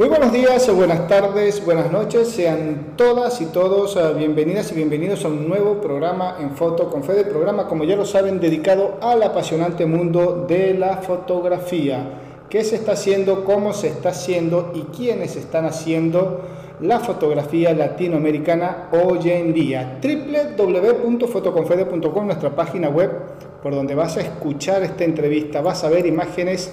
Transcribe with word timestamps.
Muy 0.00 0.08
buenos 0.08 0.32
días, 0.32 0.74
buenas 0.74 1.06
tardes, 1.08 1.62
buenas 1.62 1.92
noches, 1.92 2.28
sean 2.28 2.94
todas 2.96 3.38
y 3.42 3.44
todos 3.44 3.96
eh, 3.96 4.14
bienvenidas 4.16 4.72
y 4.72 4.74
bienvenidos 4.74 5.26
a 5.26 5.28
un 5.28 5.46
nuevo 5.46 5.78
programa 5.78 6.38
en 6.40 6.52
Foto 6.52 6.88
con 6.88 7.04
Fede, 7.04 7.26
programa 7.26 7.68
como 7.68 7.84
ya 7.84 7.96
lo 7.96 8.06
saben 8.06 8.40
dedicado 8.40 8.96
al 9.02 9.22
apasionante 9.22 9.84
mundo 9.84 10.46
de 10.48 10.72
la 10.72 11.02
fotografía. 11.02 12.18
¿Qué 12.48 12.64
se 12.64 12.76
está 12.76 12.92
haciendo, 12.92 13.44
cómo 13.44 13.74
se 13.74 13.88
está 13.88 14.08
haciendo 14.08 14.72
y 14.74 14.84
quiénes 14.96 15.36
están 15.36 15.66
haciendo 15.66 16.46
la 16.80 17.00
fotografía 17.00 17.74
latinoamericana 17.74 18.88
hoy 18.92 19.30
en 19.30 19.52
día? 19.52 20.00
www.fotoconfede.com, 20.02 22.24
nuestra 22.24 22.56
página 22.56 22.88
web 22.88 23.10
por 23.62 23.74
donde 23.74 23.94
vas 23.94 24.16
a 24.16 24.22
escuchar 24.22 24.82
esta 24.82 25.04
entrevista, 25.04 25.60
vas 25.60 25.84
a 25.84 25.90
ver 25.90 26.06
imágenes 26.06 26.72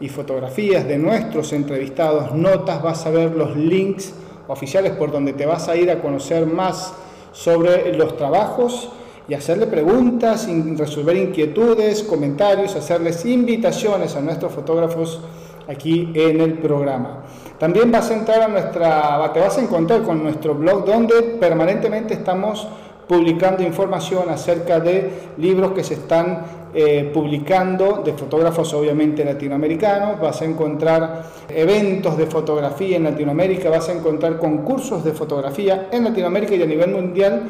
y 0.00 0.08
fotografías 0.08 0.86
de 0.86 0.98
nuestros 0.98 1.52
entrevistados, 1.52 2.34
notas, 2.34 2.82
vas 2.82 3.04
a 3.06 3.10
ver 3.10 3.34
los 3.34 3.56
links 3.56 4.12
oficiales 4.46 4.92
por 4.92 5.10
donde 5.10 5.32
te 5.32 5.46
vas 5.46 5.68
a 5.68 5.76
ir 5.76 5.90
a 5.90 6.00
conocer 6.00 6.46
más 6.46 6.92
sobre 7.32 7.92
los 7.96 8.16
trabajos 8.16 8.90
y 9.28 9.34
hacerle 9.34 9.66
preguntas, 9.66 10.48
resolver 10.76 11.16
inquietudes, 11.16 12.02
comentarios, 12.02 12.74
hacerles 12.74 13.26
invitaciones 13.26 14.16
a 14.16 14.20
nuestros 14.20 14.52
fotógrafos 14.52 15.20
aquí 15.68 16.10
en 16.14 16.40
el 16.40 16.54
programa. 16.54 17.24
También 17.58 17.92
vas 17.92 18.10
a 18.10 18.14
entrar 18.14 18.42
a 18.42 18.48
nuestra, 18.48 19.30
te 19.34 19.40
vas 19.40 19.58
a 19.58 19.60
encontrar 19.60 20.02
con 20.02 20.22
nuestro 20.22 20.54
blog 20.54 20.86
donde 20.86 21.14
permanentemente 21.38 22.14
estamos 22.14 22.66
publicando 23.06 23.62
información 23.62 24.28
acerca 24.30 24.80
de 24.80 25.10
libros 25.38 25.72
que 25.72 25.82
se 25.82 25.94
están 25.94 26.44
eh, 26.74 27.10
publicando 27.12 28.02
de 28.04 28.12
fotógrafos 28.12 28.72
obviamente 28.74 29.24
latinoamericanos, 29.24 30.20
vas 30.20 30.42
a 30.42 30.44
encontrar 30.44 31.24
eventos 31.48 32.16
de 32.16 32.26
fotografía 32.26 32.96
en 32.96 33.04
Latinoamérica, 33.04 33.70
vas 33.70 33.88
a 33.88 33.92
encontrar 33.92 34.38
concursos 34.38 35.04
de 35.04 35.12
fotografía 35.12 35.88
en 35.90 36.04
Latinoamérica 36.04 36.54
y 36.54 36.62
a 36.62 36.66
nivel 36.66 36.90
mundial 36.90 37.42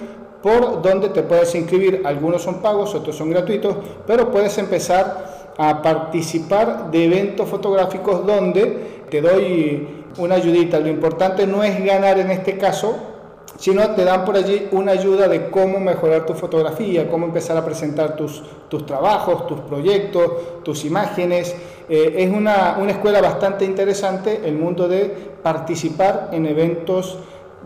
por 0.42 0.82
donde 0.82 1.08
te 1.08 1.22
puedes 1.22 1.54
inscribir. 1.54 2.02
Algunos 2.04 2.42
son 2.42 2.62
pagos, 2.62 2.94
otros 2.94 3.16
son 3.16 3.30
gratuitos, 3.30 3.76
pero 4.06 4.30
puedes 4.30 4.56
empezar 4.58 5.54
a 5.58 5.82
participar 5.82 6.90
de 6.90 7.04
eventos 7.04 7.48
fotográficos 7.48 8.24
donde 8.24 9.04
te 9.10 9.20
doy 9.20 10.04
una 10.18 10.36
ayudita. 10.36 10.78
Lo 10.78 10.88
importante 10.88 11.46
no 11.46 11.64
es 11.64 11.84
ganar 11.84 12.18
en 12.18 12.30
este 12.30 12.56
caso, 12.56 12.96
sino 13.58 13.90
te 13.90 14.04
dan 14.04 14.24
por 14.24 14.36
allí 14.36 14.68
una 14.70 14.92
ayuda 14.92 15.28
de 15.28 15.50
cómo 15.50 15.80
mejorar 15.80 16.24
tu 16.24 16.34
fotografía, 16.34 17.10
cómo 17.10 17.26
empezar 17.26 17.56
a 17.56 17.64
presentar 17.64 18.14
tus, 18.14 18.40
tus 18.68 18.86
trabajos, 18.86 19.48
tus 19.48 19.58
proyectos, 19.60 20.62
tus 20.62 20.84
imágenes. 20.84 21.56
Eh, 21.88 22.14
es 22.18 22.30
una, 22.30 22.76
una 22.80 22.92
escuela 22.92 23.20
bastante 23.20 23.64
interesante 23.64 24.42
el 24.44 24.54
mundo 24.54 24.86
de 24.86 25.12
participar 25.42 26.28
en 26.32 26.46
eventos 26.46 27.18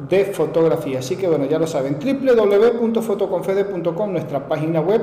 de 0.08 0.24
fotografía. 0.26 1.00
Así 1.00 1.16
que 1.16 1.26
bueno, 1.28 1.44
ya 1.44 1.58
lo 1.58 1.66
saben, 1.66 1.98
www.fotoconfede.com, 2.00 4.12
nuestra 4.12 4.48
página 4.48 4.80
web, 4.80 5.02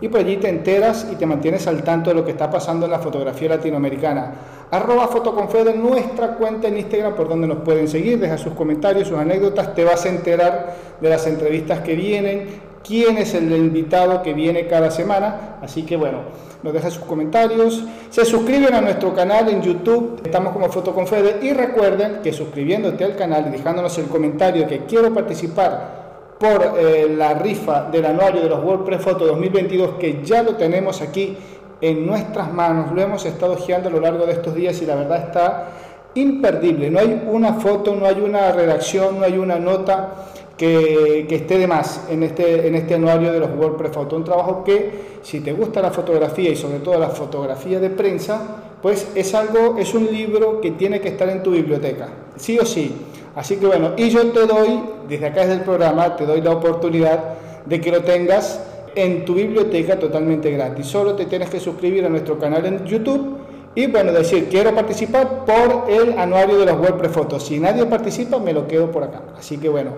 y 0.00 0.08
por 0.08 0.20
allí 0.20 0.36
te 0.36 0.48
enteras 0.48 1.06
y 1.10 1.16
te 1.16 1.26
mantienes 1.26 1.66
al 1.66 1.82
tanto 1.82 2.10
de 2.10 2.16
lo 2.16 2.24
que 2.24 2.32
está 2.32 2.50
pasando 2.50 2.86
en 2.86 2.92
la 2.92 2.98
fotografía 2.98 3.50
latinoamericana. 3.50 4.32
Arroba 4.70 5.08
fotoconfede, 5.08 5.74
nuestra 5.74 6.34
cuenta 6.34 6.68
en 6.68 6.78
Instagram 6.78 7.14
por 7.14 7.28
donde 7.28 7.46
nos 7.46 7.58
pueden 7.58 7.88
seguir, 7.88 8.18
deja 8.18 8.36
sus 8.36 8.52
comentarios, 8.52 9.08
sus 9.08 9.18
anécdotas, 9.18 9.74
te 9.74 9.84
vas 9.84 10.04
a 10.04 10.08
enterar 10.08 10.76
de 11.00 11.08
las 11.08 11.26
entrevistas 11.26 11.80
que 11.80 11.94
vienen, 11.94 12.46
quién 12.84 13.18
es 13.18 13.34
el 13.34 13.50
invitado 13.52 14.22
que 14.22 14.34
viene 14.34 14.66
cada 14.66 14.90
semana, 14.90 15.58
así 15.62 15.82
que 15.82 15.96
bueno, 15.96 16.18
nos 16.62 16.72
deja 16.72 16.90
sus 16.90 17.04
comentarios, 17.04 17.84
se 18.10 18.24
suscriben 18.24 18.74
a 18.74 18.80
nuestro 18.80 19.14
canal 19.14 19.48
en 19.48 19.62
YouTube, 19.62 20.20
estamos 20.24 20.52
como 20.52 20.68
Fotoconfede. 20.68 21.46
Y 21.46 21.52
recuerden 21.52 22.20
que 22.22 22.32
suscribiéndote 22.32 23.04
al 23.04 23.14
canal 23.14 23.46
y 23.48 23.50
dejándonos 23.50 23.96
el 23.98 24.06
comentario 24.06 24.66
que 24.66 24.80
quiero 24.80 25.14
participar 25.14 26.05
por 26.38 26.78
eh, 26.78 27.14
la 27.16 27.34
rifa 27.34 27.88
del 27.90 28.04
anuario 28.06 28.42
de 28.42 28.48
los 28.48 28.62
WordPress 28.62 29.00
Photo 29.00 29.26
2022 29.26 29.94
que 29.98 30.22
ya 30.22 30.42
lo 30.42 30.54
tenemos 30.54 31.00
aquí 31.00 31.36
en 31.80 32.06
nuestras 32.06 32.52
manos, 32.52 32.92
lo 32.92 33.02
hemos 33.02 33.24
estado 33.26 33.52
ojeando 33.54 33.88
a 33.88 33.92
lo 33.92 34.00
largo 34.00 34.26
de 34.26 34.32
estos 34.32 34.54
días 34.54 34.80
y 34.80 34.86
la 34.86 34.94
verdad 34.94 35.24
está 35.26 35.68
imperdible. 36.14 36.90
No 36.90 36.98
hay 36.98 37.22
una 37.26 37.54
foto, 37.54 37.94
no 37.94 38.06
hay 38.06 38.20
una 38.20 38.52
redacción, 38.52 39.18
no 39.18 39.24
hay 39.24 39.36
una 39.38 39.58
nota 39.58 40.14
que, 40.56 41.26
esté 41.28 41.58
de 41.58 41.66
más 41.66 42.06
en 42.10 42.22
este, 42.22 42.66
en 42.66 42.74
este 42.74 42.94
anuario 42.94 43.32
de 43.32 43.40
los 43.40 43.50
WordPress 43.50 43.92
Photo. 43.92 44.16
Un 44.16 44.24
trabajo 44.24 44.64
que, 44.64 45.18
si 45.22 45.40
te 45.40 45.52
gusta 45.52 45.82
la 45.82 45.90
fotografía 45.90 46.50
y 46.50 46.56
sobre 46.56 46.78
todo 46.78 46.98
la 46.98 47.10
fotografía 47.10 47.78
de 47.78 47.90
prensa, 47.90 48.40
pues 48.80 49.08
es 49.14 49.34
algo, 49.34 49.76
es 49.78 49.94
un 49.94 50.06
libro 50.06 50.60
que 50.60 50.72
tiene 50.72 51.00
que 51.00 51.08
estar 51.08 51.28
en 51.28 51.42
tu 51.42 51.50
biblioteca, 51.50 52.08
sí 52.36 52.58
o 52.58 52.64
sí. 52.64 52.94
Así 53.36 53.58
que 53.58 53.66
bueno, 53.66 53.92
y 53.98 54.08
yo 54.08 54.26
te 54.32 54.46
doy, 54.46 54.80
desde 55.08 55.26
acá 55.26 55.42
desde 55.42 55.54
el 55.54 55.60
programa, 55.60 56.16
te 56.16 56.24
doy 56.24 56.40
la 56.40 56.52
oportunidad 56.52 57.34
de 57.66 57.80
que 57.80 57.92
lo 57.92 58.02
tengas 58.02 58.60
en 58.94 59.26
tu 59.26 59.34
biblioteca 59.34 59.98
totalmente 59.98 60.50
gratis. 60.50 60.86
Solo 60.86 61.14
te 61.14 61.26
tienes 61.26 61.50
que 61.50 61.60
suscribir 61.60 62.06
a 62.06 62.08
nuestro 62.08 62.38
canal 62.38 62.64
en 62.64 62.84
YouTube 62.86 63.36
y 63.74 63.88
bueno, 63.88 64.10
decir, 64.10 64.48
quiero 64.48 64.74
participar 64.74 65.44
por 65.44 65.84
el 65.90 66.18
anuario 66.18 66.56
de 66.56 66.64
los 66.64 66.80
WordPress 66.80 67.12
Fotos. 67.12 67.42
Si 67.44 67.60
nadie 67.60 67.84
participa, 67.84 68.38
me 68.38 68.54
lo 68.54 68.66
quedo 68.66 68.90
por 68.90 69.04
acá. 69.04 69.20
Así 69.38 69.58
que 69.58 69.68
bueno, 69.68 69.90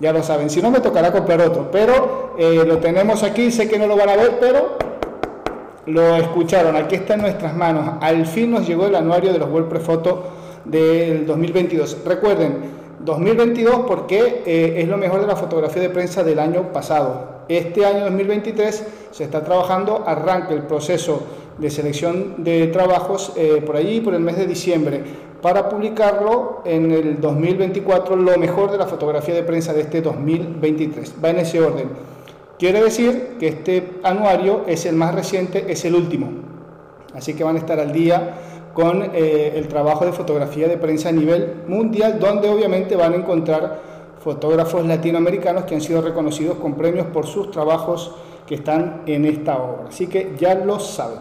ya 0.00 0.14
lo 0.14 0.22
saben. 0.22 0.48
Si 0.48 0.62
no, 0.62 0.70
me 0.70 0.80
tocará 0.80 1.12
comprar 1.12 1.42
otro. 1.42 1.70
Pero 1.70 2.36
eh, 2.38 2.64
lo 2.66 2.78
tenemos 2.78 3.22
aquí, 3.22 3.50
sé 3.50 3.68
que 3.68 3.78
no 3.78 3.86
lo 3.86 3.98
van 3.98 4.08
a 4.08 4.16
ver, 4.16 4.38
pero 4.40 4.78
lo 5.84 6.16
escucharon. 6.16 6.74
Aquí 6.74 6.94
está 6.94 7.14
en 7.14 7.20
nuestras 7.20 7.54
manos. 7.54 7.96
Al 8.00 8.24
fin 8.24 8.50
nos 8.50 8.66
llegó 8.66 8.86
el 8.86 8.94
anuario 8.94 9.30
de 9.30 9.38
los 9.38 9.50
WordPress 9.50 9.82
Fotos 9.82 10.18
del 10.64 11.26
2022. 11.26 11.98
Recuerden, 12.06 12.77
2022 13.00 13.80
porque 13.86 14.42
eh, 14.46 14.74
es 14.78 14.88
lo 14.88 14.96
mejor 14.96 15.20
de 15.20 15.26
la 15.26 15.36
fotografía 15.36 15.82
de 15.82 15.90
prensa 15.90 16.24
del 16.24 16.38
año 16.38 16.72
pasado. 16.72 17.38
Este 17.48 17.86
año 17.86 18.00
2023 18.04 18.86
se 19.10 19.24
está 19.24 19.42
trabajando, 19.42 20.04
arranca 20.06 20.52
el 20.52 20.62
proceso 20.62 21.22
de 21.58 21.70
selección 21.70 22.44
de 22.44 22.68
trabajos 22.68 23.32
eh, 23.36 23.62
por 23.64 23.76
allí, 23.76 24.00
por 24.00 24.14
el 24.14 24.20
mes 24.20 24.36
de 24.36 24.46
diciembre, 24.46 25.02
para 25.40 25.68
publicarlo 25.68 26.62
en 26.64 26.90
el 26.90 27.20
2024, 27.20 28.16
lo 28.16 28.36
mejor 28.38 28.70
de 28.70 28.78
la 28.78 28.86
fotografía 28.86 29.34
de 29.34 29.42
prensa 29.42 29.72
de 29.72 29.82
este 29.82 30.02
2023. 30.02 31.14
Va 31.24 31.30
en 31.30 31.38
ese 31.38 31.60
orden. 31.60 31.88
Quiere 32.58 32.82
decir 32.82 33.36
que 33.38 33.48
este 33.48 33.92
anuario 34.02 34.62
es 34.66 34.84
el 34.84 34.96
más 34.96 35.14
reciente, 35.14 35.66
es 35.68 35.84
el 35.84 35.94
último. 35.94 36.28
Así 37.14 37.34
que 37.34 37.44
van 37.44 37.56
a 37.56 37.60
estar 37.60 37.78
al 37.78 37.92
día 37.92 38.34
con 38.78 39.10
eh, 39.12 39.54
el 39.56 39.66
trabajo 39.66 40.04
de 40.04 40.12
fotografía 40.12 40.68
de 40.68 40.76
prensa 40.76 41.08
a 41.08 41.12
nivel 41.12 41.64
mundial, 41.66 42.20
donde 42.20 42.48
obviamente 42.48 42.94
van 42.94 43.12
a 43.12 43.16
encontrar 43.16 43.80
fotógrafos 44.22 44.86
latinoamericanos 44.86 45.64
que 45.64 45.74
han 45.74 45.80
sido 45.80 46.00
reconocidos 46.00 46.58
con 46.58 46.74
premios 46.74 47.08
por 47.08 47.26
sus 47.26 47.50
trabajos 47.50 48.14
que 48.46 48.54
están 48.54 49.02
en 49.06 49.24
esta 49.24 49.60
obra. 49.60 49.88
Así 49.88 50.06
que 50.06 50.36
ya 50.38 50.54
lo 50.54 50.78
saben. 50.78 51.18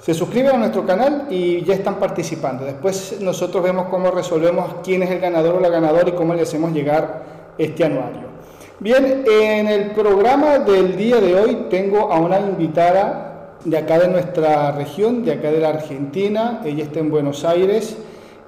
Se 0.00 0.12
suscriben 0.12 0.56
a 0.56 0.58
nuestro 0.58 0.84
canal 0.84 1.28
y 1.30 1.62
ya 1.62 1.74
están 1.74 2.00
participando. 2.00 2.64
Después 2.64 3.18
nosotros 3.20 3.62
vemos 3.62 3.86
cómo 3.88 4.10
resolvemos 4.10 4.74
quién 4.82 5.04
es 5.04 5.10
el 5.12 5.20
ganador 5.20 5.54
o 5.54 5.60
la 5.60 5.68
ganadora 5.68 6.08
y 6.08 6.12
cómo 6.12 6.34
le 6.34 6.42
hacemos 6.42 6.72
llegar 6.72 7.52
este 7.58 7.84
anuario. 7.84 8.22
Bien, 8.80 9.24
en 9.30 9.68
el 9.68 9.92
programa 9.92 10.58
del 10.58 10.96
día 10.96 11.20
de 11.20 11.36
hoy 11.36 11.66
tengo 11.70 12.12
a 12.12 12.18
una 12.18 12.40
invitada 12.40 13.31
de 13.64 13.78
acá 13.78 13.98
de 13.98 14.08
nuestra 14.08 14.72
región, 14.72 15.24
de 15.24 15.32
acá 15.32 15.50
de 15.50 15.60
la 15.60 15.70
Argentina. 15.70 16.60
Ella 16.64 16.84
está 16.84 17.00
en 17.00 17.10
Buenos 17.10 17.44
Aires, 17.44 17.96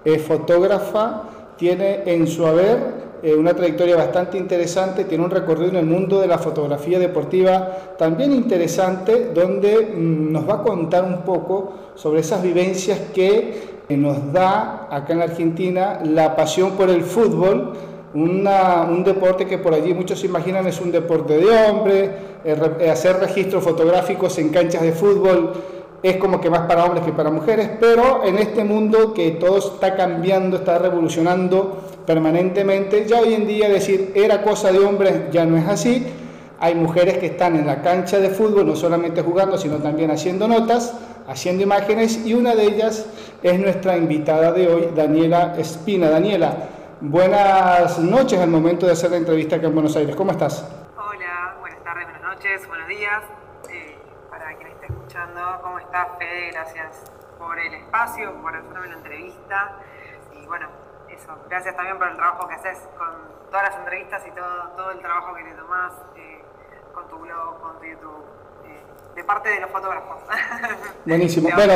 es 0.05 0.23
fotógrafa, 0.23 1.23
tiene 1.57 2.03
en 2.07 2.27
su 2.27 2.47
haber 2.47 3.05
eh, 3.23 3.35
una 3.35 3.55
trayectoria 3.55 3.97
bastante 3.97 4.37
interesante, 4.37 5.05
tiene 5.05 5.25
un 5.25 5.31
recorrido 5.31 5.71
en 5.71 5.77
el 5.77 5.87
mundo 5.87 6.21
de 6.21 6.27
la 6.27 6.39
fotografía 6.39 6.99
deportiva 6.99 7.95
también 7.97 8.33
interesante, 8.33 9.31
donde 9.35 9.95
mm, 9.95 10.33
nos 10.33 10.49
va 10.49 10.55
a 10.55 10.63
contar 10.63 11.05
un 11.05 11.23
poco 11.23 11.73
sobre 11.95 12.21
esas 12.21 12.43
vivencias 12.43 12.99
que 13.15 13.75
nos 13.91 14.33
da 14.33 14.89
acá 14.91 15.13
en 15.13 15.19
la 15.19 15.27
Argentina 15.27 16.01
la 16.03 16.34
pasión 16.34 16.72
por 16.72 16.89
el 16.89 17.03
fútbol 17.03 17.75
un 18.15 19.03
deporte 19.05 19.47
que 19.47 19.59
por 19.59 19.75
allí 19.75 19.93
muchos 19.93 20.22
imaginan 20.25 20.67
es 20.67 20.81
un 20.81 20.93
deporte 20.93 21.37
de 21.37 21.47
hombre, 21.47 22.05
eh, 22.05 22.10
eh, 22.10 22.34
hacer 22.91 23.17
registros 23.17 23.65
fotográficos 23.65 24.39
en 24.39 24.51
canchas 24.51 24.83
de 24.83 24.93
fútbol 24.93 25.53
es 26.03 26.19
como 26.19 26.41
que 26.41 26.51
más 26.51 26.61
para 26.63 26.85
hombres 26.85 27.03
que 27.03 27.13
para 27.13 27.31
mujeres, 27.31 27.71
pero 27.81 28.25
en 28.25 28.37
este 28.37 28.63
mundo 28.63 29.15
que 29.15 29.31
todo 29.33 29.59
está 29.59 29.97
cambiando, 29.97 30.59
está 30.59 30.79
revolucionando 30.79 31.79
permanentemente, 32.07 33.07
ya 33.07 33.21
hoy 33.21 33.33
en 33.33 33.47
día 33.47 33.71
decir 33.71 34.13
era 34.15 34.43
cosa 34.43 34.71
de 34.71 34.81
hombres 34.81 35.31
ya 35.33 35.47
no 35.47 35.57
es 35.57 35.67
así, 35.67 36.07
hay 36.61 36.75
mujeres 36.75 37.17
que 37.19 37.27
están 37.27 37.57
en 37.57 37.67
la 37.67 37.81
cancha 37.81 38.19
de 38.19 38.29
fútbol 38.29 38.67
no 38.67 38.77
solamente 38.77 39.23
jugando, 39.23 39.57
sino 39.57 39.77
también 39.79 40.11
haciendo 40.11 40.47
notas, 40.47 40.95
haciendo 41.27 41.63
imágenes 41.63 42.27
y 42.27 42.35
una 42.35 42.55
de 42.55 42.65
ellas 42.65 43.07
es 43.43 43.59
nuestra 43.59 43.97
invitada 43.97 44.53
de 44.53 44.69
hoy, 44.69 44.89
Daniela 44.95 45.55
Espina. 45.57 46.11
Daniela, 46.11 46.69
Buenas 47.07 47.99
noches 47.99 48.39
al 48.41 48.49
momento 48.49 48.87
de 48.87 48.93
hacer 48.93 49.11
la 49.11 49.19
entrevista 49.19 49.57
acá 49.57 49.67
en 49.67 49.75
Buenos 49.75 49.95
Aires. 49.95 50.17
¿Cómo 50.17 50.31
estás? 50.31 50.67
Hola, 50.97 51.55
buenas 51.61 51.85
tardes, 51.85 52.05
buenas 52.05 52.23
noches, 52.34 52.66
buenos 52.66 52.89
días. 52.89 53.22
Eh, 53.71 53.97
para 54.28 54.57
quien 54.57 54.69
esté 54.72 54.86
escuchando, 54.86 55.41
¿cómo 55.63 55.78
estás, 55.78 56.09
Fede? 56.19 56.51
Gracias 56.51 57.04
por 57.39 57.57
el 57.59 57.75
espacio, 57.75 58.34
por 58.42 58.57
hacerme 58.57 58.89
la 58.89 58.95
entrevista. 58.95 59.78
Y 60.33 60.45
bueno, 60.47 60.66
eso, 61.09 61.33
gracias 61.48 61.77
también 61.77 61.97
por 61.97 62.09
el 62.09 62.16
trabajo 62.16 62.48
que 62.48 62.54
haces 62.54 62.78
con 62.98 63.09
todas 63.51 63.69
las 63.69 63.78
entrevistas 63.78 64.22
y 64.27 64.31
todo, 64.33 64.72
todo 64.77 64.91
el 64.91 64.98
trabajo 64.98 65.34
que 65.34 65.45
te 65.45 65.53
tomás 65.53 65.92
eh, 66.16 66.42
con 66.92 67.09
tu 67.09 67.19
blog, 67.19 67.60
con 67.60 67.78
tu 67.78 67.84
YouTube. 67.84 68.25
eh, 68.66 68.83
De 69.15 69.22
parte 69.22 69.51
de 69.51 69.60
los 69.60 69.71
fotógrafos. 69.71 70.16
Buenísimo. 71.07 71.51
Bueno, 71.54 71.75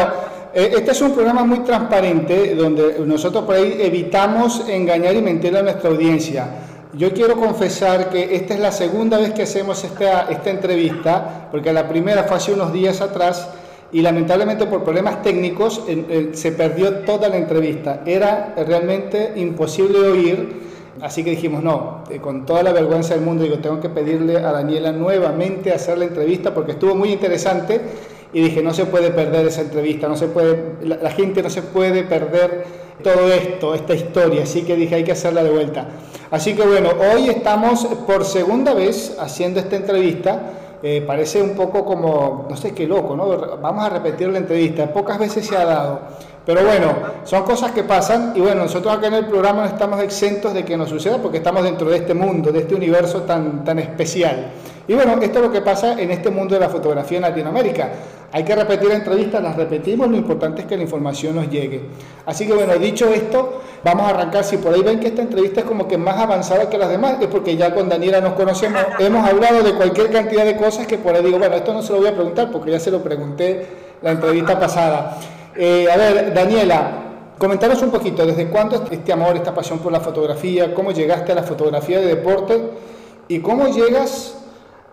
eh, 0.55 0.73
este 0.75 0.91
es 0.91 1.01
un 1.03 1.15
programa 1.15 1.45
muy 1.45 1.61
transparente 1.61 2.57
donde 2.57 2.99
nosotros 3.07 3.45
por 3.45 3.55
ahí 3.55 3.81
evitamos 3.81 4.69
engañar 4.69 5.15
y 5.15 5.23
mentir 5.23 5.57
a 5.57 5.63
nuestra 5.63 5.89
audiencia. 5.89 6.49
Yo 6.95 7.13
quiero 7.13 7.37
confesar 7.37 8.09
que 8.09 8.35
esta 8.35 8.55
es 8.55 8.61
la 8.61 8.73
segunda 8.73 9.19
vez 9.19 9.33
que 9.35 9.43
hacemos 9.43 9.85
esta, 9.85 10.23
esta 10.31 10.51
entrevista, 10.51 11.49
porque 11.51 11.73
la 11.73 11.87
primera 11.87 12.25
fue 12.25 12.39
hace 12.39 12.53
unos 12.53 12.73
días 12.73 13.01
atrás 13.03 13.49
y 13.93 14.01
lamentablemente 14.01 14.67
por 14.67 14.85
problemas 14.85 15.23
técnicos 15.23 15.83
en- 15.87 16.35
se 16.35 16.53
perdió 16.53 17.01
toda 17.01 17.29
la 17.29 17.37
entrevista. 17.37 18.01
Era 18.07 18.55
realmente 18.67 19.33
imposible 19.37 19.99
oír. 19.99 20.69
Así 21.01 21.23
que 21.23 21.31
dijimos, 21.31 21.63
no, 21.63 22.03
eh, 22.11 22.19
con 22.19 22.45
toda 22.45 22.63
la 22.65 22.73
vergüenza 22.73 23.15
del 23.15 23.23
mundo, 23.23 23.45
digo, 23.45 23.59
tengo 23.59 23.79
que 23.81 23.89
pedirle 23.89 24.39
a 24.39 24.51
Daniela 24.51 24.91
nuevamente 24.91 25.73
hacer 25.73 25.97
la 25.99 26.05
entrevista 26.07 26.53
porque 26.53 26.73
estuvo 26.73 26.95
muy 26.97 27.13
interesante 27.13 27.81
y 28.33 28.41
dije, 28.41 28.63
no 28.63 28.75
se 28.75 28.85
puede 28.87 29.11
perder 29.11 29.47
esa 29.47 29.61
entrevista, 29.61 30.09
no 30.09 30.17
se 30.17 30.27
puede, 30.27 30.75
la 30.83 31.11
gente 31.11 31.41
no 31.43 31.51
se 31.51 31.63
puede 31.63 32.03
perder 32.03 32.65
todo 33.05 33.33
esto, 33.33 33.75
esta 33.75 33.95
historia, 33.95 34.43
así 34.43 34.63
que 34.63 34.75
dije, 34.75 34.97
hay 34.97 35.05
que 35.05 35.13
hacerla 35.13 35.45
de 35.45 35.51
vuelta. 35.51 35.87
Así 36.31 36.55
que 36.55 36.63
bueno, 36.63 36.91
hoy 37.13 37.31
estamos 37.31 37.87
por 38.07 38.25
segunda 38.25 38.75
vez 38.75 39.17
haciendo 39.19 39.61
esta 39.61 39.77
entrevista. 39.77 40.41
Eh, 40.83 41.03
parece 41.07 41.43
un 41.43 41.57
poco 41.57 41.85
como, 41.85 42.47
no 42.49 42.57
sé 42.57 42.73
qué 42.73 42.87
loco, 42.87 43.17
¿no? 43.17 43.59
Vamos 43.59 43.85
a 43.85 43.89
repetir 43.89 44.29
la 44.29 44.39
entrevista, 44.39 44.93
pocas 44.93 45.19
veces 45.19 45.47
se 45.47 45.57
ha 45.57 45.65
dado. 45.65 46.01
Pero 46.45 46.65
bueno, 46.65 46.95
son 47.25 47.43
cosas 47.43 47.73
que 47.73 47.83
pasan 47.83 48.33
y 48.35 48.41
bueno, 48.41 48.63
nosotros 48.63 48.95
acá 48.95 49.09
en 49.09 49.15
el 49.15 49.27
programa 49.27 49.63
no 49.63 49.69
estamos 49.69 50.01
exentos 50.01 50.55
de 50.55 50.65
que 50.65 50.77
nos 50.77 50.89
suceda 50.89 51.19
porque 51.19 51.39
estamos 51.39 51.63
dentro 51.63 51.89
de 51.89 51.97
este 51.97 52.15
mundo, 52.15 52.53
de 52.53 52.61
este 52.61 52.75
universo 52.75 53.23
tan, 53.23 53.65
tan 53.65 53.79
especial. 53.79 54.51
Y 54.89 54.95
bueno, 54.95 55.19
esto 55.21 55.39
es 55.39 55.45
lo 55.45 55.53
que 55.53 55.61
pasa 55.61 56.01
en 56.01 56.11
este 56.11 56.31
mundo 56.31 56.55
de 56.55 56.61
la 56.61 56.71
fotografía 56.71 57.19
en 57.19 57.23
Latinoamérica. 57.23 57.91
Hay 58.33 58.43
que 58.43 58.57
repetir 58.57 58.91
entrevistas, 58.91 59.43
las 59.43 59.55
repetimos, 59.55 60.09
lo 60.09 60.17
importante 60.17 60.63
es 60.63 60.67
que 60.67 60.79
la 60.79 60.83
información 60.83 61.37
nos 61.37 61.51
llegue. 61.51 61.83
Así 62.25 62.47
que 62.47 62.55
bueno, 62.55 62.75
dicho 62.77 63.13
esto, 63.13 63.61
vamos 63.85 64.07
a 64.07 64.11
arrancar. 64.11 64.45
Si 64.45 64.57
por 64.57 64.73
ahí 64.73 64.83
ven 64.83 64.99
que 64.99 65.09
esta 65.09 65.21
entrevista 65.21 65.61
es 65.61 65.67
como 65.67 65.87
que 65.87 65.99
más 65.99 66.17
avanzada 66.17 66.71
que 66.71 66.79
las 66.79 66.89
demás, 66.89 67.17
es 67.21 67.27
porque 67.27 67.55
ya 67.55 67.75
con 67.75 67.91
Daniela 67.91 68.23
nos 68.23 68.33
conocemos, 68.33 68.81
hemos 68.99 69.29
hablado 69.29 69.63
de 69.63 69.75
cualquier 69.75 70.11
cantidad 70.11 70.47
de 70.47 70.57
cosas 70.57 70.87
que 70.87 70.97
por 70.97 71.15
ahí 71.15 71.23
digo, 71.23 71.39
bueno, 71.39 71.55
esto 71.55 71.75
no 71.75 71.83
se 71.83 71.93
lo 71.93 71.99
voy 71.99 72.09
a 72.09 72.15
preguntar 72.15 72.51
porque 72.51 72.71
ya 72.71 72.81
se 72.81 72.91
lo 72.91 73.03
pregunté 73.03 73.67
la 74.01 74.13
entrevista 74.13 74.59
pasada. 74.59 75.19
Eh, 75.55 75.87
a 75.93 75.99
ver, 75.99 76.33
Daniela, 76.33 76.93
comentaros 77.37 77.83
un 77.83 77.91
poquito, 77.91 78.25
¿desde 78.25 78.49
cuándo 78.49 78.87
este 78.91 79.13
amor, 79.13 79.37
esta 79.37 79.55
pasión 79.55 79.81
por 79.81 79.93
la 79.93 80.01
fotografía? 80.01 80.75
¿Cómo 80.75 80.93
llegaste 80.93 81.33
a 81.33 81.35
la 81.35 81.43
fotografía 81.43 81.99
de 81.99 82.07
deporte? 82.07 82.59
¿Y 83.29 83.41
cómo 83.41 83.69
llegas 83.69 84.39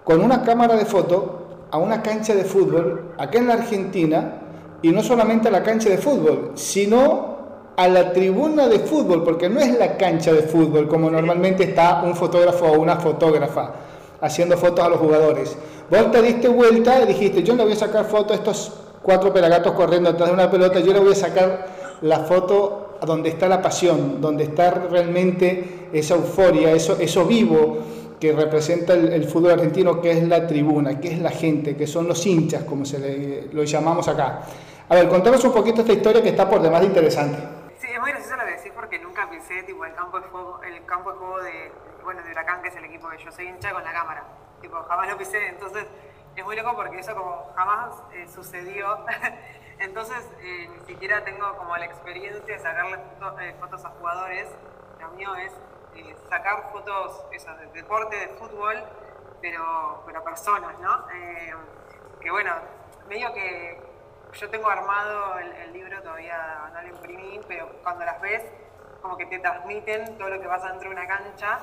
con 0.06 0.22
una 0.22 0.44
cámara 0.44 0.76
de 0.76 0.86
foto 0.86 1.68
a 1.72 1.78
una 1.78 2.02
cancha 2.02 2.34
de 2.34 2.46
fútbol 2.46 3.16
acá 3.18 3.40
en 3.40 3.48
la 3.48 3.56
Argentina? 3.56 4.42
Y 4.82 4.92
no 4.92 5.04
solamente 5.04 5.50
a 5.50 5.52
la 5.52 5.64
cancha 5.64 5.90
de 5.90 5.98
fútbol, 5.98 6.52
sino 6.54 7.36
a 7.76 7.88
la 7.88 8.14
tribuna 8.14 8.68
de 8.68 8.80
fútbol, 8.80 9.24
porque 9.24 9.50
no 9.50 9.60
es 9.60 9.78
la 9.78 9.98
cancha 9.98 10.32
de 10.32 10.44
fútbol 10.44 10.88
como 10.88 11.10
normalmente 11.10 11.64
está 11.64 12.04
un 12.04 12.16
fotógrafo 12.16 12.66
o 12.66 12.80
una 12.80 12.98
fotógrafa 12.98 13.74
haciendo 14.22 14.58
fotos 14.58 14.86
a 14.86 14.90
los 14.90 15.00
jugadores. 15.00 15.58
Vos 15.90 16.12
te 16.12 16.22
diste 16.22 16.48
vuelta 16.48 17.02
y 17.02 17.08
dijiste, 17.08 17.44
yo 17.44 17.56
le 17.56 17.64
voy 17.64 17.74
a 17.74 17.76
sacar 17.76 18.06
fotos 18.06 18.32
a 18.32 18.36
estos 18.36 18.72
cuatro 19.02 19.34
pelagatos 19.34 19.74
corriendo 19.74 20.10
atrás 20.10 20.30
de 20.30 20.34
una 20.34 20.50
pelota, 20.50 20.80
yo 20.80 20.94
le 20.94 21.00
voy 21.00 21.12
a 21.12 21.16
sacar 21.16 21.68
la 22.02 22.20
foto 22.20 22.98
donde 23.06 23.30
está 23.30 23.48
la 23.48 23.62
pasión, 23.62 24.22
donde 24.22 24.46
está 24.46 24.72
realmente 24.72 25.90
esa 25.94 26.16
euforia, 26.16 26.72
eso 26.72 27.26
vivo 27.26 27.80
que 28.20 28.32
representa 28.34 28.94
el, 28.94 29.12
el 29.14 29.26
fútbol 29.26 29.52
argentino, 29.52 30.02
que 30.02 30.12
es 30.12 30.24
la 30.28 30.48
tribuna, 30.48 31.00
que 31.00 31.10
es 31.14 31.20
la 31.20 31.30
gente, 31.32 31.76
que 31.76 31.86
son 31.88 32.08
los 32.08 32.26
hinchas, 32.26 32.64
como 32.64 32.86
se 32.86 33.00
le, 33.00 33.54
lo 33.54 33.64
llamamos 33.64 34.08
acá. 34.08 34.42
A 34.88 34.96
ver, 34.96 35.10
contanos 35.10 35.44
un 35.44 35.52
poquito 35.54 35.82
esta 35.82 35.94
historia 35.94 36.22
que 36.22 36.30
está 36.30 36.50
por 36.50 36.62
demás 36.62 36.82
de 36.82 36.88
interesante. 36.88 37.38
Sí, 37.80 37.88
es 37.94 38.00
muy 38.00 38.12
gracioso 38.12 38.36
lo 38.38 38.46
que 38.46 38.52
decís 38.52 38.72
porque 38.76 39.00
nunca 39.00 39.30
pisé 39.30 39.64
tipo 39.64 39.84
el 39.86 39.94
campo 39.94 40.20
de 40.20 40.28
juego, 40.28 40.62
el 40.64 40.86
campo 40.86 41.12
de 41.12 41.18
juego 41.18 41.42
de, 41.42 41.72
bueno, 42.04 42.22
de 42.24 42.32
Huracán, 42.32 42.62
que 42.62 42.70
es 42.70 42.76
el 42.76 42.86
equipo 42.86 43.10
que 43.10 43.24
yo 43.24 43.32
soy 43.32 43.48
hincha 43.48 43.72
con 43.74 43.84
la 43.84 43.92
cámara. 43.92 44.24
Tipo, 44.62 44.78
jamás 44.88 45.10
lo 45.10 45.18
pisé, 45.18 45.48
entonces 45.50 45.86
es 46.36 46.44
muy 46.46 46.56
loco 46.56 46.76
porque 46.76 47.00
eso 47.00 47.14
como 47.16 47.52
jamás 47.56 47.96
eh, 48.14 48.28
sucedió. 48.34 49.00
entonces 49.80 50.18
eh, 50.42 50.70
ni 50.80 50.86
siquiera 50.86 51.24
tengo 51.24 51.56
como 51.58 51.76
la 51.78 51.86
experiencia 51.86 52.42
de 52.56 52.60
sacarle 52.60 52.98
foto- 53.20 53.40
eh, 53.40 53.56
fotos 53.60 53.84
a 53.86 53.90
jugadores. 53.90 54.48
Lo 55.02 55.10
mío 55.18 55.36
es 55.36 55.52
eh, 55.96 56.16
sacar 56.30 56.72
fotos 56.72 57.26
eso, 57.32 57.54
de 57.56 57.68
deporte, 57.68 58.16
de 58.18 58.28
fútbol, 58.30 58.76
pero, 59.42 60.04
pero 60.06 60.24
personas, 60.24 60.78
¿no? 60.80 61.06
Eh, 61.14 61.54
que 62.22 62.32
bueno, 62.32 62.54
medio 63.08 63.34
que 63.34 63.80
yo 64.34 64.50
tengo 64.50 64.70
armado 64.70 65.38
el, 65.40 65.52
el 65.54 65.74
libro, 65.74 66.02
todavía 66.02 66.70
no 66.74 66.82
lo 66.82 66.88
imprimí, 66.88 67.40
pero 67.48 67.70
cuando 67.84 68.04
las 68.06 68.20
ves, 68.22 68.44
como 69.02 69.18
que 69.18 69.26
te 69.28 69.40
transmiten 69.40 70.18
todo 70.18 70.30
lo 70.30 70.42
que 70.42 70.48
pasa 70.48 70.70
dentro 70.70 70.90
de 70.90 70.96
una 70.96 71.08
cancha, 71.08 71.60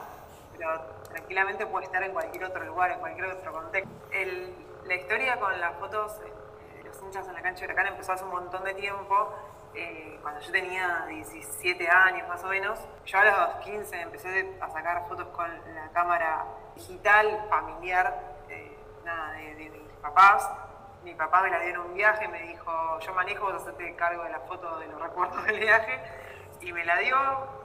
pero 0.56 0.80
tranquilamente 1.10 1.66
puede 1.66 1.86
estar 1.86 2.02
en 2.02 2.12
cualquier 2.12 2.44
otro 2.44 2.64
lugar, 2.64 2.92
en 2.92 3.00
cualquier 3.00 3.26
otro 3.26 3.52
contexto. 3.52 3.90
El- 4.12 4.54
la 4.84 4.94
historia 4.94 5.38
con 5.38 5.60
las 5.60 5.74
fotos 5.76 6.20
eh, 6.24 6.78
de 6.78 6.84
los 6.84 7.00
hinchas 7.02 7.26
en 7.28 7.34
la 7.34 7.42
cancha 7.42 7.60
de 7.60 7.66
Huracán 7.72 7.86
empezó 7.92 8.12
hace 8.12 8.24
un 8.24 8.30
montón 8.30 8.64
de 8.64 8.74
tiempo, 8.74 9.32
eh, 9.74 10.18
cuando 10.20 10.40
yo 10.40 10.52
tenía 10.52 11.06
17 11.08 11.88
años 11.88 12.28
más 12.28 12.42
o 12.44 12.48
menos. 12.48 12.78
Yo 13.06 13.18
a 13.18 13.24
los 13.24 13.64
15 13.64 14.00
empecé 14.00 14.56
a 14.60 14.68
sacar 14.70 15.08
fotos 15.08 15.28
con 15.28 15.48
la 15.74 15.88
cámara 15.92 16.44
digital, 16.76 17.46
familiar, 17.48 18.36
eh, 18.48 18.76
nada, 19.04 19.32
de, 19.32 19.54
mis 19.54 19.96
papás. 20.00 20.50
Mi 21.04 21.14
papá 21.14 21.42
me 21.42 21.50
la 21.50 21.58
dio 21.60 21.70
en 21.70 21.78
un 21.78 21.94
viaje, 21.94 22.28
me 22.28 22.42
dijo, 22.42 23.00
yo 23.00 23.14
manejo, 23.14 23.46
vos 23.46 23.54
hacerte 23.54 23.94
cargo 23.96 24.22
de 24.24 24.30
la 24.30 24.40
foto 24.40 24.78
de 24.78 24.86
los 24.86 25.00
recuerdos 25.00 25.44
del 25.46 25.58
viaje. 25.58 26.00
Y 26.60 26.72
me 26.72 26.84
la 26.84 26.98
dio, 26.98 27.16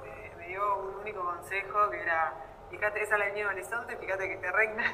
eh, 0.05 0.31
me 0.37 0.47
dio 0.47 0.77
un 0.79 0.95
único 1.01 1.23
consejo 1.23 1.89
que 1.91 2.01
era, 2.01 2.33
fíjate, 2.71 3.03
esa 3.03 3.17
la 3.17 3.25
línea 3.27 3.47
de 3.47 3.53
horizonte, 3.53 3.95
fíjate 3.97 4.29
que 4.29 4.37
te 4.37 4.51
regna. 4.51 4.93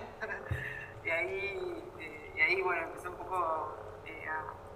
y, 1.06 1.09
ahí, 1.09 1.92
eh, 2.00 2.31
y 2.36 2.42
ahí, 2.42 2.62
bueno, 2.62 2.81
empecé 2.81 3.07
un 3.07 3.16
poco 3.16 3.77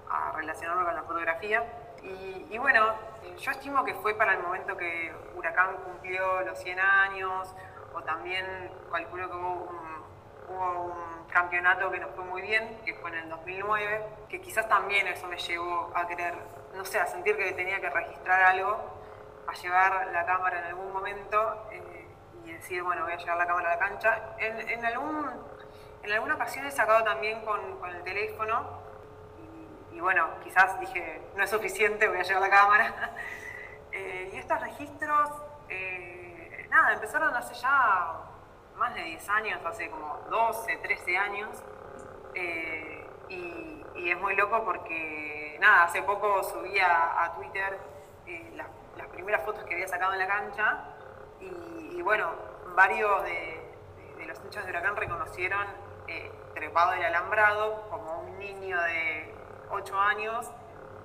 a 0.09 0.31
relacionarme 0.31 0.85
con 0.85 0.95
la 0.95 1.03
fotografía. 1.03 1.65
Y, 2.03 2.57
bueno, 2.57 2.93
yo 3.37 3.51
estimo 3.51 3.83
que 3.83 3.93
fue 3.95 4.13
para 4.13 4.33
el 4.33 4.39
momento 4.39 4.77
que 4.77 5.13
Huracán 5.35 5.75
cumplió 5.77 6.41
los 6.41 6.57
100 6.59 6.79
años, 6.79 7.53
o 7.93 8.01
también 8.03 8.45
calculo 8.91 9.29
que 9.29 9.35
hubo 9.35 9.53
un, 9.69 10.55
hubo 10.55 10.81
un 10.83 11.27
campeonato 11.27 11.91
que 11.91 11.99
nos 11.99 12.11
fue 12.15 12.23
muy 12.25 12.41
bien, 12.41 12.79
que 12.85 12.93
fue 12.95 13.09
en 13.11 13.17
el 13.17 13.29
2009, 13.29 14.05
que 14.29 14.41
quizás 14.41 14.67
también 14.67 15.07
eso 15.07 15.27
me 15.27 15.37
llevó 15.37 15.91
a 15.95 16.07
querer, 16.07 16.35
no 16.75 16.85
sé, 16.85 16.99
a 16.99 17.07
sentir 17.07 17.37
que 17.37 17.51
tenía 17.53 17.79
que 17.81 17.89
registrar 17.89 18.41
algo, 18.43 18.97
a 19.47 19.53
llevar 19.53 20.07
la 20.11 20.25
cámara 20.25 20.59
en 20.59 20.65
algún 20.65 20.91
momento 20.91 21.67
eh, 21.71 22.07
y 22.45 22.51
decir, 22.53 22.83
bueno, 22.83 23.03
voy 23.03 23.13
a 23.13 23.17
llevar 23.17 23.37
la 23.37 23.47
cámara 23.47 23.71
a 23.71 23.73
la 23.73 23.79
cancha. 23.79 24.35
En, 24.37 24.85
algún, 24.85 25.29
en 26.03 26.11
alguna 26.11 26.35
ocasión 26.35 26.65
he 26.65 26.71
sacado 26.71 27.03
también 27.03 27.41
con 27.41 27.59
el 27.89 28.03
teléfono 28.03 28.86
y, 29.97 29.99
bueno, 29.99 30.27
quizás 30.43 30.79
dije, 30.79 31.21
no 31.35 31.43
es 31.43 31.49
suficiente, 31.49 32.07
voy 32.07 32.19
a 32.19 32.23
llevar 32.23 32.41
la 32.41 32.49
cámara. 32.49 32.93
Eh, 33.93 34.29
y 34.31 34.37
estos 34.37 34.59
registros, 34.59 35.31
eh, 35.69 36.67
nada, 36.69 36.93
empezaron 36.93 37.33
hace 37.33 37.55
ya 37.55 38.15
más 38.75 38.93
de 38.93 39.01
10 39.01 39.29
años, 39.29 39.65
hace 39.65 39.89
como 39.89 40.19
12, 40.29 40.75
13 40.75 41.17
años. 41.17 41.63
Eh, 42.35 43.09
y, 43.29 43.83
es 43.95 44.19
muy 44.19 44.35
loco 44.35 44.63
porque, 44.63 45.57
nada, 45.59 45.85
hace 45.85 46.03
poco 46.03 46.43
subí 46.43 46.77
a, 46.79 47.33
Twitter 47.37 47.79
las, 48.55 49.07
primeras 49.07 49.43
fotos 49.43 49.63
que 49.63 49.73
había 49.73 49.87
sacado 49.87 50.13
en 50.13 50.19
la 50.19 50.27
cancha. 50.27 50.83
Y, 51.39 51.99
bueno, 52.03 52.33
varios 52.75 53.23
de, 53.23 54.27
los 54.27 54.39
hinchas 54.43 54.63
de 54.65 54.69
Huracán 54.69 54.95
reconocieron 54.95 55.65
trepado 56.53 56.91
del 56.91 57.03
alambrado 57.03 57.87
como 57.89 58.19
un 58.19 58.37
niño 58.37 58.79
de 58.81 59.36
8 59.71 59.99
años 59.99 60.45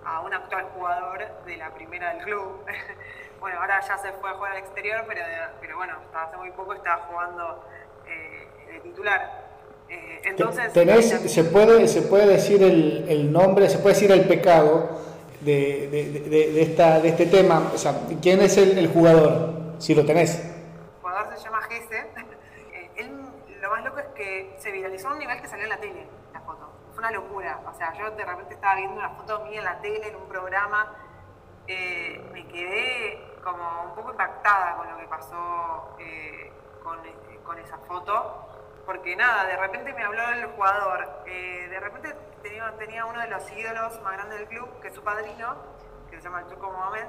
a 0.04 0.21
un 0.21 0.33
actual 0.35 0.64
jugador 0.75 1.21
de 1.47 1.57
la 1.57 1.73
primera 1.75 2.14
del 2.14 2.25
club. 2.25 2.64
bueno, 3.40 3.61
ahora 3.61 3.81
ya 3.81 3.99
se 3.99 4.12
fue 4.12 4.31
a 4.31 4.35
jugar 4.35 4.52
al 4.52 4.59
exterior, 4.59 5.04
pero, 5.07 5.23
pero 5.61 5.76
bueno, 5.76 5.95
hasta 6.07 6.25
hace 6.25 6.37
muy 6.37 6.50
poco 6.52 6.75
estaba 6.75 7.02
jugando 7.04 7.64
eh, 8.07 8.49
de 8.73 8.81
titular. 8.81 9.42
Eh, 9.88 10.23
entonces, 10.25 10.73
Tenés- 10.73 11.28
se, 11.28 11.45
puede, 11.45 11.87
se 11.87 12.02
puede 12.02 12.26
decir 12.26 12.62
el, 12.62 13.04
el 13.09 13.31
nombre, 13.33 13.69
se 13.69 13.78
puede 13.78 13.95
decir 13.95 14.11
el 14.11 14.26
pecado 14.26 14.99
de, 15.40 15.88
de- 15.90 16.21
de- 16.21 16.52
de 16.52 16.62
esta, 16.62 17.00
de 17.00 17.09
este 17.11 17.26
tema. 17.26 17.71
O 17.75 17.78
sea, 17.78 17.95
¿quién 18.23 18.40
es 18.40 18.57
el, 18.57 18.78
el 18.78 18.88
jugador? 18.88 19.52
Si 19.78 19.95
lo 19.95 20.04
tenés. 20.07 20.38
el 20.38 21.00
jugador 21.00 21.37
se 21.37 21.45
llama 21.45 21.62
Gese. 21.62 22.07
Eh, 22.75 22.90
él, 22.97 23.11
lo 23.61 23.71
más 23.71 23.85
loco 23.85 23.99
es 23.99 24.07
que 24.14 24.54
se 24.59 24.71
viralizó 24.73 25.09
a 25.09 25.12
un 25.12 25.19
nivel 25.19 25.40
que 25.42 25.47
salió 25.49 25.64
en 25.64 25.71
la 25.71 25.76
tele, 25.76 26.07
la 26.33 26.40
foto. 26.40 26.71
Una 27.02 27.11
locura. 27.11 27.59
O 27.66 27.75
sea, 27.75 27.92
yo 27.94 28.12
de 28.12 28.25
repente 28.25 28.54
estaba 28.54 28.76
viendo 28.76 28.97
una 28.97 29.09
foto 29.09 29.40
mía 29.40 29.59
en 29.59 29.64
la 29.64 29.80
tele, 29.80 30.06
en 30.06 30.14
un 30.14 30.28
programa. 30.28 30.94
eh, 31.66 32.25
me 32.32 32.47
quedé 32.47 33.40
como 33.42 33.82
un 33.87 33.94
poco 33.97 34.12
impactada 34.12 34.76
con 34.76 34.88
lo 34.88 34.97
que 34.99 35.09
pasó 35.09 35.97
eh, 35.99 36.52
con, 36.80 37.00
con, 37.42 37.59
esa 37.59 37.76
foto, 37.78 38.47
porque 38.87 39.16
nada, 39.16 39.47
de 39.47 39.56
repente 39.56 39.92
me 39.92 40.04
habló 40.04 40.28
el 40.28 40.47
jugador, 40.47 41.25
eh, 41.26 41.66
de 41.68 41.80
repente 41.80 42.14
tenía, 42.40 42.73
tenía 42.78 43.04
uno 43.04 43.21
de 43.21 43.26
los 43.26 43.50
ídolos 43.50 44.00
más 44.02 44.12
grandes 44.12 44.38
del 44.38 44.47
club, 44.47 44.80
que 44.80 44.88
es 44.88 44.94
su 44.94 45.02
padrino, 45.02 45.56
que 46.09 46.18
se 46.18 46.23
llama 46.23 46.42
el 46.42 46.47
Chuco 46.47 46.71
Mohamed, 46.71 47.06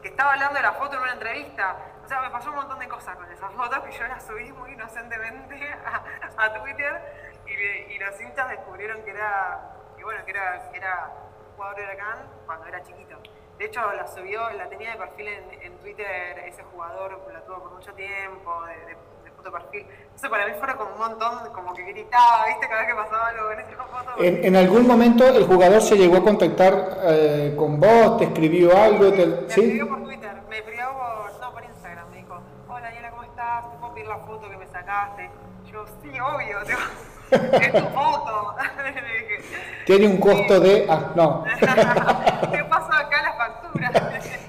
que 0.00 0.08
estaba 0.08 0.32
hablando 0.32 0.54
de 0.54 0.62
la 0.62 0.72
foto 0.72 0.96
en 0.96 1.02
una 1.02 1.12
entrevista. 1.12 1.76
O 2.04 2.08
sea, 2.08 2.20
me 2.20 2.30
pasó 2.30 2.50
un 2.50 2.56
montón 2.56 2.78
de 2.78 2.88
cosas 2.88 3.16
con 3.16 3.30
esa 3.32 3.50
foto 3.50 3.82
que 3.82 3.92
yo 3.92 4.06
la 4.06 4.20
subí 4.20 4.52
muy 4.52 4.72
inocentemente 4.72 5.76
a, 6.36 6.52
Twitter 6.54 7.34
y, 7.48 7.98
los 7.98 8.20
hinchas 8.20 8.48
descubrieron 8.50 9.02
que 9.02 9.10
era, 9.10 9.76
que 9.96 10.04
bueno, 10.04 10.24
que 10.24 10.30
era, 10.30 10.70
que 10.70 10.78
era 10.78 11.12
jugador 11.56 11.76
de 11.76 11.84
Huracán 11.84 12.18
cuando 12.46 12.66
era 12.66 12.82
chiquito. 12.82 13.16
De 13.58 13.64
hecho, 13.64 13.80
la 13.92 14.06
subió, 14.06 14.50
la 14.50 14.68
tenía 14.68 14.92
de 14.92 14.98
perfil 14.98 15.28
en, 15.62 15.78
Twitter 15.78 16.38
ese 16.46 16.62
jugador, 16.64 17.18
la 17.32 17.40
tuvo 17.42 17.60
por 17.60 17.72
mucho 17.72 17.92
tiempo, 17.94 18.64
de, 18.66 18.94
de, 18.94 19.30
foto 19.30 19.50
perfil. 19.50 19.86
Entonces, 20.02 20.30
para 20.30 20.46
mí 20.46 20.52
fue 20.58 20.76
como 20.76 20.92
un 20.92 20.98
montón, 20.98 21.52
como 21.52 21.72
que 21.72 21.82
gritaba, 21.84 22.46
¿viste? 22.48 22.68
Cada 22.68 22.80
vez 22.80 22.88
que 22.88 22.94
pasaba 22.94 23.28
algo 23.28 23.50
en 23.52 23.60
esa 23.60 23.84
foto. 23.84 24.22
En, 24.22 24.44
en, 24.44 24.56
algún 24.56 24.86
momento 24.86 25.26
el 25.26 25.46
jugador 25.46 25.80
se 25.80 25.96
llegó 25.96 26.18
a 26.18 26.22
contactar 26.22 26.98
eh, 27.04 27.54
con 27.56 27.80
vos, 27.80 28.18
te 28.18 28.24
escribió 28.24 28.76
algo. 28.76 29.10
Te, 29.12 29.26
me 29.26 29.46
escribió 29.46 29.88
por 29.88 30.02
Twitter, 30.02 30.32
me 30.50 30.58
escribió 30.58 30.92
por, 30.92 31.40
no, 31.40 31.52
por 31.52 31.64
Instagram. 31.64 32.10
Me 32.10 32.16
dijo, 32.18 32.40
hola 32.68 32.80
Daniela, 32.80 33.10
¿cómo 33.10 33.22
estás? 33.22 33.70
¿Te 33.70 33.78
puedo 33.78 33.94
pedir 33.94 34.08
la 34.08 34.18
foto 34.18 34.50
que 34.50 34.56
me 34.56 34.66
sacaste? 34.66 35.30
Yo, 35.72 35.86
sí, 36.02 36.10
obvio, 36.20 36.58
es 37.30 37.72
tu 37.72 37.88
foto. 37.90 38.54
Tiene 39.86 40.06
un 40.08 40.18
costo 40.18 40.60
de. 40.60 40.86
Ah, 40.88 41.12
no. 41.14 41.44
¿Qué 42.52 42.64
pasa 42.64 42.98
acá 42.98 43.22
la 43.22 43.32
factura? 43.34 43.92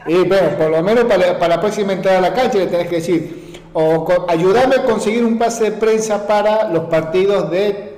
y 0.07 0.27
bueno, 0.27 0.57
por 0.57 0.69
lo 0.69 0.81
menos 0.81 1.05
para, 1.05 1.37
para 1.37 1.55
la 1.55 1.61
próxima 1.61 1.93
entrada 1.93 2.17
a 2.17 2.21
la 2.21 2.33
cancha 2.33 2.57
le 2.57 2.67
tenés 2.67 2.87
que 2.87 2.95
decir, 2.95 3.61
o 3.73 4.25
ayúdame 4.27 4.77
a 4.77 4.83
conseguir 4.83 5.23
un 5.23 5.37
pase 5.37 5.65
de 5.65 5.71
prensa 5.77 6.25
para 6.25 6.69
los 6.69 6.85
partidos 6.85 7.51
de. 7.51 7.95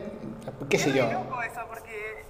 ¿Qué 0.69 0.77
sé 0.77 0.91
yo? 0.91 1.05
eso, 1.05 1.61
porque 1.69 2.25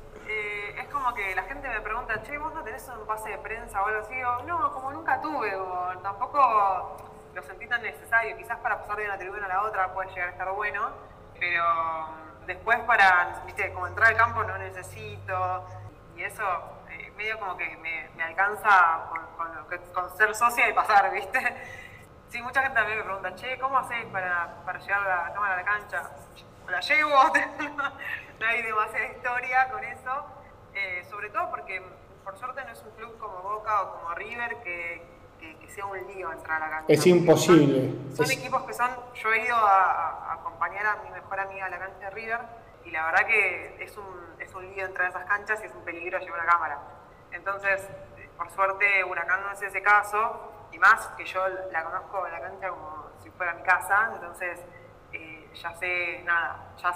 es 0.79 0.87
como 0.93 1.13
que 1.15 1.35
la 1.35 1.43
gente 1.43 1.67
me 1.67 1.81
pregunta, 1.81 2.21
che, 2.21 2.37
¿vos 2.37 2.53
no 2.53 2.61
tenés 2.63 2.87
un 2.87 3.07
pase 3.07 3.29
de 3.29 3.37
prensa 3.39 3.81
o 3.81 3.87
algo 3.87 4.01
así? 4.01 4.13
O, 4.21 4.43
no, 4.43 4.71
como 4.73 4.91
nunca 4.91 5.19
tuve, 5.21 5.55
o 5.55 5.97
tampoco 6.03 6.97
lo 7.33 7.41
sentí 7.43 7.67
tan 7.67 7.81
necesario. 7.81 8.37
Quizás 8.37 8.57
para 8.59 8.79
pasar 8.81 8.97
de 8.97 9.05
una 9.05 9.17
tribuna 9.17 9.45
a 9.45 9.49
la 9.49 9.63
otra 9.63 9.93
puede 9.93 10.09
llegar 10.09 10.29
a 10.29 10.31
estar 10.31 10.51
bueno, 10.51 10.81
pero 11.39 11.63
después 12.49 12.79
para, 12.79 13.43
viste, 13.45 13.71
como 13.73 13.85
entrar 13.85 14.07
al 14.07 14.17
campo 14.17 14.43
no 14.43 14.57
necesito, 14.57 15.67
y 16.15 16.23
eso 16.23 16.43
eh, 16.89 17.11
medio 17.15 17.39
como 17.39 17.55
que 17.55 17.77
me, 17.77 18.23
alcanza 18.23 19.05
con, 19.93 20.17
ser 20.17 20.33
socia 20.35 20.67
y 20.67 20.73
pasar, 20.73 21.11
viste. 21.11 21.39
Sí, 22.29 22.41
mucha 22.41 22.61
gente 22.63 22.75
también 22.75 22.97
me 22.97 23.03
pregunta, 23.03 23.35
che, 23.35 23.59
¿cómo 23.59 23.77
haces 23.77 24.03
para, 24.07 24.63
para 24.65 24.79
llevar 24.79 25.01
la 25.01 25.33
cámara 25.33 25.53
a 25.53 25.57
la 25.57 25.63
cancha? 25.63 26.09
La 26.67 26.79
llevo, 26.79 27.09
no 28.39 28.45
hay 28.47 28.61
demasiada 28.63 29.05
historia 29.05 29.69
con 29.69 29.83
eso, 29.83 30.25
eh, 30.73 31.05
sobre 31.07 31.29
todo 31.29 31.51
porque 31.51 31.83
por 32.23 32.35
suerte 32.37 32.63
no 32.65 32.71
es 32.71 32.81
un 32.81 32.91
club 32.95 33.17
como 33.19 33.41
Boca 33.43 33.81
o 33.83 33.91
como 33.93 34.15
River 34.15 34.57
que 34.63 35.03
que, 35.39 35.69
sea 35.69 35.85
un 35.85 35.97
lío 36.07 36.31
entrar 36.31 36.61
a 36.61 36.65
la 36.65 36.71
cancha. 36.71 36.93
Es 36.93 37.05
imposible. 37.05 37.93
Son, 38.15 38.29
equipos 38.29 38.63
que 38.63 38.73
son, 38.73 38.89
yo 39.13 39.31
he 39.31 39.45
ido 39.45 39.55
a, 39.55 40.33
acompañar 40.33 40.85
a 40.85 40.95
mi 41.03 41.11
mejor 41.11 41.39
amiga 41.39 41.67
a 41.67 41.69
la 41.69 41.77
cancha 41.77 42.05
de 42.05 42.09
River 42.09 42.39
y 42.85 42.91
la 42.91 43.05
verdad 43.05 43.27
que 43.27 43.83
es 43.83 43.95
un, 43.97 44.35
es 44.39 44.53
un 44.55 44.65
lío 44.67 44.85
entrar 44.85 45.07
a 45.07 45.09
esas 45.09 45.25
canchas 45.25 45.59
y 45.61 45.67
es 45.67 45.73
un 45.73 45.83
peligro 45.83 46.19
llevar 46.19 46.41
una 46.41 46.51
cámara. 46.51 46.79
Entonces, 47.31 47.87
por 48.37 48.49
suerte 48.51 49.03
Huracán 49.03 49.41
no 49.41 49.51
es 49.51 49.61
ese 49.61 49.81
caso 49.81 50.67
y 50.71 50.79
más 50.79 51.07
que 51.17 51.25
yo 51.25 51.47
la 51.71 51.83
conozco 51.83 52.27
la 52.27 52.39
cancha 52.39 52.69
como 52.69 53.09
si 53.21 53.29
fuera 53.31 53.53
mi 53.53 53.63
casa, 53.63 54.11
entonces 54.13 54.59
eh, 55.11 55.49
ya 55.53 55.75
sé 55.75 56.21
nada, 56.23 56.73
ya, 56.77 56.91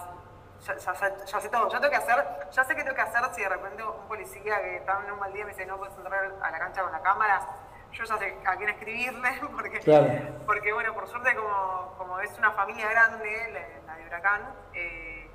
ya, 0.65 1.39
sé 1.39 1.49
todo. 1.49 1.69
Yo 1.69 1.79
tengo 1.79 1.89
que 1.89 1.97
hacer, 1.97 2.49
ya 2.51 2.63
sé 2.63 2.75
qué 2.75 2.83
tengo 2.83 2.95
que 2.95 3.01
hacer 3.01 3.21
si 3.33 3.41
de 3.41 3.49
repente 3.49 3.83
un 3.83 4.07
policía 4.07 4.61
que 4.61 4.77
está 4.77 5.01
en 5.05 5.11
un 5.11 5.19
mal 5.19 5.33
día 5.33 5.45
me 5.45 5.51
dice 5.51 5.65
no 5.65 5.77
puedes 5.77 5.95
entrar 5.97 6.33
a 6.41 6.51
la 6.51 6.59
cancha 6.59 6.81
con 6.81 6.91
la 6.91 7.01
cámara, 7.01 7.41
yo 7.93 8.03
ya 8.03 8.17
sé 8.17 8.33
a 8.45 8.55
quién 8.57 8.69
escribirle, 8.69 9.29
porque, 9.55 9.79
porque 10.45 10.73
bueno, 10.73 10.93
por 10.93 11.07
suerte 11.07 11.35
como, 11.35 11.93
como, 11.97 12.19
es 12.19 12.31
una 12.37 12.51
familia 12.51 12.89
grande, 12.89 13.27
la, 13.85 13.95
de 13.95 14.07
Huracán, 14.07 14.41
eh, 14.73 15.27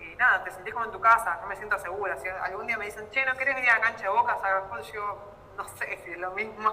eh, 0.00 0.14
nada, 0.18 0.42
te 0.44 0.50
sentís 0.50 0.72
como 0.72 0.86
en 0.86 0.92
tu 0.92 1.00
casa, 1.00 1.38
no 1.42 1.48
me 1.48 1.56
siento 1.56 1.78
segura. 1.78 2.16
Si 2.16 2.28
algún 2.28 2.66
día 2.66 2.78
me 2.78 2.86
dicen, 2.86 3.04
che, 3.10 3.24
¿no 3.24 3.36
querés 3.36 3.54
venir 3.54 3.70
a 3.70 3.78
la 3.78 3.80
cancha 3.80 4.04
de 4.04 4.10
Boca 4.10 4.36
a 4.42 4.80
Yo 4.92 5.18
no 5.56 5.64
sé 5.76 5.98
si 6.04 6.12
es 6.12 6.18
lo 6.18 6.30
mismo. 6.32 6.72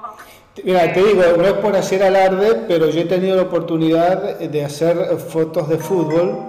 Mira, 0.63 0.93
te 0.93 1.03
digo, 1.03 1.23
no 1.37 1.43
es 1.43 1.53
por 1.53 1.75
hacer 1.75 2.03
alarde, 2.03 2.65
pero 2.67 2.89
yo 2.89 3.01
he 3.01 3.05
tenido 3.05 3.35
la 3.35 3.43
oportunidad 3.43 4.39
de 4.39 4.65
hacer 4.65 5.17
fotos 5.17 5.67
de 5.67 5.77
fútbol 5.77 6.39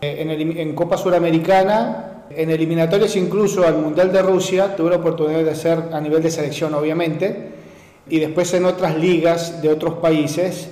eh, 0.00 0.16
en, 0.22 0.30
en 0.30 0.74
Copa 0.74 0.96
Suramericana, 0.96 2.24
en 2.30 2.48
eliminatorios 2.48 3.16
incluso 3.16 3.66
al 3.66 3.74
Mundial 3.74 4.12
de 4.12 4.22
Rusia, 4.22 4.76
tuve 4.76 4.90
la 4.90 4.96
oportunidad 4.96 5.42
de 5.42 5.50
hacer 5.50 5.90
a 5.92 6.00
nivel 6.00 6.22
de 6.22 6.30
selección, 6.30 6.72
obviamente 6.74 7.59
y 8.10 8.18
después 8.18 8.52
en 8.54 8.66
otras 8.66 8.98
ligas 8.98 9.62
de 9.62 9.70
otros 9.70 9.94
países 9.94 10.68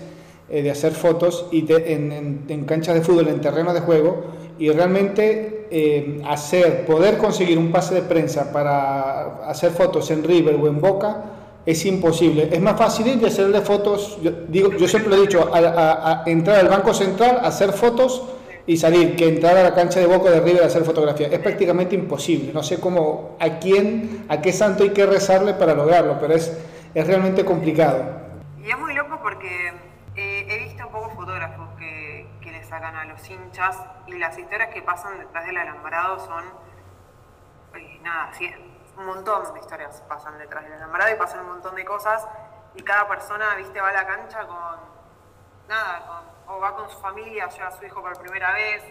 eh, 0.51 0.63
de 0.63 0.71
hacer 0.71 0.93
fotos 0.93 1.47
y 1.53 1.65
en, 1.71 2.65
canchas 2.67 2.95
de 2.95 3.01
fútbol, 3.01 3.29
en 3.29 3.41
terrenos 3.41 3.75
de 3.75 3.81
juego 3.81 4.25
y 4.59 4.71
realmente 4.71 5.67
eh, 5.71 6.21
hacer, 6.27 6.85
poder 6.85 7.17
conseguir 7.17 7.59
un 7.59 7.71
pase 7.71 7.95
de 7.95 8.03
prensa 8.03 8.53
para 8.53 9.47
hacer 9.49 9.71
fotos 9.71 10.11
en 10.11 10.25
River 10.25 10.57
o 10.57 10.67
en 10.67 10.81
Boca 10.81 11.25
es 11.65 11.85
imposible. 11.85 12.49
Es 12.51 12.61
más 12.63 12.79
fácil 12.79 13.07
ir 13.07 13.21
y 13.21 13.27
hacerle 13.27 13.61
fotos, 13.61 14.19
yo, 14.23 14.31
digo, 14.49 14.73
yo 14.73 14.89
siempre 14.89 15.11
lo 15.11 15.17
he 15.19 15.21
dicho, 15.21 15.51
a, 15.53 16.23
entrar 16.25 16.61
al 16.61 16.69
Banco 16.69 16.95
Central, 16.95 17.41
hacer 17.43 17.73
fotos 17.73 18.23
y 18.67 18.79
salir, 18.79 19.17
que 19.17 19.29
entrar 19.29 19.55
a 19.57 19.63
la 19.63 19.75
cancha 19.75 20.01
de 20.01 20.07
Boca 20.07 20.31
de 20.31 20.41
River 20.41 20.63
a 20.63 20.67
hacer 20.67 20.83
fotografía. 20.83 21.29
Es 21.29 21.41
prácticamente 21.41 21.95
imposible. 21.95 22.53
No 22.55 22.63
sé 22.63 22.81
cómo, 22.81 23.37
a 23.39 23.59
quién, 23.59 24.25
a 24.29 24.41
qué 24.41 24.51
santo 24.51 24.83
hay 24.83 24.91
que 24.91 25.05
rezarle 25.05 25.53
para 25.53 25.75
lograrlo, 25.75 26.17
pero 26.19 26.35
es 26.35 26.57
es 26.95 27.07
realmente 27.07 27.45
complicado. 27.45 28.05
Y 28.59 28.71
es 28.71 28.79
muy 28.79 28.95
loco 28.95 29.19
porque 29.23 29.73
eh, 30.17 30.47
he 30.49 30.59
visto 30.65 30.89
pocos 30.91 31.13
fotógrafos 31.15 31.69
que, 31.79 32.27
le 32.49 32.65
sacan 32.65 32.97
a 32.97 33.05
los 33.05 33.29
hinchas 33.29 33.77
y 34.07 34.19
las 34.19 34.39
historias 34.39 34.71
que 34.71 34.81
pasan 34.81 35.19
detrás 35.19 35.45
del 35.45 35.59
alambrado 35.59 36.19
son, 36.19 36.45
eh, 37.75 38.01
nada, 38.03 38.31
un 38.97 39.07
montón 39.07 39.53
de 39.53 39.61
historias 39.61 40.03
pasan 40.09 40.39
detrás 40.39 40.65
del 40.65 40.73
alambrado 40.73 41.15
y 41.15 41.19
pasan 41.19 41.41
un 41.41 41.49
montón 41.49 41.75
de 41.75 41.85
cosas 41.85 42.27
y 42.75 42.83
cada 42.83 43.07
persona, 43.07 43.55
viste, 43.57 43.81
va 43.81 43.91
a 43.91 43.93
la 43.93 44.07
cancha 44.07 44.47
con, 44.47 44.77
nada, 45.69 46.23
o 46.47 46.59
va 46.59 46.75
con 46.75 46.89
su 46.89 46.99
familia, 47.01 47.49
lleva 47.49 47.69
a 47.69 47.73
su 47.73 47.85
hijo 47.85 48.01
por 48.01 48.19
primera 48.19 48.53
vez, 48.53 48.83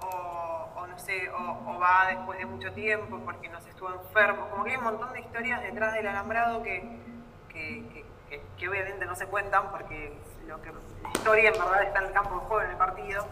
o, 0.00 0.86
no 0.86 0.98
sé, 0.98 1.30
o, 1.30 1.78
va 1.78 2.06
después 2.08 2.38
de 2.38 2.46
mucho 2.46 2.72
tiempo 2.72 3.20
porque 3.24 3.48
no 3.48 3.60
se 3.60 3.70
estuvo 3.70 3.90
enfermo. 3.90 4.48
Como 4.50 4.64
que 4.64 4.72
hay 4.72 4.76
un 4.76 4.84
montón 4.84 5.12
de 5.12 5.20
historias 5.20 5.62
detrás 5.62 5.92
del 5.94 6.06
alambrado 6.06 6.62
que, 6.62 7.13
que, 7.54 8.68
obviamente 8.68 9.06
no 9.06 9.14
se 9.14 9.26
cuentan 9.26 9.70
porque 9.70 10.16
lo 10.46 10.60
que, 10.60 10.72
la 10.72 11.10
historia 11.12 11.50
en 11.50 11.58
verdad 11.58 11.82
está 11.82 12.00
en 12.00 12.06
el 12.06 12.12
campo 12.12 12.34
de 12.34 12.40
juego, 12.46 12.62
en 12.62 12.70
el 12.70 12.76
partido. 12.76 13.26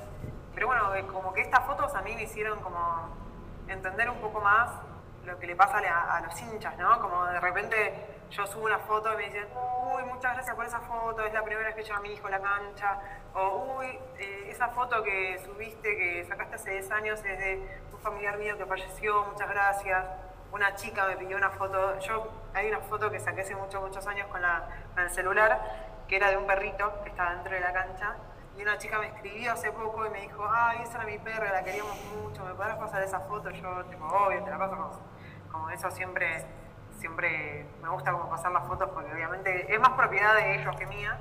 Pero 0.54 0.66
bueno, 0.66 0.90
como 1.12 1.32
que 1.32 1.40
estas 1.40 1.64
fotos 1.66 1.94
a 1.94 2.02
mí 2.02 2.14
me 2.14 2.24
hicieron 2.24 2.60
como 2.60 3.08
entender 3.68 4.10
un 4.10 4.20
poco 4.20 4.40
más 4.40 4.70
lo 5.24 5.38
que 5.38 5.46
le 5.46 5.56
pasa 5.56 5.78
a, 5.78 6.20
los 6.20 6.40
hinchas, 6.40 6.76
¿no? 6.78 7.00
Como 7.00 7.24
de 7.26 7.40
repente 7.40 7.94
yo 8.30 8.46
subo 8.46 8.64
una 8.64 8.78
foto 8.78 9.12
y 9.12 9.16
me 9.16 9.22
dicen, 9.24 9.46
uy, 9.94 10.02
muchas 10.04 10.34
gracias 10.34 10.56
por 10.56 10.64
esa 10.64 10.80
foto, 10.80 11.22
es 11.22 11.32
la 11.32 11.42
primera 11.42 11.66
vez 11.66 11.76
que 11.76 11.84
lleva 11.84 11.98
a 11.98 12.00
mi 12.00 12.12
hijo 12.12 12.28
la 12.28 12.40
cancha, 12.40 12.98
o 13.34 13.76
uy, 13.78 13.86
eh, 14.18 14.48
esa 14.48 14.68
foto 14.68 15.02
que 15.02 15.38
subiste, 15.44 15.96
que 15.96 16.24
sacaste 16.28 16.56
hace 16.56 16.70
10 16.72 16.90
años 16.90 17.24
es 17.24 17.38
de 17.38 17.80
un 17.92 18.00
familiar 18.00 18.36
mío 18.38 18.58
que 18.58 18.66
falleció, 18.66 19.24
muchas 19.24 19.48
gracias 19.48 20.04
una 20.52 20.74
chica 20.74 21.06
me 21.06 21.16
pidió 21.16 21.36
una 21.36 21.50
foto, 21.50 21.98
yo 22.00 22.30
hay 22.54 22.68
una 22.68 22.80
foto 22.80 23.10
que 23.10 23.18
saqué 23.18 23.40
hace 23.40 23.56
muchos, 23.56 23.80
muchos 23.80 24.06
años 24.06 24.26
con, 24.28 24.42
la, 24.42 24.68
el 24.96 25.10
celular, 25.10 26.04
que 26.06 26.16
era 26.16 26.30
de 26.30 26.36
un 26.36 26.46
perrito 26.46 27.02
que 27.02 27.10
estaba 27.10 27.34
dentro 27.34 27.52
de 27.52 27.60
la 27.60 27.72
cancha, 27.72 28.16
y 28.56 28.62
una 28.62 28.76
chica 28.76 28.98
me 28.98 29.06
escribió 29.06 29.52
hace 29.52 29.72
poco 29.72 30.06
y 30.06 30.10
me 30.10 30.20
dijo, 30.20 30.46
ay, 30.48 30.82
esa 30.82 30.98
era 30.98 31.06
mi 31.06 31.18
perra, 31.18 31.52
la 31.52 31.64
queríamos 31.64 31.96
mucho, 32.04 32.44
¿me 32.44 32.52
podrás 32.54 32.76
pasar 32.76 33.02
esa 33.02 33.20
foto? 33.20 33.50
Yo, 33.50 33.84
tipo, 33.86 34.04
obvio, 34.04 34.44
te 34.44 34.50
la 34.50 34.58
paso 34.58 35.00
como, 35.50 35.70
eso 35.70 35.90
siempre, 35.90 36.44
siempre 36.98 37.66
me 37.82 37.88
gusta 37.88 38.12
como 38.12 38.28
pasar 38.28 38.52
las 38.52 38.66
fotos 38.66 38.90
porque 38.90 39.12
obviamente 39.12 39.72
es 39.72 39.80
más 39.80 39.90
propiedad 39.90 40.34
de 40.34 40.56
ellos 40.56 40.76
que 40.76 40.86
mía, 40.86 41.18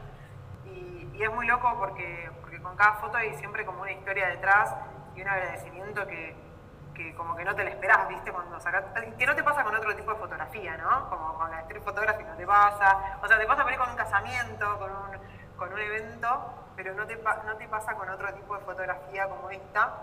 y, 0.65 1.09
y 1.13 1.23
es 1.23 1.33
muy 1.33 1.47
loco 1.47 1.73
porque, 1.79 2.29
porque 2.41 2.61
con 2.61 2.75
cada 2.75 2.95
foto 2.95 3.15
hay 3.15 3.33
siempre 3.35 3.65
como 3.65 3.81
una 3.81 3.91
historia 3.93 4.27
detrás 4.27 4.75
y 5.15 5.21
un 5.21 5.27
agradecimiento 5.29 6.05
que 6.05 6.50
que 6.93 7.15
como 7.15 7.35
que 7.35 7.45
no 7.45 7.55
te 7.55 7.63
la 7.63 7.69
esperás, 7.71 8.07
¿viste? 8.07 8.31
Cuando 8.31 8.59
sacas, 8.59 8.83
que 9.17 9.25
no 9.25 9.35
te 9.35 9.43
pasa 9.43 9.63
con 9.63 9.75
otro 9.75 9.95
tipo 9.95 10.11
de 10.11 10.19
fotografía, 10.19 10.77
¿no? 10.77 11.09
Como 11.09 11.37
con 11.37 11.51
la 11.51 11.61
street 11.61 11.83
photography 11.83 12.23
no 12.23 12.35
te 12.35 12.45
pasa, 12.45 13.17
o 13.21 13.27
sea, 13.27 13.37
te 13.37 13.45
pasa 13.45 13.63
por 13.63 13.77
con 13.77 13.89
un 13.89 13.95
casamiento, 13.95 14.79
con 14.79 14.91
un, 14.91 15.57
con 15.57 15.73
un 15.73 15.79
evento, 15.79 16.53
pero 16.75 16.93
no 16.93 17.05
te, 17.05 17.15
no 17.15 17.55
te 17.57 17.67
pasa 17.67 17.95
con 17.95 18.09
otro 18.09 18.33
tipo 18.33 18.55
de 18.57 18.63
fotografía 18.65 19.27
como 19.27 19.49
esta, 19.49 19.93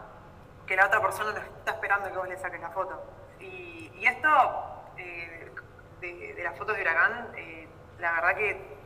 que 0.67 0.77
la 0.77 0.87
otra 0.87 1.01
persona 1.01 1.33
no 1.33 1.39
está 1.39 1.73
esperando 1.73 2.11
que 2.11 2.19
vos 2.19 2.29
le 2.29 2.37
saques 2.37 2.61
la 2.61 2.71
foto. 2.71 3.03
Y, 3.41 3.91
y 3.95 4.07
esto, 4.07 4.29
eh, 4.97 5.53
de, 6.01 6.43
las 6.43 6.57
fotos 6.57 6.77
de 6.77 6.83
Huracán, 6.83 7.33
eh, 7.37 7.69
la 7.99 8.13
verdad 8.13 8.37
que 8.37 8.79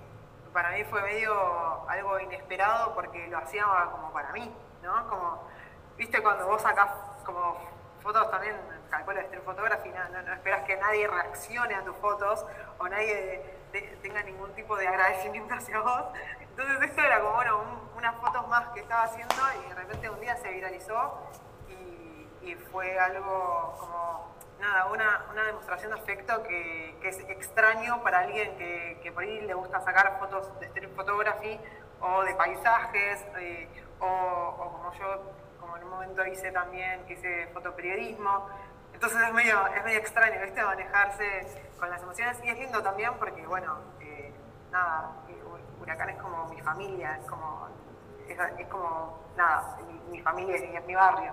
para 0.53 0.71
mí 0.71 0.85
fue 0.85 1.03
medio 1.03 1.89
algo 1.89 2.19
inesperado 2.21 2.95
porque 2.95 3.27
lo 3.29 3.39
hacía 3.39 3.65
como 3.91 4.13
para 4.13 4.33
mí, 4.33 4.55
¿no? 4.83 5.09
Como, 5.09 5.49
viste, 5.97 6.23
cuando 6.23 6.47
vos 6.47 6.61
sacás 6.63 6.91
como 7.25 7.59
fotos 8.03 8.31
también, 8.31 8.57
calculo 8.91 9.19
de 9.19 9.25
street 9.25 9.43
photography, 9.45 9.91
no, 9.91 10.33
esperas 10.33 10.65
que 10.65 10.77
nadie 10.77 11.07
reaccione 11.07 11.75
a 11.75 11.85
tus 11.85 11.97
fotos 11.97 12.45
o 12.79 12.89
nadie 12.89 13.43
tenga 14.03 14.23
ningún 14.23 14.53
tipo 14.55 14.77
de 14.77 14.89
agradecimiento 14.89 15.55
hacia 15.55 15.81
vos. 15.81 16.05
Entonces 16.41 16.83
esto 16.83 17.01
era 17.01 17.21
como, 17.21 17.35
bueno, 17.35 17.65
unas 17.97 18.17
fotos 18.17 18.47
más 18.49 18.69
que 18.69 18.81
estaba 18.81 19.05
haciendo 19.05 19.35
y 19.65 19.69
de 19.69 19.75
repente 19.75 20.11
un 20.11 20.21
día 20.21 20.37
se 20.37 20.51
viralizó 20.51 21.31
y, 21.69 22.55
fue 22.71 22.99
algo 22.99 23.77
como 23.79 24.35
nada, 24.59 24.87
una, 24.87 25.27
una 25.31 25.45
demostración 25.45 25.93
de 25.93 26.01
afecto 26.01 26.43
que, 26.43 26.97
que, 27.01 27.09
es 27.09 27.19
extraño 27.21 28.03
para 28.03 28.21
alguien 28.21 28.57
que, 28.57 29.13
por 29.15 29.23
ahí 29.23 29.41
le 29.43 29.55
gusta 29.55 29.81
sacar 29.81 30.19
fotos 30.19 30.59
de 30.59 30.67
street 30.67 30.91
photography 30.97 31.61
o 32.01 32.25
de 32.25 32.35
paisajes, 32.35 33.25
eh, 33.39 33.69
o, 34.01 34.55
como 34.57 34.93
yo, 34.95 35.33
como 35.63 35.77
en 35.77 35.85
un 35.85 35.91
momento 35.91 36.27
hice 36.27 36.51
también, 36.53 37.01
hice 37.09 37.49
fotoperiodismo. 37.55 38.47
Entonces 38.93 39.19
es 39.27 39.33
medio, 39.33 39.67
es 39.75 39.85
medio 39.85 39.99
extraño, 39.99 40.43
¿viste? 40.43 40.63
Manejarse 40.63 41.25
con 41.79 41.89
las 41.89 42.03
emociones. 42.03 42.37
Y 42.45 42.49
es 42.49 42.59
lindo 42.59 42.83
también 42.83 43.13
porque, 43.19 43.47
bueno, 43.47 43.79
eh, 44.01 44.33
nada, 44.71 45.13
Huracán 45.81 46.11
es 46.11 46.17
como 46.17 46.49
mi 46.49 46.61
familia, 46.61 47.19
es 47.23 47.31
como, 47.31 47.69
es, 48.29 48.37
es 48.59 48.67
como 48.67 49.19
nada, 49.37 49.79
mi, 49.89 50.19
mi 50.19 50.21
familia 50.23 50.57
y 50.59 50.77
es 50.77 50.87
mi 50.87 50.95
barrio. 50.95 51.33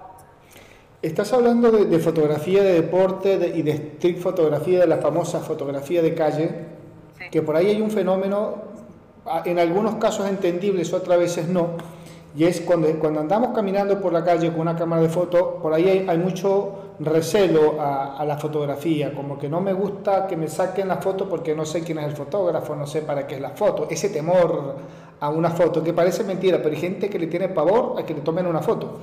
Estás 1.02 1.32
hablando 1.34 1.72
de, 1.72 1.86
de 1.86 2.00
fotografía 2.00 2.62
de 2.62 2.74
deporte 2.74 3.38
de, 3.38 3.48
y 3.50 3.62
de 3.62 3.72
street 3.72 4.20
fotografía, 4.20 4.80
de 4.80 4.88
la 4.88 4.98
famosa 4.98 5.40
fotografía 5.40 6.02
de 6.02 6.14
calle, 6.14 6.66
sí. 7.18 7.30
que 7.30 7.42
por 7.42 7.56
ahí 7.56 7.68
hay 7.68 7.82
un 7.82 7.92
fenómeno, 7.92 8.64
en 9.46 9.60
algunos 9.60 9.96
casos 9.96 10.28
entendibles, 10.28 10.92
otras 10.92 11.18
veces 11.20 11.48
no, 11.48 11.78
y 12.36 12.44
es 12.44 12.62
cuando, 12.62 12.88
cuando 13.00 13.20
andamos 13.20 13.56
caminando 13.56 14.00
por 14.00 14.14
la 14.14 14.24
calle 14.24 14.52
con 14.52 14.62
una 14.62 14.76
cámara 14.76 15.02
de 15.02 15.10
foto, 15.10 15.56
por 15.62 15.74
ahí 15.74 15.90
hay, 15.90 16.06
hay 16.08 16.18
mucho 16.18 16.94
recelo 17.00 17.82
a, 17.82 18.18
a, 18.18 18.26
la 18.26 18.38
fotografía, 18.38 19.14
como 19.14 19.38
que 19.38 19.50
no 19.50 19.62
me 19.62 19.74
gusta 19.74 20.28
que 20.28 20.38
me 20.38 20.48
saquen 20.48 20.88
la 20.88 20.98
foto 20.98 21.28
porque 21.28 21.56
no 21.56 21.66
sé 21.66 21.82
quién 21.84 22.00
es 22.00 22.06
el 22.06 22.16
fotógrafo, 22.16 22.76
no 22.76 22.86
sé 22.86 23.02
para 23.02 23.26
qué 23.26 23.36
es 23.36 23.42
la 23.42 23.52
foto, 23.52 23.88
ese 23.90 24.10
temor 24.10 24.76
a 25.20 25.30
una 25.30 25.50
foto, 25.50 25.84
que 25.84 25.94
parece 25.94 26.24
mentira, 26.24 26.60
pero 26.60 26.76
hay 26.76 26.82
gente 26.82 27.10
que 27.10 27.20
le 27.20 27.28
tiene 27.28 27.50
pavor 27.50 27.96
a 28.00 28.06
que 28.06 28.14
le 28.14 28.22
tomen 28.22 28.46
una 28.46 28.62
foto 28.62 29.00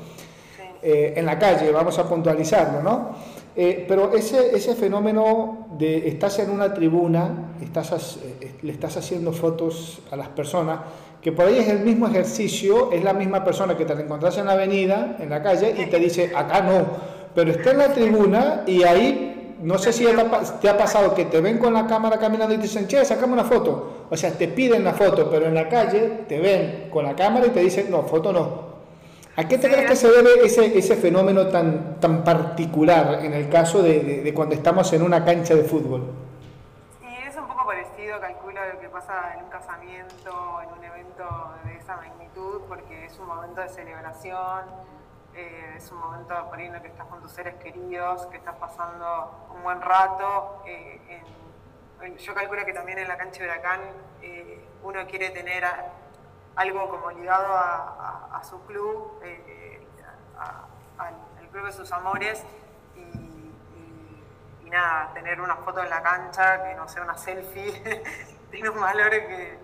eh, 0.82 1.14
en 1.16 1.26
la 1.26 1.38
calle, 1.38 1.70
vamos 1.72 1.98
a 1.98 2.08
puntualizarlo, 2.08 2.82
¿no? 2.82 3.10
Eh, 3.58 3.86
pero 3.88 4.14
ese, 4.14 4.54
ese 4.54 4.74
fenómeno 4.74 5.66
de 5.78 6.08
estás 6.08 6.38
en 6.40 6.50
una 6.50 6.74
tribuna, 6.74 7.54
estás, 7.62 8.18
eh, 8.22 8.56
le 8.60 8.72
estás 8.72 8.98
haciendo 8.98 9.32
fotos 9.32 10.00
a 10.10 10.16
las 10.16 10.28
personas, 10.28 10.80
que 11.26 11.32
por 11.32 11.46
ahí 11.46 11.58
es 11.58 11.66
el 11.66 11.80
mismo 11.80 12.06
ejercicio, 12.06 12.92
es 12.92 13.02
la 13.02 13.12
misma 13.12 13.42
persona 13.42 13.76
que 13.76 13.84
te 13.84 13.96
la 13.96 14.02
encontrás 14.02 14.38
en 14.38 14.46
la 14.46 14.52
avenida, 14.52 15.16
en 15.18 15.28
la 15.28 15.42
calle, 15.42 15.74
y 15.76 15.86
te 15.86 15.98
dice, 15.98 16.30
acá 16.32 16.60
no, 16.60 16.86
pero 17.34 17.50
está 17.50 17.72
en 17.72 17.78
la 17.78 17.88
tribuna 17.88 18.62
y 18.64 18.84
ahí, 18.84 19.56
no 19.60 19.76
sé 19.76 19.92
si 19.92 20.06
te 20.60 20.68
ha 20.68 20.78
pasado 20.78 21.16
que 21.16 21.24
te 21.24 21.40
ven 21.40 21.58
con 21.58 21.74
la 21.74 21.84
cámara 21.88 22.18
caminando 22.18 22.54
y 22.54 22.58
te 22.58 22.62
dicen, 22.62 22.86
che, 22.86 23.04
sacame 23.04 23.32
una 23.32 23.42
foto. 23.42 24.06
O 24.08 24.16
sea, 24.16 24.30
te 24.30 24.46
piden 24.46 24.84
la 24.84 24.92
foto, 24.92 25.28
pero 25.28 25.46
en 25.46 25.54
la 25.54 25.68
calle 25.68 26.20
te 26.28 26.38
ven 26.38 26.90
con 26.92 27.04
la 27.04 27.16
cámara 27.16 27.48
y 27.48 27.50
te 27.50 27.58
dicen, 27.58 27.90
no, 27.90 28.04
foto 28.04 28.32
no. 28.32 28.76
¿A 29.34 29.48
qué 29.48 29.58
te 29.58 29.68
crees 29.68 29.90
que 29.90 29.96
se 29.96 30.06
debe 30.06 30.30
ese, 30.44 30.78
ese 30.78 30.94
fenómeno 30.94 31.48
tan, 31.48 31.98
tan 31.98 32.22
particular 32.22 33.18
en 33.24 33.32
el 33.32 33.48
caso 33.48 33.82
de, 33.82 34.22
de, 34.22 34.32
cuando 34.32 34.54
estamos 34.54 34.92
en 34.92 35.02
una 35.02 35.24
cancha 35.24 35.56
de 35.56 35.64
fútbol? 35.64 36.02
Calculo, 38.20 38.60
lo 38.72 38.80
que 38.80 38.88
pasa 38.88 39.34
en 39.34 39.44
un 39.44 39.50
casamiento, 39.50 40.62
en 40.62 40.72
un 40.72 40.84
evento 40.84 41.54
de 41.64 41.76
esa 41.76 41.96
magnitud, 41.96 42.62
porque 42.66 43.04
es 43.04 43.18
un 43.18 43.26
momento 43.26 43.60
de 43.60 43.68
celebración, 43.68 44.64
eh, 45.34 45.74
es 45.76 45.90
un 45.92 45.98
momento 45.98 46.34
por 46.48 46.58
ahí 46.58 46.70
que 46.80 46.88
estás 46.88 47.06
con 47.06 47.20
tus 47.20 47.30
seres 47.32 47.56
queridos, 47.56 48.26
que 48.26 48.38
estás 48.38 48.54
pasando 48.56 49.48
un 49.54 49.62
buen 49.62 49.82
rato. 49.82 50.62
Eh, 50.66 51.22
yo 52.18 52.34
calculo 52.34 52.64
que 52.64 52.72
también 52.72 52.98
en 52.98 53.08
la 53.08 53.18
cancha 53.18 53.42
de 53.42 53.50
Huracán 53.50 53.80
eh, 54.22 54.66
uno 54.82 55.06
quiere 55.06 55.30
tener... 55.30 55.64
Algo 56.56 56.88
como 56.88 57.10
ligado 57.10 57.52
a, 57.54 58.40
su 58.42 58.58
club, 58.64 59.20
al 60.96 61.48
club 61.50 61.66
de 61.66 61.72
sus 61.72 61.92
amores 61.92 62.42
y, 64.66 64.70
nada, 64.70 65.10
tener 65.14 65.40
una 65.40 65.56
foto 65.56 65.82
en 65.82 65.90
la 65.90 66.02
cancha 66.02 66.62
que 66.64 66.74
no 66.74 66.88
sea 66.88 67.02
una 67.02 67.16
selfie, 67.16 68.02
tiene 68.50 68.68
un 68.68 68.80
valor 68.80 69.10
que 69.10 69.58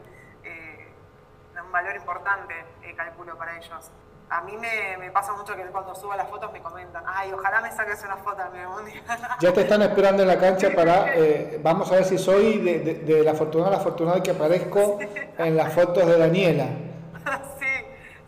eh, 0.44 0.88
un 1.62 1.72
valor 1.72 1.96
importante, 1.96 2.54
eh, 2.82 2.94
calculo 2.94 3.36
para 3.36 3.56
ellos. 3.56 3.90
A 4.30 4.40
mí 4.42 4.56
me, 4.56 4.96
me, 4.96 5.10
pasa 5.10 5.34
mucho 5.34 5.54
que 5.54 5.62
cuando 5.66 5.94
subo 5.94 6.14
las 6.14 6.28
fotos 6.28 6.50
me 6.52 6.62
comentan, 6.62 7.04
ay, 7.06 7.32
ojalá 7.32 7.60
me 7.60 7.70
saques 7.70 8.02
una 8.04 8.16
foto 8.16 8.42
de 8.50 8.66
mundial. 8.66 9.02
Ya 9.40 9.52
te 9.52 9.62
están 9.62 9.82
esperando 9.82 10.22
en 10.22 10.28
la 10.28 10.38
cancha 10.38 10.70
para, 10.74 11.14
eh, 11.14 11.60
vamos 11.62 11.90
a 11.92 11.96
ver 11.96 12.04
si 12.04 12.16
soy 12.16 12.58
de, 12.58 12.78
de, 12.78 12.94
de 12.94 13.22
la 13.22 13.32
afortunada 13.32 13.72
la 13.72 13.76
afortunada 13.78 14.22
que 14.22 14.30
aparezco 14.30 14.98
en 15.36 15.56
las 15.56 15.72
fotos 15.74 16.06
de 16.06 16.16
Daniela. 16.16 16.66
sí, 17.58 17.66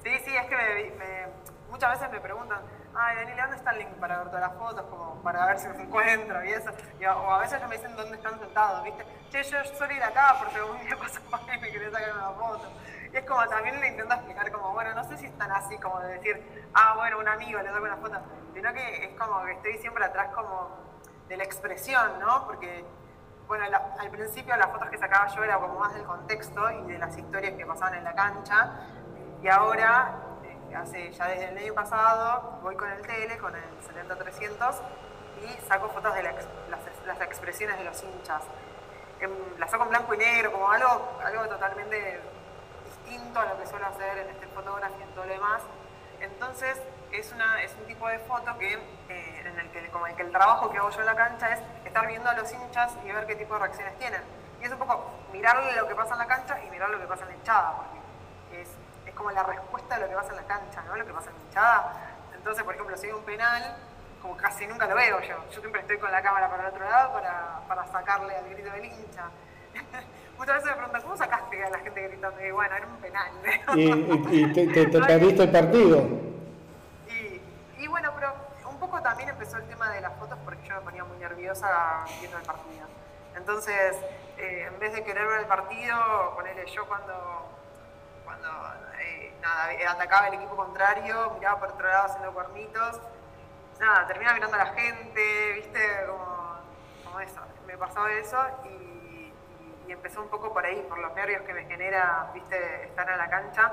sí, 0.03 0.11
sí, 0.25 0.37
es 0.37 0.47
que 0.47 0.57
me, 0.57 0.91
me, 0.99 1.27
muchas 1.71 1.93
veces 1.93 2.13
me 2.13 2.21
preguntan, 2.21 2.61
ay, 2.95 3.17
Daniela, 3.17 3.43
¿dónde 3.43 3.57
está 3.57 3.71
el 3.71 3.79
link 3.79 3.94
para 4.05 4.19
ver 4.19 4.27
todas 4.27 4.43
las 4.43 4.59
fotos? 4.59 4.85
Como 4.91 5.15
para 5.23 5.47
ver 5.47 5.59
si 5.59 5.67
me 5.69 5.83
encuentro 5.83 6.45
y 6.45 6.51
eso. 6.51 6.71
Y, 7.01 7.07
o 7.07 7.31
a 7.31 7.39
veces 7.39 7.59
me 7.67 7.75
dicen 7.75 7.97
dónde 7.97 8.17
están 8.17 8.39
sentados, 8.39 8.85
¿viste? 8.85 9.03
Che, 9.31 9.43
yo 9.45 9.65
suelo 9.65 9.95
ir 9.95 10.03
acá 10.03 10.37
porque 10.39 10.61
un 10.61 10.79
día 10.81 10.95
pasó 11.01 11.21
por 11.23 11.41
y 11.41 11.59
me 11.59 11.73
quería 11.73 11.91
sacar 11.91 12.13
una 12.13 12.31
foto. 12.33 12.69
Y 13.11 13.17
es 13.17 13.25
como 13.25 13.49
también 13.49 13.81
le 13.81 13.89
intento 13.89 14.13
explicar 14.13 14.53
como, 14.53 14.73
bueno, 14.75 14.95
no 14.95 15.05
sé 15.05 15.17
si 15.17 15.25
están 15.25 15.51
así 15.53 15.79
como 15.79 16.01
de 16.01 16.19
decir, 16.19 16.69
ah, 16.75 16.95
bueno, 16.97 17.19
un 17.19 17.29
amigo, 17.29 17.63
le 17.63 17.71
doy 17.71 17.81
una 17.81 17.97
foto, 17.97 18.19
sino 18.53 18.75
que 18.75 19.05
es 19.07 19.19
como 19.19 19.43
que 19.45 19.53
estoy 19.53 19.79
siempre 19.79 20.05
atrás 20.05 20.35
como 20.35 20.69
de 21.29 21.39
la 21.39 21.45
expresión, 21.45 22.19
¿no? 22.21 22.45
Porque, 22.45 22.85
bueno, 23.47 23.67
la, 23.71 23.95
al 23.99 24.11
principio 24.11 24.55
las 24.59 24.71
fotos 24.71 24.91
que 24.91 24.99
sacaba 24.99 25.29
yo 25.29 25.45
era 25.45 25.57
como 25.59 25.79
más 25.79 25.95
del 25.95 26.05
contexto 26.05 26.71
y 26.73 26.93
de 26.93 26.99
las 26.99 27.17
historias 27.17 27.55
que 27.55 27.65
pasaban 27.65 27.95
en 27.95 28.05
la 28.05 28.15
cancha, 28.15 28.71
y 29.43 29.49
ahora, 29.49 30.13
hace 30.77 31.13
ya 31.13 31.27
desde 31.29 31.51
el 31.51 31.59
año 31.59 31.75
pasado, 31.75 32.59
voy 32.63 32.77
con 32.77 32.91
el 32.91 33.03
tele, 33.03 33.39
con 33.39 33.55
el 33.55 33.63
70-300, 34.09 34.75
y 35.43 35.69
saco 35.69 35.89
fotos 35.89 36.15
de 36.15 36.23
la, 36.23 36.33
las, 37.07 37.21
expresiones 37.21 37.79
de 37.79 37.85
los 37.85 38.03
hinchas. 38.03 38.43
En, 39.21 39.31
las 39.59 39.71
saco 39.71 39.85
en 39.85 39.91
blanco 39.91 40.15
y 40.15 40.19
negro, 40.19 40.53
como 40.53 40.71
algo, 40.71 41.19
algo 41.25 41.47
totalmente 41.49 42.21
distinto 42.85 43.41
a 43.41 43.47
lo 43.47 43.59
que 43.59 43.67
suelo 43.67 43.87
hacer 43.87 44.19
en 44.19 44.31
este 44.31 44.47
fotógrafo 44.49 44.95
y 44.99 45.03
en 45.03 45.11
todo 45.11 45.25
lo 45.25 45.33
demás. 45.33 45.63
Entonces, 46.21 46.81
es, 47.13 47.33
una, 47.33 47.63
es 47.63 47.75
un 47.79 47.87
tipo 47.87 48.09
de 48.09 48.19
foto 48.21 48.57
que, 48.59 48.75
eh, 48.75 49.43
en 49.45 49.59
el 49.59 49.71
que, 49.71 49.89
como 49.91 50.07
el 50.07 50.19
el 50.19 50.31
trabajo 50.31 50.71
que 50.71 50.79
hago 50.79 50.91
yo 50.91 51.01
en 51.01 51.07
la 51.07 51.15
cancha 51.15 51.53
es 51.53 51.61
estar 51.85 52.07
viendo 52.07 52.29
a 52.29 52.35
los 52.35 52.53
hinchas 52.53 52.93
y 53.05 53.13
ver 53.13 53.27
qué 53.27 53.37
tipo 53.37 53.55
de 53.55 53.61
reacciones 53.61 53.97
tienen. 53.99 54.23
Y 54.61 54.65
es 54.65 54.73
un 54.73 54.79
poco 54.79 55.11
mirarle 55.33 55.73
lo 55.77 55.87
que 55.87 55.95
pasa 55.95 56.15
en 56.15 56.19
la 56.19 56.27
cancha 56.27 56.59
y 56.65 56.71
mirar 56.71 56.91
lo 56.91 56.99
que 56.99 57.07
pasa 57.07 57.23
en 57.23 57.31
la 57.31 57.37
hinchada, 57.37 57.77
porque 57.77 57.94
es, 59.15 59.19
como 59.19 59.31
la 59.31 59.43
respuesta 59.43 59.95
de 59.95 60.03
lo 60.03 60.09
que 60.09 60.15
pasa 60.15 60.31
en 60.31 60.37
la 60.37 60.47
cancha, 60.47 60.83
¿no? 60.83 60.97
Lo 60.97 61.07
que 61.07 61.13
pasa 61.13 61.31
en 61.31 61.37
la 61.37 61.43
hinchada. 61.45 61.93
Entonces, 62.35 62.65
por 62.65 62.75
ejemplo, 62.75 62.97
si 62.97 63.07
hay 63.07 63.13
un 63.13 63.23
penal, 63.23 63.77
como 64.21 64.37
casi 64.37 64.67
nunca 64.67 64.87
lo 64.87 64.95
veo 64.95 65.21
yo. 65.21 65.37
Yo 65.51 65.61
siempre 65.61 65.81
estoy 65.81 65.99
con 65.99 66.11
la 66.11 66.23
cámara 66.23 66.49
para 66.49 66.69
el 66.69 66.75
otro 66.75 66.85
lado 66.89 67.13
para, 67.13 67.61
para 67.69 67.87
sacarle 67.87 68.35
al 68.37 68.49
grito 68.49 68.71
del 68.71 68.85
hincha. 68.87 69.31
Muchas 70.39 70.57
veces 70.57 70.71
me 70.71 70.77
preguntan, 70.77 71.03
¿cómo 71.03 71.17
sacaste 71.17 71.65
a 71.65 71.71
la 71.71 71.79
gente 71.79 72.09
gritando? 72.09 72.45
Y 72.45 72.51
bueno, 72.51 72.75
era 72.75 72.87
un 72.87 72.97
penal. 72.97 73.31
¿Y, 73.77 73.83
y, 73.83 74.45
y 74.45 74.53
te, 74.53 74.67
te, 74.67 74.87
te 74.87 75.01
perdiste 75.01 75.43
el 75.45 75.53
partido? 75.53 76.07
Y, 77.09 77.41
y, 77.83 77.87
bueno, 77.87 78.13
pero 78.15 78.35
un 78.69 78.79
poco 78.79 79.01
también 79.01 79.29
empezó 79.29 79.59
el 79.59 79.69
tema 79.69 79.91
de 79.91 80.01
las 80.01 80.13
fotos 80.19 80.39
porque 80.45 80.67
yo 80.69 80.75
me 80.77 80.81
ponía 80.81 81.05
muy 81.05 81.17
nerviosa 81.19 82.05
viendo 82.19 82.37
el 82.39 82.45
partido. 82.45 82.87
Entonces, 83.37 83.97
eh, 84.39 84.69
en 84.73 84.79
vez 84.79 84.93
de 84.93 85.05
querer 85.05 85.27
ver 85.27 85.41
el 85.41 85.47
partido, 85.47 85.97
ponerle 86.35 86.67
yo 86.67 86.87
cuando, 86.87 87.49
cuando 88.25 88.49
nada, 89.45 89.93
atacaba 89.93 90.29
el 90.29 90.35
equipo 90.35 90.57
contrario, 90.57 91.33
miraba 91.39 91.61
por 91.61 91.69
otro 91.71 91.87
lado 91.87 92.07
haciendo 92.07 92.33
cuernitos, 92.33 93.01
nada, 93.79 94.07
terminaba 94.07 94.35
mirando 94.35 94.57
a 94.57 94.65
la 94.65 94.73
gente, 94.73 95.53
viste, 95.55 96.07
como, 96.07 97.21
eso. 97.21 97.41
Me 97.67 97.79
pasaba 97.79 98.13
eso 98.13 98.39
y 98.65 98.85
y 99.87 99.93
empezó 99.93 100.23
un 100.23 100.29
poco 100.29 100.53
por 100.53 100.65
ahí, 100.65 100.85
por 100.89 100.99
los 100.99 101.13
nervios 101.15 101.43
que 101.43 101.53
me 101.53 101.65
genera, 101.65 102.31
viste, 102.33 102.85
estar 102.85 103.09
en 103.09 103.19
la 103.19 103.29
cancha. 103.29 103.73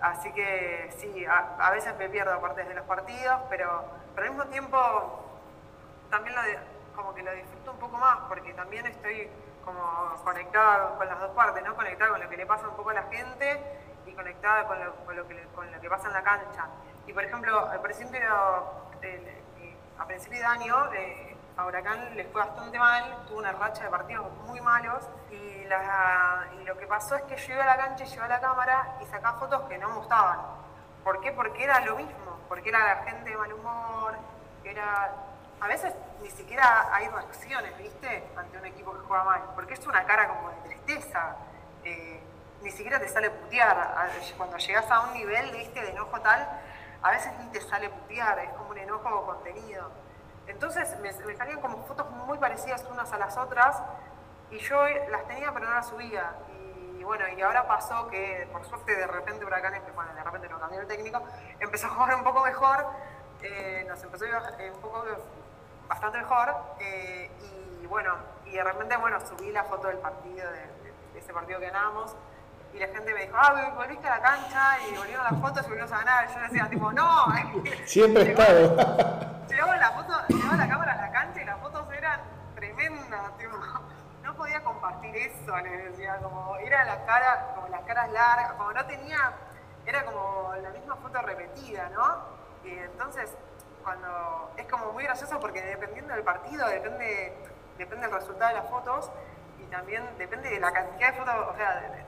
Así 0.00 0.32
que 0.32 0.92
sí, 0.98 1.24
a, 1.24 1.56
a 1.58 1.70
veces 1.70 1.96
me 1.96 2.08
pierdo 2.08 2.40
partes 2.40 2.68
de 2.68 2.74
los 2.74 2.84
partidos, 2.84 3.40
pero, 3.48 3.84
pero 4.14 4.26
al 4.26 4.34
mismo 4.34 4.50
tiempo 4.50 5.24
también 6.10 6.34
lo 6.34 6.42
de, 6.42 6.58
como 6.94 7.14
que 7.14 7.22
lo 7.22 7.32
disfruto 7.32 7.72
un 7.72 7.78
poco 7.78 7.96
más, 7.96 8.18
porque 8.28 8.52
también 8.54 8.86
estoy 8.86 9.28
como 9.64 10.14
conectada 10.24 10.96
con 10.96 11.08
las 11.08 11.18
dos 11.20 11.30
partes, 11.30 11.64
¿no? 11.64 11.74
Conectada 11.74 12.10
con 12.10 12.20
lo 12.20 12.28
que 12.28 12.36
le 12.36 12.46
pasa 12.46 12.68
un 12.68 12.76
poco 12.76 12.90
a 12.90 12.94
la 12.94 13.04
gente 13.04 13.60
y 14.06 14.12
conectada 14.12 14.66
con 14.66 14.84
lo, 14.84 14.94
con 15.04 15.16
lo, 15.16 15.26
que, 15.26 15.42
con 15.54 15.70
lo 15.70 15.90
pasa 15.90 16.08
en 16.08 16.14
la 16.14 16.22
cancha. 16.22 16.66
Y 17.06 17.12
por 17.12 17.24
ejemplo, 17.24 17.68
al 17.68 17.80
principio, 17.80 18.28
a 19.98 20.06
principio 20.06 20.38
de 20.38 20.44
año, 20.44 20.92
eh, 20.94 21.36
a 21.56 21.66
Huracán 21.66 22.16
les 22.16 22.26
fue 22.32 22.40
bastante 22.40 22.78
mal, 22.78 23.24
tuvo 23.28 23.38
una 23.38 23.52
racha 23.52 23.84
de 23.84 23.90
partidos 23.90 24.26
muy 24.46 24.60
malos 24.60 25.08
y, 25.30 25.54
lo 26.64 26.78
que 26.78 26.86
pasó 26.86 27.16
es 27.16 27.22
que 27.22 27.36
yo 27.36 27.54
iba 27.54 27.64
a 27.64 27.66
la 27.66 27.76
cancha 27.76 28.04
y 28.04 28.06
llevaba 28.06 28.28
la 28.28 28.40
cámara 28.40 28.96
y 29.02 29.06
sacaba 29.06 29.38
fotos 29.38 29.62
que 29.68 29.78
no 29.78 29.88
me 29.88 29.96
gustaban. 29.96 30.38
¿Por 31.02 31.20
qué? 31.20 31.32
Porque 31.32 31.64
era 31.64 31.80
lo 31.80 31.96
mismo, 31.96 32.38
porque 32.48 32.70
era 32.70 32.78
la 32.78 32.96
gente 33.04 33.30
de 33.30 33.36
mal 33.36 33.52
humor, 33.52 34.14
era... 34.64 35.12
A 35.60 35.66
veces 35.66 35.94
ni 36.22 36.30
siquiera 36.30 36.88
hay 36.94 37.08
reacciones, 37.08 37.76
¿viste? 37.78 38.28
Ante 38.36 38.58
un 38.58 38.66
equipo 38.66 38.92
que 38.92 39.00
juega 39.00 39.24
mal, 39.24 39.42
porque 39.54 39.74
es 39.74 39.86
una 39.86 40.04
cara 40.04 40.28
como 40.28 40.50
de 40.50 40.56
tristeza. 40.68 41.36
Eh, 41.84 42.20
ni 42.64 42.70
siquiera 42.70 42.98
te 42.98 43.08
sale 43.08 43.30
putear. 43.30 44.10
Cuando 44.36 44.56
llegas 44.56 44.90
a 44.90 45.00
un 45.00 45.12
nivel, 45.12 45.52
¿viste? 45.52 45.80
De 45.80 45.90
enojo 45.90 46.20
tal, 46.20 46.48
a 47.02 47.10
veces 47.10 47.32
ni 47.38 47.46
te 47.52 47.60
sale 47.60 47.90
putear, 47.90 48.38
es 48.40 48.50
como 48.54 48.70
un 48.70 48.78
enojo 48.78 49.26
contenido. 49.26 49.90
Entonces 50.46 50.98
me, 51.00 51.12
salían 51.12 51.60
como 51.60 51.84
fotos 51.84 52.10
muy 52.10 52.38
parecidas 52.38 52.84
unas 52.90 53.12
a 53.12 53.18
las 53.18 53.36
otras 53.36 53.82
y 54.50 54.58
yo 54.58 54.86
las 55.10 55.26
tenía 55.26 55.52
pero 55.52 55.66
no 55.66 55.74
las 55.74 55.88
subía. 55.88 56.32
Y 56.98 57.04
bueno, 57.04 57.26
y 57.28 57.40
ahora 57.42 57.66
pasó 57.66 58.08
que 58.08 58.48
por 58.50 58.64
suerte 58.64 58.96
de 58.96 59.06
repente 59.06 59.44
Huracanes, 59.44 59.82
bueno, 59.94 60.14
de 60.14 60.22
repente 60.22 60.48
no 60.48 60.58
cambió 60.58 60.80
el 60.80 60.86
técnico, 60.86 61.22
empezó 61.60 61.86
a 61.86 61.90
jugar 61.90 62.14
un 62.16 62.24
poco 62.24 62.42
mejor, 62.42 62.86
eh, 63.42 63.84
nos 63.86 64.02
empezó 64.02 64.24
a 64.24 64.28
ir 64.28 64.72
un 64.72 64.80
poco 64.80 65.04
bastante 65.86 66.18
mejor 66.18 66.54
eh, 66.80 67.30
y 67.82 67.86
bueno, 67.86 68.14
y 68.46 68.52
de 68.52 68.64
repente 68.64 68.96
bueno, 68.96 69.20
subí 69.20 69.50
la 69.52 69.64
foto 69.64 69.88
del 69.88 69.98
partido, 69.98 70.50
de, 70.50 71.18
ese 71.18 71.32
partido 71.32 71.60
que 71.60 71.66
ganábamos 71.66 72.16
y 72.74 72.78
la 72.78 72.88
gente 72.88 73.14
me 73.14 73.20
dijo, 73.22 73.36
ah, 73.38 73.72
volviste 73.76 74.08
a 74.08 74.18
la 74.18 74.22
cancha 74.22 74.78
y 74.88 74.96
volvieron 74.96 75.24
las 75.24 75.40
fotos 75.40 75.64
y 75.64 75.68
volvimos 75.68 75.92
a 75.92 75.98
ganar. 75.98 76.28
Y 76.28 76.34
yo 76.34 76.40
decía, 76.40 76.68
tipo, 76.68 76.92
no. 76.92 77.26
Siempre 77.84 78.22
he 78.22 78.30
estado. 78.32 78.76
Llevaba 79.48 79.76
la 79.76 79.90
foto, 79.92 80.12
llevaba 80.28 80.56
la 80.56 80.68
cámara 80.68 80.92
a 80.92 80.96
la 80.96 81.12
cancha 81.12 81.42
y 81.42 81.44
las 81.44 81.60
fotos 81.60 81.86
eran 81.92 82.20
tremendas, 82.56 83.38
tipo, 83.38 83.56
no 84.24 84.34
podía 84.34 84.60
compartir 84.64 85.14
eso, 85.16 85.56
les 85.58 85.92
decía, 85.92 86.16
como 86.16 86.56
era 86.56 86.84
la 86.84 87.04
cara, 87.04 87.52
como 87.54 87.68
las 87.68 87.82
caras 87.82 88.10
largas, 88.10 88.52
como 88.54 88.72
no 88.72 88.84
tenía, 88.86 89.32
era 89.86 90.04
como 90.04 90.54
la 90.60 90.70
misma 90.70 90.96
foto 90.96 91.20
repetida, 91.22 91.90
¿no? 91.90 92.18
Y 92.64 92.70
entonces, 92.70 93.30
cuando, 93.84 94.50
es 94.56 94.66
como 94.66 94.92
muy 94.92 95.04
gracioso 95.04 95.38
porque 95.38 95.62
dependiendo 95.62 96.14
del 96.14 96.24
partido, 96.24 96.66
depende, 96.68 97.36
depende 97.78 98.06
del 98.06 98.16
resultado 98.16 98.48
de 98.48 98.60
las 98.60 98.70
fotos 98.70 99.10
y 99.60 99.64
también 99.66 100.02
depende 100.18 100.50
de 100.50 100.58
la 100.58 100.72
cantidad 100.72 101.12
de 101.12 101.18
fotos, 101.18 101.34
o 101.52 101.56
sea, 101.56 102.04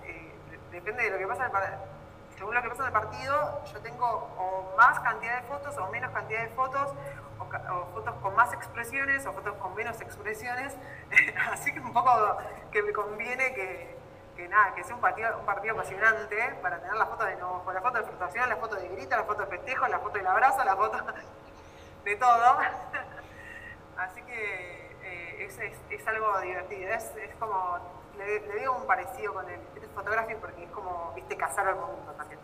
depende 0.70 1.04
de 1.04 1.10
lo 1.10 1.18
que 1.18 1.26
pasa 1.26 1.42
en 1.42 1.46
el 1.46 1.52
partido 1.52 1.96
según 2.36 2.54
lo 2.54 2.62
que 2.62 2.68
pasa 2.68 2.82
en 2.82 2.86
el 2.88 2.92
partido, 2.92 3.64
yo 3.64 3.80
tengo 3.80 4.06
o 4.06 4.74
más 4.76 5.00
cantidad 5.00 5.40
de 5.40 5.48
fotos 5.48 5.76
o 5.78 5.88
menos 5.88 6.10
cantidad 6.12 6.42
de 6.42 6.48
fotos, 6.50 6.92
o, 7.38 7.86
fotos 7.94 8.14
con 8.16 8.34
más 8.34 8.52
expresiones 8.52 9.24
o 9.26 9.32
fotos 9.32 9.54
con 9.54 9.74
menos 9.74 10.00
expresiones. 10.00 10.76
Así 11.50 11.72
que 11.72 11.80
un 11.80 11.92
poco 11.92 12.36
que 12.70 12.82
me 12.82 12.92
conviene 12.92 13.54
que, 13.54 13.96
que 14.36 14.48
nada, 14.48 14.74
que 14.74 14.84
sea 14.84 14.94
un 14.94 15.00
partido, 15.00 15.38
un 15.38 15.46
partido 15.46 15.74
apasionante 15.74 16.36
para 16.60 16.78
tener 16.78 16.94
la 16.94 17.06
foto 17.06 17.24
de 17.24 17.32
enojo, 17.32 17.72
la 17.72 17.80
foto 17.80 17.98
de 17.98 18.04
frustración, 18.04 18.48
la 18.48 18.56
foto 18.56 18.76
de 18.76 18.88
grita, 18.88 19.16
la 19.16 19.24
foto 19.24 19.42
de 19.42 19.48
festejo, 19.48 19.88
la 19.88 19.98
foto 19.98 20.18
del 20.18 20.26
abrazo, 20.26 20.62
la 20.62 20.76
foto 20.76 20.98
de 22.04 22.16
todo. 22.16 22.58
Así 23.96 24.22
que 24.22 24.96
eh, 25.02 25.46
es, 25.46 25.58
es, 25.88 26.06
algo 26.06 26.38
divertido, 26.40 26.90
es, 26.90 27.16
es 27.16 27.34
como, 27.36 27.78
le, 28.18 28.58
digo 28.58 28.76
un 28.80 28.86
parecido 28.86 29.34
con 29.34 29.48
el 29.48 29.60
fotografía 29.94 30.36
porque 30.40 30.64
es 30.64 30.70
como, 30.70 31.12
viste, 31.14 31.36
cazar 31.36 31.68
el 31.68 31.76
momento 31.76 32.12
también. 32.16 32.40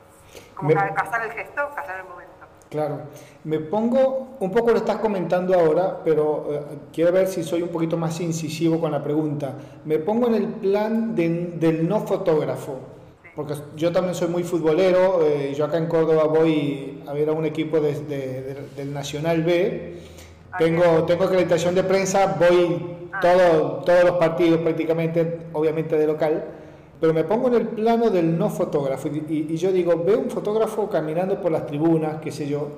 Como 0.54 0.70
cazar 0.94 1.24
el 1.24 1.32
gesto, 1.32 1.70
cazar 1.74 2.00
el 2.00 2.04
momento. 2.04 2.32
Claro, 2.70 3.00
me 3.44 3.58
pongo, 3.58 4.36
un 4.40 4.50
poco 4.50 4.70
lo 4.70 4.78
estás 4.78 4.96
comentando 4.96 5.54
ahora, 5.54 6.00
pero 6.02 6.46
eh, 6.50 6.60
quiero 6.90 7.12
ver 7.12 7.28
si 7.28 7.44
soy 7.44 7.60
un 7.60 7.68
poquito 7.68 7.98
más 7.98 8.18
incisivo 8.20 8.80
con 8.80 8.92
la 8.92 9.02
pregunta. 9.02 9.52
Me 9.84 9.98
pongo 9.98 10.28
en 10.28 10.34
el 10.34 10.46
plan 10.46 11.14
del 11.14 11.86
no 11.86 12.00
fotógrafo, 12.00 12.80
porque 13.36 13.54
yo 13.76 13.92
también 13.92 14.14
soy 14.14 14.28
muy 14.28 14.42
futbolero, 14.42 15.20
eh, 15.22 15.52
yo 15.54 15.66
acá 15.66 15.76
en 15.76 15.86
Córdoba 15.86 16.24
voy 16.24 17.02
a 17.06 17.12
ver 17.12 17.28
a 17.28 17.32
un 17.32 17.44
equipo 17.44 17.78
del 17.78 18.94
Nacional 18.94 19.42
B, 19.42 19.98
ah, 20.50 20.56
tengo, 20.56 21.04
tengo 21.04 21.24
acreditación 21.24 21.74
de 21.74 21.84
prensa, 21.84 22.38
voy 22.38 23.01
ah. 23.12 23.20
todo, 23.20 23.82
todos 23.84 24.04
los 24.04 24.12
partidos 24.16 24.60
prácticamente, 24.60 25.40
obviamente 25.52 25.96
de 25.96 26.06
local, 26.06 26.44
pero 27.02 27.12
me 27.12 27.24
pongo 27.24 27.48
en 27.48 27.54
el 27.54 27.66
plano 27.66 28.10
del 28.10 28.38
no 28.38 28.48
fotógrafo 28.48 29.08
y, 29.08 29.56
yo 29.56 29.72
digo, 29.72 30.04
veo 30.06 30.20
un 30.20 30.30
fotógrafo 30.30 30.88
caminando 30.88 31.40
por 31.40 31.50
las 31.50 31.66
tribunas, 31.66 32.20
qué 32.22 32.30
sé 32.30 32.46
yo, 32.46 32.68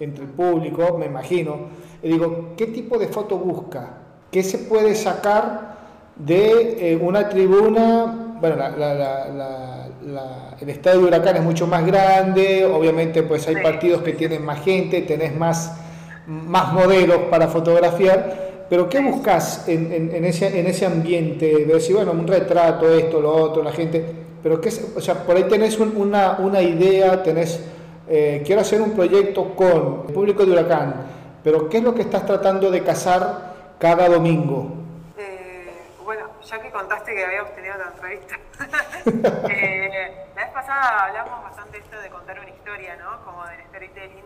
entre 0.00 0.24
el 0.24 0.30
público, 0.30 0.96
me 0.98 1.04
imagino, 1.04 1.58
y 2.02 2.08
digo, 2.08 2.54
¿qué 2.56 2.68
tipo 2.68 2.96
de 2.96 3.08
foto 3.08 3.36
busca? 3.36 3.98
¿Qué 4.30 4.42
se 4.42 4.58
puede 4.60 4.94
sacar 4.94 5.76
de 6.16 6.92
eh, 6.92 6.96
una 6.96 7.28
tribuna? 7.28 8.38
Bueno, 8.40 8.56
el 10.60 10.68
estadio 10.70 11.00
de 11.00 11.06
Huracán 11.06 11.36
es 11.36 11.42
mucho 11.42 11.66
más 11.66 11.84
grande, 11.84 12.64
obviamente 12.64 13.24
pues 13.24 13.46
hay 13.46 13.56
partidos 13.56 14.00
que 14.00 14.14
tienen 14.14 14.42
más 14.42 14.62
gente, 14.62 15.02
tenés 15.02 15.36
más, 15.36 15.76
más 16.26 16.72
modelos 16.72 17.18
para 17.30 17.48
fotografiar, 17.48 18.55
pero 18.68 18.88
¿qué 18.88 19.00
buscas 19.00 19.68
en, 19.68 20.24
ese, 20.24 20.58
en 20.58 20.66
ese 20.66 20.86
ambiente? 20.86 21.64
De 21.64 21.74
decir, 21.74 21.94
bueno, 21.94 22.12
un 22.12 22.26
retrato, 22.26 22.88
esto, 22.92 23.20
lo 23.20 23.32
otro, 23.32 23.62
la 23.62 23.72
gente, 23.72 24.04
pero 24.42 24.60
qué, 24.60 24.70
o 24.96 25.00
sea, 25.00 25.24
por 25.24 25.36
ahí 25.36 25.44
tenés 25.44 25.78
una, 25.78 26.38
una, 26.38 26.60
idea, 26.60 27.22
tenés, 27.22 27.62
eh, 28.08 28.42
quiero 28.44 28.62
hacer 28.62 28.80
un 28.80 28.92
proyecto 28.92 29.54
con 29.54 30.04
el 30.08 30.14
público 30.14 30.44
de 30.44 30.52
Huracán, 30.52 30.94
pero 31.44 31.68
¿qué 31.68 31.78
es 31.78 31.84
lo 31.84 31.94
que 31.94 32.02
estás 32.02 32.26
tratando 32.26 32.70
de 32.70 32.82
cazar 32.82 33.54
cada 33.78 34.08
domingo? 34.08 34.72
Eh, 35.16 35.70
bueno, 36.04 36.28
ya 36.44 36.60
que 36.60 36.70
contaste 36.70 37.14
que 37.14 37.24
habíamos 37.24 37.54
tenido 37.54 37.74
otra 37.74 37.92
entrevista, 37.94 38.36
eh, 39.52 40.26
la 40.34 40.44
vez 40.44 40.52
pasada 40.52 41.04
hablamos 41.06 41.42
bastante 41.44 41.78
de 41.78 41.84
esto 41.84 42.00
de 42.00 42.08
contar 42.10 42.40
una 42.40 42.50
historia, 42.50 42.96
¿no? 42.96 43.24
Como 43.24 43.44
del 43.46 43.60
storytelling, 43.68 44.24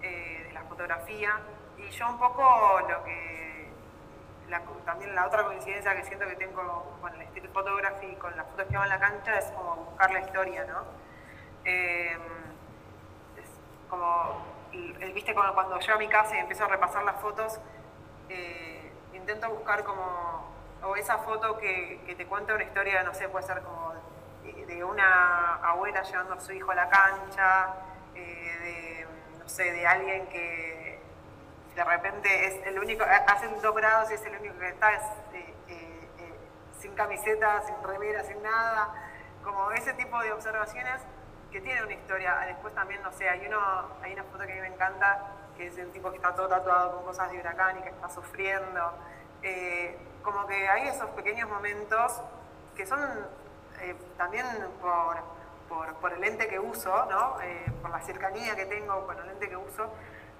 de 0.00 0.52
la 0.52 0.62
fotografía, 0.62 1.30
y 1.76 1.90
yo 1.90 2.08
un 2.08 2.18
poco 2.18 2.42
lo 2.88 3.04
que 3.04 3.47
también 4.84 5.14
la 5.14 5.26
otra 5.26 5.44
coincidencia 5.44 5.94
que 5.94 6.04
siento 6.04 6.26
que 6.26 6.36
tengo 6.36 6.98
con 7.00 7.14
el 7.14 7.22
estilo 7.22 7.50
photography 7.50 8.06
y 8.06 8.16
con 8.16 8.36
las 8.36 8.46
fotos 8.46 8.66
que 8.66 8.76
hago 8.76 8.84
en 8.84 8.90
la 8.90 8.98
cancha 8.98 9.38
es 9.38 9.46
como 9.52 9.76
buscar 9.76 10.10
la 10.10 10.20
historia, 10.20 10.64
¿no? 10.64 10.84
Es 11.64 12.18
como, 13.88 14.44
viste, 15.14 15.34
cuando 15.34 15.78
llego 15.78 15.94
a 15.94 15.98
mi 15.98 16.08
casa 16.08 16.36
y 16.36 16.38
empiezo 16.38 16.64
a 16.64 16.68
repasar 16.68 17.04
las 17.04 17.16
fotos, 17.20 17.60
eh, 18.28 18.92
intento 19.14 19.48
buscar 19.50 19.84
como, 19.84 20.50
o 20.82 20.96
esa 20.96 21.18
foto 21.18 21.58
que, 21.58 22.14
te 22.16 22.26
cuenta 22.26 22.54
una 22.54 22.64
historia, 22.64 23.02
no 23.02 23.14
sé, 23.14 23.28
puede 23.28 23.46
ser 23.46 23.62
como 23.62 23.92
de, 24.66 24.84
una 24.84 25.56
abuela 25.56 26.02
llevando 26.02 26.34
a 26.34 26.40
su 26.40 26.52
hijo 26.52 26.70
a 26.70 26.74
la 26.74 26.88
cancha, 26.88 27.74
eh, 28.14 28.58
de, 28.62 29.38
no 29.38 29.48
sé, 29.48 29.72
de 29.72 29.86
alguien 29.86 30.26
que 30.28 30.87
de 31.78 31.84
repente 31.84 32.46
es 32.46 32.66
el 32.66 32.76
único, 32.76 33.04
hacen 33.04 33.50
dos 33.62 33.72
grados 33.72 34.10
y 34.10 34.14
es 34.14 34.26
el 34.26 34.36
único 34.36 34.58
que 34.58 34.68
está 34.68 34.92
eh, 34.94 34.98
eh, 35.32 36.08
eh, 36.18 36.34
sin 36.80 36.92
camiseta, 36.96 37.62
sin 37.66 37.80
remera, 37.84 38.24
sin 38.24 38.42
nada, 38.42 38.92
como 39.44 39.70
ese 39.70 39.92
tipo 39.92 40.20
de 40.20 40.32
observaciones 40.32 41.00
que 41.52 41.60
tiene 41.60 41.84
una 41.84 41.92
historia. 41.92 42.36
Después 42.48 42.74
también, 42.74 43.00
no 43.02 43.12
sé, 43.12 43.28
hay, 43.28 43.46
uno, 43.46 43.60
hay 44.02 44.12
una 44.12 44.24
foto 44.24 44.44
que 44.44 44.54
a 44.54 44.54
mí 44.56 44.60
me 44.60 44.74
encanta, 44.74 45.20
que 45.56 45.68
es 45.68 45.78
un 45.78 45.92
tipo 45.92 46.10
que 46.10 46.16
está 46.16 46.34
todo 46.34 46.48
tatuado 46.48 46.96
con 46.96 47.04
cosas 47.04 47.30
de 47.30 47.38
huracán 47.38 47.78
y 47.78 47.82
que 47.82 47.90
está 47.90 48.08
sufriendo. 48.08 48.94
como 50.24 50.48
que 50.48 50.68
hay 50.68 50.88
esos 50.88 51.08
pequeños 51.10 51.48
momentos 51.48 52.20
que 52.76 52.86
son 52.86 53.00
también 54.16 54.44
por, 54.80 55.94
por, 56.00 56.12
el 56.12 56.20
lente 56.20 56.48
que 56.48 56.58
uso, 56.58 57.06
¿no? 57.08 57.36
por 57.80 57.90
la 57.92 58.00
cercanía 58.00 58.56
que 58.56 58.66
tengo 58.66 59.06
con 59.06 59.16
el 59.20 59.26
lente 59.26 59.48
que 59.48 59.56
uso, 59.56 59.92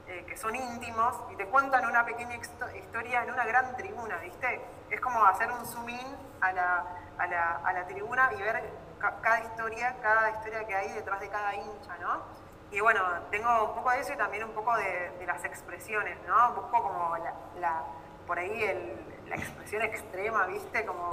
eh, 0.08 0.24
que 0.26 0.36
son 0.38 0.56
íntimos 0.56 1.14
y 1.30 1.36
te 1.36 1.46
cuentan 1.46 1.84
una 1.84 2.04
pequeña 2.04 2.34
historia 2.34 3.24
en 3.24 3.30
una 3.30 3.44
gran 3.44 3.76
tribuna, 3.76 4.16
¿viste? 4.18 4.60
Es 4.88 5.00
como 5.00 5.22
hacer 5.24 5.50
un 5.52 5.66
zoom 5.66 5.88
in 5.90 6.16
a 6.40 6.52
la, 6.52 6.84
a 7.18 7.26
la, 7.26 7.56
a 7.62 7.72
la 7.74 7.86
tribuna 7.86 8.30
y 8.32 8.40
ver 8.40 8.62
cada 8.98 9.40
historia, 9.40 9.96
cada 10.00 10.30
historia 10.30 10.66
que 10.66 10.74
hay 10.74 10.92
detrás 10.92 11.20
de 11.20 11.28
cada 11.28 11.54
hincha, 11.54 11.96
¿no? 12.00 12.22
Y 12.70 12.80
bueno, 12.80 13.00
tengo 13.30 13.64
un 13.64 13.74
poco 13.74 13.90
de 13.90 14.00
eso 14.00 14.12
y 14.12 14.16
también 14.16 14.44
un 14.44 14.52
poco 14.52 14.76
de, 14.76 15.26
las 15.26 15.44
expresiones, 15.44 16.16
¿no? 16.26 16.54
Busco 16.54 16.82
como 16.82 17.16
la, 17.60 17.82
por 18.26 18.38
ahí 18.38 18.62
el, 18.62 19.28
la 19.28 19.36
expresión 19.36 19.82
extrema, 19.82 20.46
¿viste? 20.46 20.86
Como 20.86 21.10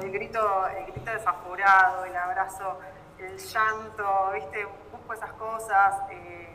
el 0.00 0.10
grito, 0.10 0.66
el 0.68 0.92
grito 0.92 1.10
desaforado, 1.10 2.04
el 2.04 2.16
abrazo, 2.16 2.78
el 3.18 3.38
llanto, 3.38 4.30
¿viste? 4.32 4.66
Busco 4.90 5.12
esas 5.12 5.32
cosas. 5.34 5.94
Eh, 6.10 6.47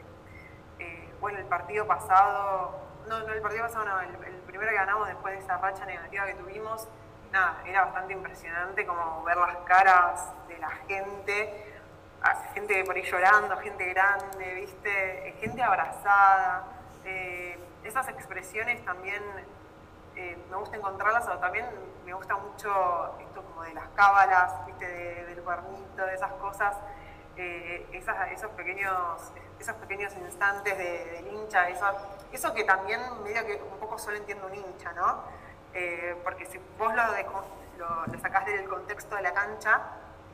bueno, 1.24 1.40
el 1.40 1.46
partido 1.46 1.88
pasado, 1.88 2.82
no, 3.08 3.20
no 3.22 3.32
el 3.32 3.42
partido 3.42 3.64
pasado, 3.64 3.86
no, 3.86 4.02
el, 4.02 4.10
primero 4.46 4.72
que 4.72 4.76
ganamos 4.76 5.08
después 5.08 5.34
de 5.34 5.40
esa 5.40 5.58
racha 5.58 5.86
negativa 5.86 6.26
que 6.26 6.34
tuvimos, 6.34 6.86
nada, 7.32 7.62
era 7.66 7.86
bastante 7.86 8.12
impresionante 8.12 8.86
como 8.86 9.24
ver 9.24 9.38
las 9.38 9.56
caras 9.60 10.34
de 10.50 10.58
la 10.58 10.70
gente, 10.86 11.80
gente 12.54 12.84
por 12.84 12.98
ahí 12.98 13.04
llorando, 13.04 13.56
gente 13.56 13.86
grande, 13.94 14.54
¿viste? 14.54 15.36
Gente 15.40 15.64
abrazada. 15.64 16.66
Eh, 17.06 17.58
esas 17.86 18.10
expresiones 18.10 18.84
también 18.84 19.24
eh, 20.18 20.38
me 20.52 20.58
gusta 20.58 20.76
encontrarlas, 20.76 21.26
o 21.30 21.38
también 21.38 21.66
me 22.06 22.14
gusta 22.14 22.36
mucho 22.36 23.18
esto 23.22 23.44
como 23.44 23.64
de 23.64 23.74
las 23.74 23.88
cábalas, 23.96 24.66
¿viste? 24.66 24.86
del 24.86 25.42
cuernito, 25.42 26.06
de 26.06 26.16
esas 26.16 26.34
cosas, 26.34 26.76
eh, 27.38 27.88
esos, 27.92 28.52
pequeños, 28.52 29.32
esos 29.60 29.76
pequeños 29.76 30.14
instantes 30.18 30.78
de, 30.78 31.06
del 31.06 31.28
hincha, 31.28 31.70
eso, 31.70 31.86
eso 32.32 32.54
que 32.54 32.64
también 32.64 33.02
medio 33.24 33.46
que 33.46 33.56
un 33.56 33.80
poco 33.80 33.98
solo 33.98 34.18
entiende 34.18 34.46
un 34.46 34.56
hincha, 34.56 34.94
¿no? 34.94 35.24
Eh, 35.74 36.16
porque 36.24 36.46
si 36.46 36.60
vos 36.78 36.94
lo, 36.94 37.04
lo, 37.78 38.06
lo 38.06 38.20
sacás 38.20 38.46
del 38.46 38.68
contexto 38.68 39.16
de 39.16 39.24
la 39.24 39.34
cancha, 39.34 39.82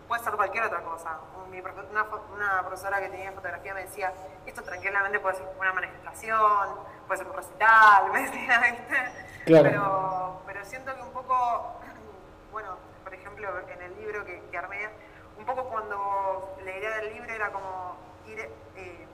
puede 0.10 0.24
ser 0.24 0.34
cualquier 0.34 0.64
otra 0.66 0.82
cosa. 0.82 1.20
una, 1.48 2.06
una, 2.34 2.62
profesora 2.62 3.00
que 3.00 3.10
tenía 3.10 3.32
fotografía 3.32 3.74
me 3.74 3.84
decía, 3.84 4.12
esto 4.46 4.64
tranquilamente 4.64 5.20
puede 5.20 5.38
ser 5.38 5.46
una 5.58 5.72
manifestación, 5.72 6.70
puede 7.08 7.20
ser 7.20 7.28
un 7.28 7.36
recital, 7.38 8.10
me 8.12 8.24
decía, 8.24 8.60
¿viste? 8.60 9.12
Pero, 9.46 10.42
pero 10.46 10.66
siento 10.66 10.94
que 10.96 11.02
un 11.02 11.12
poco, 11.12 11.80
bueno, 12.52 12.78
por 13.04 13.14
ejemplo, 13.14 13.48
en 13.70 13.82
el 13.82 13.96
libro 13.98 14.26
que, 14.26 14.42
que 14.52 14.58
armé, 14.58 14.90
un 15.40 15.46
poco 15.46 15.64
cuando 15.64 16.58
la 16.64 16.78
idea 16.78 16.98
del 16.98 17.14
libro 17.14 17.34
era 17.34 17.52
como 17.52 17.96
ir, 18.28 18.40
eh, 18.76 19.08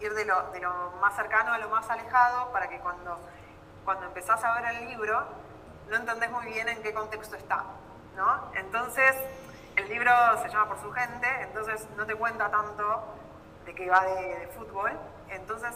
ir 0.00 0.14
de, 0.14 0.24
lo, 0.26 0.50
de 0.50 0.60
lo 0.60 0.92
más 1.00 1.16
cercano 1.16 1.52
a 1.52 1.58
lo 1.58 1.68
más 1.70 1.88
alejado 1.90 2.52
para 2.52 2.68
que 2.68 2.78
cuando, 2.78 3.18
cuando 3.84 4.06
empezás 4.06 4.44
a 4.44 4.60
ver 4.60 4.76
el 4.76 4.88
libro 4.88 5.24
no 5.88 5.96
entendés 5.96 6.30
muy 6.30 6.46
bien 6.46 6.68
en 6.68 6.82
qué 6.82 6.92
contexto 6.92 7.36
está, 7.36 7.64
¿no? 8.16 8.50
Entonces, 8.54 9.16
el 9.76 9.88
libro 9.88 10.12
se 10.42 10.48
llama 10.48 10.68
Por 10.68 10.80
su 10.80 10.92
gente, 10.92 11.28
entonces 11.42 11.88
no 11.96 12.06
te 12.06 12.14
cuenta 12.14 12.50
tanto 12.50 13.04
de 13.64 13.74
que 13.74 13.88
va 13.88 14.04
de, 14.04 14.48
fútbol, 14.56 14.92
entonces 15.28 15.74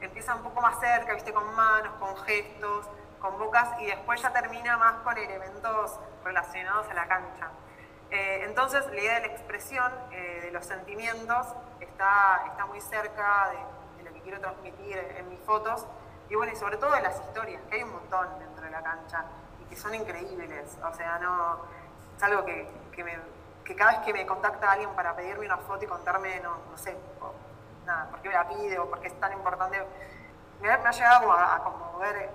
empieza 0.00 0.34
un 0.34 0.42
poco 0.42 0.60
más 0.60 0.78
cerca, 0.80 1.14
viste, 1.14 1.32
con 1.32 1.54
manos, 1.54 1.92
con 1.98 2.16
gestos, 2.18 2.86
con 3.20 3.38
bocas, 3.38 3.80
y 3.80 3.86
después 3.86 4.20
ya 4.22 4.32
termina 4.32 4.76
más 4.76 4.94
con 5.04 5.16
elementos 5.16 5.98
relacionados 6.24 6.88
a 6.88 6.94
la 6.94 7.06
cancha. 7.06 7.50
Eh, 8.12 8.44
entonces 8.44 8.84
la 8.88 9.00
idea 9.00 9.14
de 9.14 9.20
la 9.20 9.32
expresión, 9.32 9.90
eh, 10.10 10.40
de 10.42 10.50
los 10.50 10.66
sentimientos, 10.66 11.46
está, 11.80 12.44
está 12.46 12.66
muy 12.66 12.78
cerca 12.82 13.50
de, 13.96 14.04
lo 14.04 14.12
que 14.12 14.20
quiero 14.20 14.38
transmitir 14.38 14.98
en, 15.16 15.30
mis 15.30 15.40
fotos, 15.40 15.86
y 16.28 16.34
bueno, 16.34 16.52
y 16.52 16.56
sobre 16.56 16.76
todo 16.76 16.90
de 16.90 17.00
las 17.00 17.18
historias, 17.18 17.62
que 17.70 17.76
hay 17.76 17.84
un 17.84 17.92
montón 17.92 18.38
dentro 18.38 18.64
de 18.66 18.70
la 18.70 18.82
cancha, 18.82 19.24
y 19.62 19.64
que 19.64 19.76
son 19.76 19.94
increíbles, 19.94 20.76
o 20.84 20.92
sea, 20.94 21.18
no, 21.20 21.60
es 22.14 22.22
algo 22.22 22.44
que, 22.44 22.68
que, 22.94 23.02
me, 23.02 23.16
cada 23.74 23.92
vez 23.92 24.00
que 24.00 24.12
me 24.12 24.26
contacta 24.26 24.72
alguien 24.72 24.90
para 24.90 25.16
pedirme 25.16 25.46
una 25.46 25.56
foto 25.56 25.82
y 25.82 25.88
contarme, 25.88 26.38
no, 26.40 26.58
no 26.70 26.76
sé, 26.76 26.94
nada, 27.86 28.10
por 28.10 28.20
qué 28.20 28.28
me 28.28 28.34
la 28.34 28.46
pide 28.46 28.78
o 28.78 28.90
por 28.90 29.00
qué 29.00 29.06
es 29.06 29.18
tan 29.18 29.32
importante, 29.32 29.82
me, 30.60 30.70
ha 30.70 30.90
llegado 30.90 31.32
a, 31.32 31.54
a, 31.54 31.58
conmover 31.60 32.28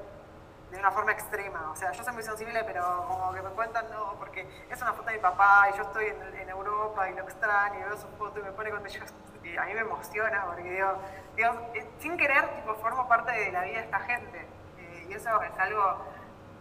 de 0.71 0.77
una 0.77 0.91
forma 0.91 1.11
extrema. 1.11 1.71
O 1.71 1.75
sea, 1.75 1.91
yo 1.91 2.03
soy 2.03 2.13
muy 2.13 2.23
sensible, 2.23 2.63
pero 2.65 3.05
como 3.07 3.33
que 3.33 3.41
me 3.41 3.49
cuentan, 3.51 3.89
no, 3.89 4.15
porque 4.17 4.47
es 4.69 4.81
una 4.81 4.93
foto 4.93 5.09
de 5.09 5.17
mi 5.17 5.21
papá 5.21 5.69
y 5.73 5.77
yo 5.77 5.83
estoy 5.83 6.07
en, 6.07 6.47
Europa 6.49 7.07
y 7.09 7.13
lo 7.13 7.23
extraño 7.23 7.79
y 7.79 7.83
veo 7.83 7.97
su 7.97 8.07
foto 8.17 8.39
y 8.39 8.43
me 8.43 8.51
pone 8.51 8.69
cuando 8.69 8.89
yo... 8.89 9.01
A 9.59 9.65
mí 9.65 9.73
me 9.73 9.79
emociona 9.79 10.45
porque 10.45 10.63
digo, 10.63 10.93
digo 11.35 11.51
eh, 11.73 11.87
sin 11.99 12.17
querer, 12.17 12.47
tipo, 12.55 12.75
formo 12.75 13.07
parte 13.07 13.31
de 13.31 13.51
la 13.51 13.63
vida 13.63 13.77
de 13.77 13.83
esta 13.85 13.99
gente. 13.99 14.45
Eh, 14.77 15.07
y 15.09 15.13
eso 15.13 15.41
es 15.41 15.59
algo 15.59 16.03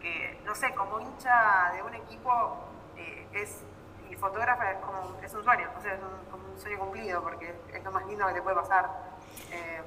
que, 0.01 0.41
no 0.45 0.55
sé, 0.55 0.73
como 0.75 1.01
hincha 1.01 1.73
de 1.75 1.83
un 1.83 1.95
equipo 1.95 2.59
eh, 2.97 3.27
es 3.33 3.65
y 4.09 4.15
fotógrafa 4.15 4.71
es 4.71 4.79
como 4.79 5.19
es 5.21 5.35
un 5.35 5.43
sueño, 5.43 5.69
o 5.77 5.81
sea, 5.83 5.95
es 5.95 6.01
un, 6.01 6.61
sueño 6.61 6.79
cumplido 6.79 7.23
porque 7.23 7.55
es 7.73 7.85
lo 7.85 7.91
más 7.91 8.07
lindo 8.07 8.27
que 8.29 8.35
te 8.35 8.43
puede 8.43 8.57
pasar 8.57 8.89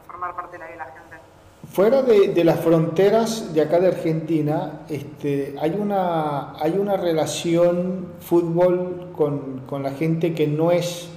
formar 0.06 0.36
parte 0.36 0.52
de 0.52 0.60
la 0.60 0.66
vida 0.66 0.86
de 0.86 0.92
la 0.92 1.00
gente. 1.00 1.39
Fuera 1.72 2.02
de, 2.02 2.30
de, 2.30 2.44
las 2.44 2.60
fronteras 2.62 3.54
de 3.54 3.62
acá 3.62 3.80
de 3.80 3.88
Argentina, 3.88 4.82
este, 4.90 5.56
hay, 5.60 5.78
una, 5.80 6.54
hay 6.60 6.72
una 6.72 6.98
relación 6.98 8.08
fútbol 8.20 9.12
con, 9.16 9.62
con 9.68 9.84
la 9.84 9.92
gente 9.92 10.34
que 10.34 10.48
no 10.48 10.72
es, 10.72 11.10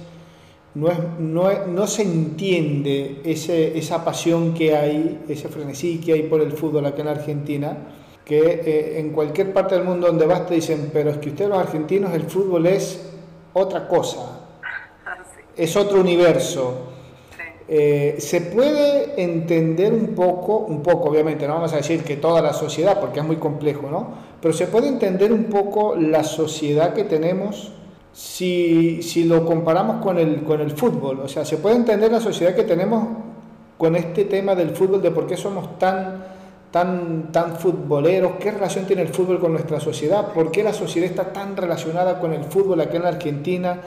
no, 0.75 0.89
es, 0.89 0.99
no, 1.19 1.49
no 1.65 1.87
se 1.87 2.03
entiende 2.03 3.21
ese, 3.25 3.75
esa 3.77 4.05
pasión 4.05 4.53
que 4.53 4.75
hay, 4.75 5.23
ese 5.27 5.49
frenesí 5.49 5.99
que 5.99 6.13
hay 6.13 6.23
por 6.23 6.39
el 6.39 6.51
fútbol 6.51 6.85
acá 6.85 7.01
en 7.01 7.07
Argentina 7.07 7.77
que 8.23 8.39
eh, 8.39 8.99
en 8.99 9.09
cualquier 9.09 9.51
parte 9.53 9.75
del 9.75 9.83
mundo 9.83 10.07
donde 10.07 10.25
vas 10.25 10.45
te 10.45 10.53
dicen, 10.53 10.91
pero 10.93 11.09
es 11.09 11.17
que 11.17 11.29
ustedes 11.29 11.49
los 11.49 11.59
argentinos 11.59 12.13
el 12.13 12.23
fútbol 12.23 12.67
es 12.67 13.01
otra 13.53 13.87
cosa, 13.87 14.39
es 15.57 15.75
otro 15.75 15.99
universo. 15.99 16.92
Eh, 17.67 18.15
se 18.19 18.41
puede 18.41 19.21
entender 19.21 19.93
un 19.93 20.07
poco, 20.15 20.57
un 20.57 20.83
poco 20.83 21.09
obviamente, 21.09 21.47
no 21.47 21.55
vamos 21.55 21.73
a 21.73 21.77
decir 21.77 22.03
que 22.03 22.17
toda 22.17 22.41
la 22.41 22.53
sociedad, 22.53 22.99
porque 22.99 23.19
es 23.19 23.25
muy 23.25 23.37
complejo, 23.37 23.89
¿no? 23.89 24.07
Pero 24.41 24.53
se 24.53 24.67
puede 24.67 24.87
entender 24.87 25.31
un 25.31 25.45
poco 25.45 25.95
la 25.95 26.23
sociedad 26.23 26.93
que 26.93 27.05
tenemos 27.05 27.71
si, 28.11 29.01
si 29.01 29.23
lo 29.23 29.45
comparamos 29.45 30.03
con 30.03 30.19
el, 30.19 30.43
con 30.43 30.59
el 30.59 30.71
fútbol. 30.71 31.21
O 31.21 31.27
sea, 31.27 31.45
se 31.45 31.57
puede 31.57 31.77
entender 31.77 32.11
la 32.11 32.19
sociedad 32.19 32.53
que 32.53 32.63
tenemos 32.63 33.07
con 33.77 33.95
este 33.95 34.25
tema 34.25 34.55
del 34.55 34.71
fútbol, 34.71 35.01
de 35.01 35.11
por 35.11 35.25
qué 35.25 35.37
somos 35.37 35.79
tan 35.79 36.33
tan, 36.73 37.31
tan 37.31 37.55
futboleros, 37.57 38.31
qué 38.39 38.49
relación 38.49 38.85
tiene 38.85 39.03
el 39.03 39.09
fútbol 39.09 39.39
con 39.39 39.51
nuestra 39.51 39.79
sociedad, 39.79 40.33
por 40.33 40.49
qué 40.49 40.63
la 40.63 40.73
sociedad 40.73 41.07
está 41.07 41.31
tan 41.31 41.55
relacionada 41.55 42.19
con 42.19 42.33
el 42.33 42.43
fútbol 42.45 42.81
aquí 42.81 42.97
en 42.97 43.03
la 43.03 43.09
Argentina, 43.09 43.79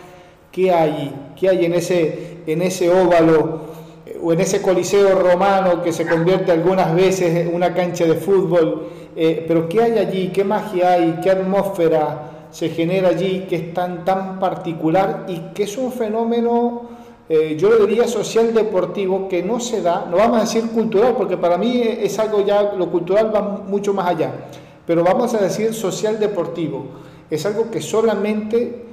qué 0.57 0.73
hay, 0.73 1.13
qué 1.39 1.51
hay 1.51 1.67
en, 1.67 1.75
ese, 1.75 2.39
en 2.47 2.63
ese 2.63 2.89
óvalo 2.89 3.61
eh, 4.07 4.19
o 4.23 4.33
en 4.33 4.41
ese 4.41 4.63
coliseo 4.63 5.15
romano 5.19 5.83
que 5.83 5.93
se 5.93 6.07
convierte 6.07 6.51
algunas 6.51 6.95
veces 6.95 7.37
en 7.37 7.55
una 7.55 7.75
cancha 7.75 8.07
de 8.07 8.15
fútbol, 8.15 8.89
eh, 9.15 9.45
pero 9.47 9.69
qué 9.69 9.83
hay 9.83 9.99
allí, 9.99 10.29
qué 10.29 10.45
magia 10.45 10.93
hay, 10.93 11.21
qué 11.23 11.31
atmósfera 11.31 12.49
se 12.51 12.71
genera 12.71 13.11
allí 13.11 13.45
que 13.47 13.57
es 13.57 13.75
tan, 13.75 14.07
tan 14.07 14.39
particular 14.41 15.27
y 15.29 15.53
que 15.53 15.65
es 15.65 15.77
un 15.77 15.93
fenómeno 15.93 16.89
eh, 17.29 17.57
yo 17.59 17.69
le 17.69 17.85
diría 17.85 18.09
social 18.09 18.55
deportivo 18.55 19.29
que 19.29 19.43
no 19.43 19.61
se 19.61 19.83
da, 19.83 20.07
no 20.11 20.17
vamos 20.17 20.39
a 20.39 20.41
decir 20.43 20.71
cultural, 20.71 21.17
porque 21.19 21.37
para 21.37 21.59
mí 21.59 21.83
es 21.83 22.19
algo 22.19 22.47
ya, 22.47 22.73
lo 22.73 22.91
cultural 22.91 23.35
va 23.35 23.43
mucho 23.43 23.93
más 23.93 24.07
allá, 24.07 24.33
pero 24.87 25.05
vamos 25.05 25.35
a 25.35 25.39
decir 25.39 25.75
social 25.75 26.19
deportivo. 26.19 26.87
Es 27.29 27.45
algo 27.45 27.71
que 27.73 27.83
solamente 27.83 28.86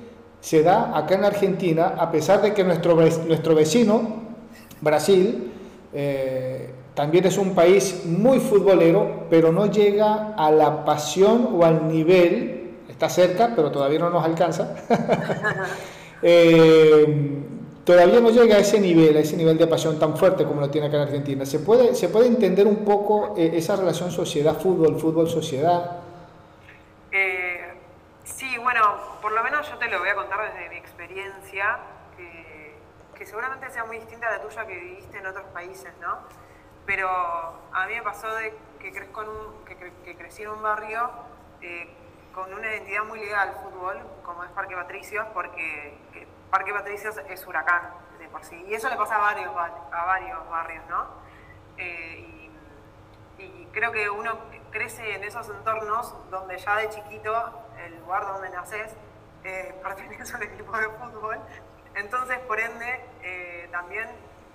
se 0.44 0.62
da 0.62 0.92
acá 0.98 1.16
en 1.16 1.24
Argentina, 1.24 1.96
a 1.98 2.12
pesar 2.12 2.42
de 2.42 2.54
que 2.54 2.66
nuestro, 2.66 2.96
nuestro 2.96 3.56
vecino, 3.56 4.02
Brasil, 4.82 5.54
eh, 5.94 6.70
también 6.94 7.26
es 7.26 7.38
un 7.38 7.56
país 7.56 8.02
muy 8.04 8.40
futbolero, 8.40 9.26
pero 9.30 9.54
no 9.54 9.68
llega 9.68 10.34
a 10.36 10.52
la 10.52 10.84
pasión 10.84 11.48
o 11.54 11.64
al 11.64 11.88
nivel, 11.88 12.72
está 12.90 13.08
cerca, 13.08 13.54
pero 13.56 13.72
todavía 13.72 14.00
no 14.00 14.10
nos 14.10 14.26
alcanza. 14.26 14.76
eh, 16.22 17.38
todavía 17.86 18.20
no 18.20 18.30
llega 18.30 18.58
a 18.58 18.60
ese 18.60 18.82
nivel, 18.82 19.16
a 19.16 19.22
ese 19.22 19.38
nivel 19.38 19.58
de 19.58 19.68
pasión 19.68 19.98
tan 19.98 20.18
fuerte 20.18 20.44
como 20.44 20.60
lo 20.60 20.70
tiene 20.70 20.88
acá 20.88 20.98
en 20.98 21.04
Argentina. 21.04 21.46
¿Se 21.46 21.60
puede, 21.60 21.96
se 21.96 22.10
puede 22.10 22.28
entender 22.28 22.68
un 22.68 22.84
poco 22.84 23.34
eh, 23.38 23.54
esa 23.56 23.78
relación 23.78 24.12
sociedad-fútbol, 24.12 25.00
fútbol-sociedad? 25.00 26.03
Eh, 28.74 28.80
bueno, 28.80 28.98
por 29.22 29.32
lo 29.32 29.44
menos 29.44 29.70
yo 29.70 29.78
te 29.78 29.88
lo 29.88 30.00
voy 30.00 30.10
a 30.10 30.16
contar 30.16 30.52
desde 30.52 30.68
mi 30.70 30.78
experiencia, 30.78 31.78
que 32.18 33.26
seguramente 33.26 33.70
sea 33.70 33.86
muy 33.86 34.00
distinta 34.00 34.28
a 34.28 34.32
la 34.32 34.42
tuya 34.42 34.66
que 34.66 34.76
viviste 34.76 35.18
en 35.20 35.28
otros 35.28 35.46
países, 35.54 35.94
¿no? 36.02 36.18
Pero 36.86 37.08
a 37.08 37.86
mí 37.88 37.94
me 37.94 38.02
pasó 38.02 38.34
de 38.34 38.54
que, 38.80 38.92
crezco 38.92 39.22
en 39.22 39.30
un, 39.30 39.66
que, 39.66 40.16
crecí 40.18 40.42
en 40.42 40.50
un 40.50 40.62
barrio 40.64 41.10
eh, 41.62 41.88
con 42.34 42.52
una 42.52 42.68
identidad 42.68 43.04
muy 43.04 43.20
ligada 43.20 43.44
al 43.44 43.54
fútbol, 43.54 44.02
como 44.24 44.44
es 44.44 44.50
Parque 44.52 44.76
Patricios, 44.76 45.28
porque 45.36 45.96
Parque 46.50 46.74
Patricios 46.74 47.16
es 47.30 47.46
huracán 47.46 47.92
de 48.18 48.28
por 48.28 48.44
sí. 48.44 48.66
Y 48.68 48.74
eso 48.74 48.90
le 48.90 48.96
pasa 48.96 49.18
a 49.18 49.20
varios, 49.20 49.56
a 49.56 50.06
varios 50.06 50.50
barrios, 50.50 50.84
¿no? 50.90 51.06
Eh, 51.78 52.33
y, 53.44 53.68
creo 53.72 53.92
que 53.92 54.10
uno 54.10 54.38
crece 54.72 55.16
en 55.16 55.24
esos 55.24 55.50
entornos 55.50 56.16
donde 56.30 56.58
ya 56.58 56.78
de 56.78 56.90
chiquito, 56.90 57.68
el 57.84 58.00
lugar 58.00 58.26
donde 58.26 58.50
naces, 58.50 58.96
eh, 59.44 59.76
pertenece 59.84 60.36
al 60.36 60.44
equipo 60.44 60.78
de 60.78 60.90
fútbol. 60.90 61.40
Entonces, 61.96 62.40
por 62.40 62.60
ende, 62.60 63.06
eh, 63.22 63.68
también 63.72 64.10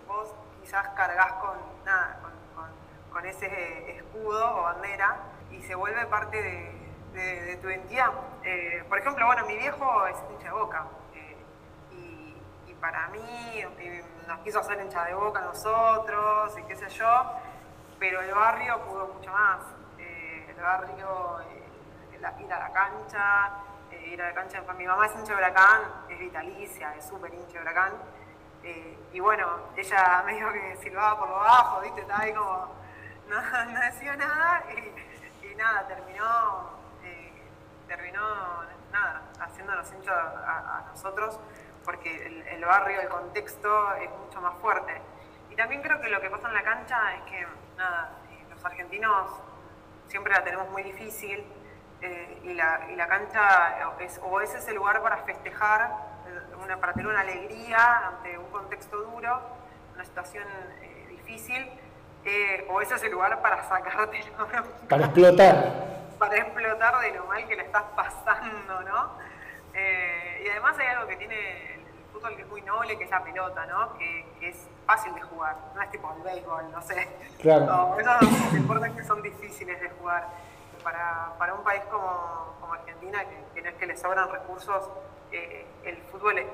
vos 0.07 0.35
quizás 0.61 0.89
cargas 0.91 1.33
con, 1.35 1.57
nada, 1.85 2.21
con, 3.13 3.27
ese 3.27 3.97
escudo 3.97 4.59
o 4.59 4.63
bandera 4.63 5.17
y 5.51 5.61
se 5.63 5.75
vuelve 5.75 6.07
parte 6.07 6.41
de, 7.13 7.59
tu 7.61 7.69
identidad. 7.69 8.13
Eh, 8.45 8.85
por 8.89 8.99
ejemplo, 8.99 9.27
bueno, 9.27 9.45
mi 9.47 9.57
viejo 9.57 10.07
es 10.07 10.17
hincha 10.31 10.45
de 10.45 10.53
boca 10.53 10.87
para 12.81 13.09
mí, 13.09 13.65
nos 14.27 14.39
quiso 14.41 14.61
hacer 14.61 14.81
hincha 14.81 15.05
de 15.05 15.15
boca 15.15 15.41
a 15.41 15.45
nosotros 15.45 16.57
y 16.59 16.63
qué 16.63 16.77
sé 16.77 16.89
yo, 16.91 17.33
pero 17.99 18.21
el 18.21 18.33
barrio 18.33 18.81
pudo 18.85 19.09
mucho 19.15 19.31
más. 19.33 19.61
Eh, 19.99 20.47
el 20.49 20.63
barrio, 20.63 21.41
eh, 21.41 22.43
ir 22.43 22.53
a 22.53 22.59
la 22.59 22.73
cancha, 22.73 23.51
eh, 23.91 24.11
ir 24.13 24.23
a 24.23 24.29
la 24.29 24.35
cancha, 24.35 24.63
mi 24.77 24.87
mamá 24.87 25.07
es 25.07 25.15
hincha 25.15 25.33
de 25.33 25.39
huracán, 25.39 25.81
es 26.09 26.19
vitalicia, 26.19 26.95
es 26.97 27.07
súper 27.07 27.33
hincha 27.35 27.55
de 27.55 27.61
huracán. 27.61 27.93
y 29.13 29.21
bueno, 29.21 29.47
ella 29.77 30.23
me 30.27 30.35
dijo 30.35 30.53
que 30.53 30.77
silbaba 30.77 31.19
por 31.19 31.29
lo 31.29 31.37
bajo, 31.37 31.81
¿viste? 31.81 32.01
Estaba 32.03 32.21
ahí 32.21 32.35
como, 32.35 32.79
no, 33.29 33.81
decía 33.81 34.17
nada 34.17 34.65
y, 35.43 35.55
nada, 35.55 35.87
terminó, 35.87 36.71
eh, 37.03 37.33
terminó 37.87 38.21
nada, 38.93 39.23
haciéndonos 39.41 39.93
hinchas 39.93 40.15
a, 40.17 40.85
nosotros 40.91 41.39
porque 41.85 42.45
el, 42.51 42.65
barrio, 42.65 43.01
el 43.01 43.09
contexto 43.09 43.95
es 43.95 44.11
mucho 44.11 44.41
más 44.41 44.55
fuerte. 44.59 45.01
Y 45.51 45.57
también 45.57 45.83
creo 45.83 46.01
que 46.01 46.09
lo 46.09 46.21
que 46.21 46.31
pasa 46.31 46.49
en 46.49 46.55
la 46.55 46.63
cancha 46.63 47.15
es 47.17 47.23
que, 47.23 47.47
nada, 47.79 48.11
eh, 48.31 48.45
los 48.51 48.63
argentinos 48.65 49.31
siempre 50.07 50.33
la 50.33 50.45
tenemos 50.45 50.69
muy 50.71 50.83
difícil 50.83 51.45
eh, 52.03 52.41
y, 52.45 52.53
la, 52.55 52.87
y, 52.91 52.97
la, 52.97 53.07
cancha 53.07 53.95
es, 54.01 54.21
o 54.23 54.41
es 54.41 54.55
ese 54.55 54.73
lugar 54.73 55.03
para 55.03 55.19
festejar, 55.19 55.91
una, 56.63 56.77
para 56.77 56.93
tener 56.93 57.09
una 57.09 57.21
alegría 57.21 58.09
ante 58.09 58.37
un 58.37 58.51
contexto 58.51 58.97
duro, 58.99 59.41
una 59.95 60.05
situación 60.05 60.45
difícil, 61.09 61.71
o 62.69 62.83
ese 62.83 62.97
es 62.97 63.03
el 63.05 63.13
lugar 63.13 63.41
para 63.41 63.67
sacarte 63.67 64.21
para 64.89 65.05
explotar. 65.07 65.89
Para 66.19 66.37
explotar 66.37 67.01
de 67.01 67.13
lo 67.13 67.25
mal 67.25 67.47
que 67.47 67.57
le 67.57 67.63
estás 67.63 67.85
pasando 67.97 68.83
no 68.83 69.19
eh, 69.79 70.43
y 70.45 70.49
además 70.49 70.77
hay 70.79 70.87
algo 70.89 71.07
que 71.07 71.17
tiene 71.17 71.75
el 71.75 71.78
fútbol 72.13 72.37
que 72.37 72.43
es 72.43 72.49
muy 72.49 72.63
noble 72.63 72.99
que 72.99 73.05
es 73.05 73.11
la 73.11 73.23
pelota 73.23 73.67
no 73.67 73.97
que, 73.99 74.27
es 74.41 74.67
fácil 74.87 75.15
de 75.15 75.21
jugar. 75.23 75.57
No 75.75 75.83
es 75.83 75.91
tipo 75.91 76.13
el 76.17 76.23
béisbol 76.23 76.71
no 76.73 76.83
sé. 76.83 77.09
Claro. 77.39 77.97
Esos 77.99 78.53
deportes 78.53 78.93
que 78.93 79.05
son 79.05 79.23
difíciles 79.23 79.81
de 79.81 79.91
jugar. 79.91 80.29
Para, 80.83 81.35
para 81.39 81.55
un 81.55 81.65
país 81.65 81.83
como, 81.91 82.55
como 82.61 82.73
Argentina 82.73 83.19
que, 83.53 83.61
no 83.61 83.69
es 83.69 83.75
que 83.75 83.87
le 83.87 83.97
sobran 83.97 84.31
recursos 84.31 84.89
eh, 85.33 85.67
el 85.85 86.01
fútbol 86.05 86.39
es, 86.39 86.47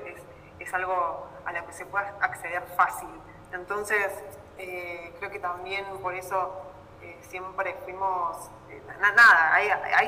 es 0.59 0.73
algo 0.73 1.27
a 1.45 1.51
lo 1.53 1.65
que 1.65 1.73
se 1.73 1.85
puede 1.85 2.07
acceder 2.19 2.63
fácil. 2.75 3.09
Entonces 3.53 4.11
eh, 4.57 5.13
creo 5.19 5.31
que 5.31 5.39
también 5.39 5.85
por 6.01 6.13
eso 6.13 6.53
eh, 7.01 7.17
siempre 7.21 7.75
fuimos, 7.83 8.49
eh, 8.69 8.81
nada, 8.99 9.53
ahí, 9.53 9.69
ahí, 9.69 10.07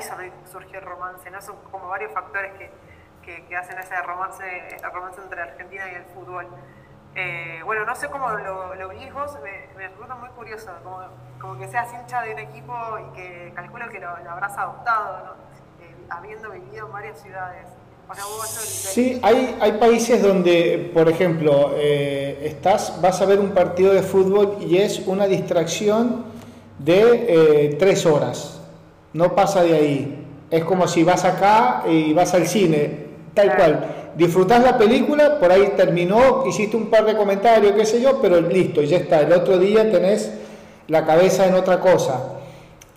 surgió 0.50 0.78
el 0.78 0.84
romance, 0.84 1.30
¿no? 1.30 1.40
Son 1.42 1.56
como 1.70 1.88
varios 1.88 2.12
factores 2.12 2.52
que, 2.54 2.70
que, 3.48 3.56
hacen 3.56 3.78
ese 3.78 4.00
romance, 4.02 4.44
el 4.76 4.92
romance 4.92 5.20
entre 5.20 5.42
Argentina 5.42 5.84
y 5.90 5.94
el 5.96 6.04
fútbol. 6.06 6.46
bueno, 7.64 7.84
no 7.84 7.94
sé 7.94 8.08
cómo 8.08 8.28
lo, 8.30 8.74
lo 8.74 8.88
vos, 8.88 9.38
me, 9.42 9.66
me, 9.76 9.88
resulta 9.88 10.14
muy 10.14 10.28
curioso, 10.30 10.70
como, 10.82 11.00
como, 11.40 11.58
que 11.58 11.68
seas 11.68 11.92
hincha 11.92 12.22
de 12.22 12.34
un 12.34 12.38
equipo 12.38 12.74
y 12.98 13.16
que 13.16 13.52
calculo 13.54 13.88
que 13.88 14.00
lo, 14.00 14.16
lo 14.18 14.30
habrás 14.30 14.56
adoptado, 14.56 15.24
¿no? 15.24 15.48
habiendo 16.10 16.50
vivido 16.50 16.86
en 16.86 16.92
varias 16.92 17.20
ciudades. 17.20 17.66
Sí, 18.54 19.18
hay, 19.22 19.56
hay 19.60 19.72
países 19.72 20.22
donde, 20.22 20.90
por 20.94 21.10
ejemplo, 21.10 21.72
eh, 21.76 22.40
estás, 22.42 22.98
vas 23.02 23.20
a 23.20 23.26
ver 23.26 23.38
un 23.38 23.50
partido 23.50 23.92
de 23.92 24.02
fútbol 24.02 24.56
y 24.60 24.78
es 24.78 25.02
una 25.06 25.26
distracción 25.26 26.24
de 26.78 27.26
eh, 27.28 27.76
tres 27.78 28.06
horas. 28.06 28.60
No 29.12 29.34
pasa 29.34 29.62
de 29.62 29.74
ahí. 29.74 30.26
Es 30.50 30.64
como 30.64 30.88
si 30.88 31.04
vas 31.04 31.26
acá 31.26 31.84
y 31.86 32.14
vas 32.14 32.32
al 32.32 32.46
cine, 32.46 33.07
tal 33.38 33.56
cual. 33.56 33.94
Disfrutas 34.16 34.62
la 34.62 34.76
película, 34.76 35.38
por 35.38 35.52
ahí 35.52 35.74
terminó, 35.76 36.44
hiciste 36.46 36.76
un 36.76 36.86
par 36.86 37.06
de 37.06 37.16
comentarios, 37.16 37.72
qué 37.72 37.86
sé 37.86 38.00
yo, 38.00 38.20
pero 38.20 38.40
listo, 38.40 38.82
ya 38.82 38.96
está. 38.96 39.20
El 39.20 39.32
otro 39.32 39.58
día 39.58 39.90
tenés 39.90 40.32
la 40.88 41.06
cabeza 41.06 41.46
en 41.46 41.54
otra 41.54 41.78
cosa. 41.78 42.34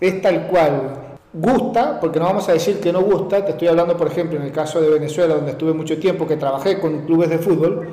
Es 0.00 0.20
tal 0.20 0.48
cual 0.48 1.02
gusta, 1.32 2.00
porque 2.00 2.18
no 2.18 2.26
vamos 2.26 2.48
a 2.48 2.52
decir 2.52 2.80
que 2.80 2.92
no 2.92 3.02
gusta, 3.02 3.44
te 3.44 3.52
estoy 3.52 3.68
hablando 3.68 3.96
por 3.96 4.08
ejemplo 4.08 4.38
en 4.38 4.44
el 4.44 4.52
caso 4.52 4.80
de 4.80 4.90
Venezuela, 4.90 5.34
donde 5.34 5.52
estuve 5.52 5.72
mucho 5.72 5.98
tiempo, 5.98 6.26
que 6.26 6.36
trabajé 6.36 6.80
con 6.80 7.06
clubes 7.06 7.30
de 7.30 7.38
fútbol, 7.38 7.88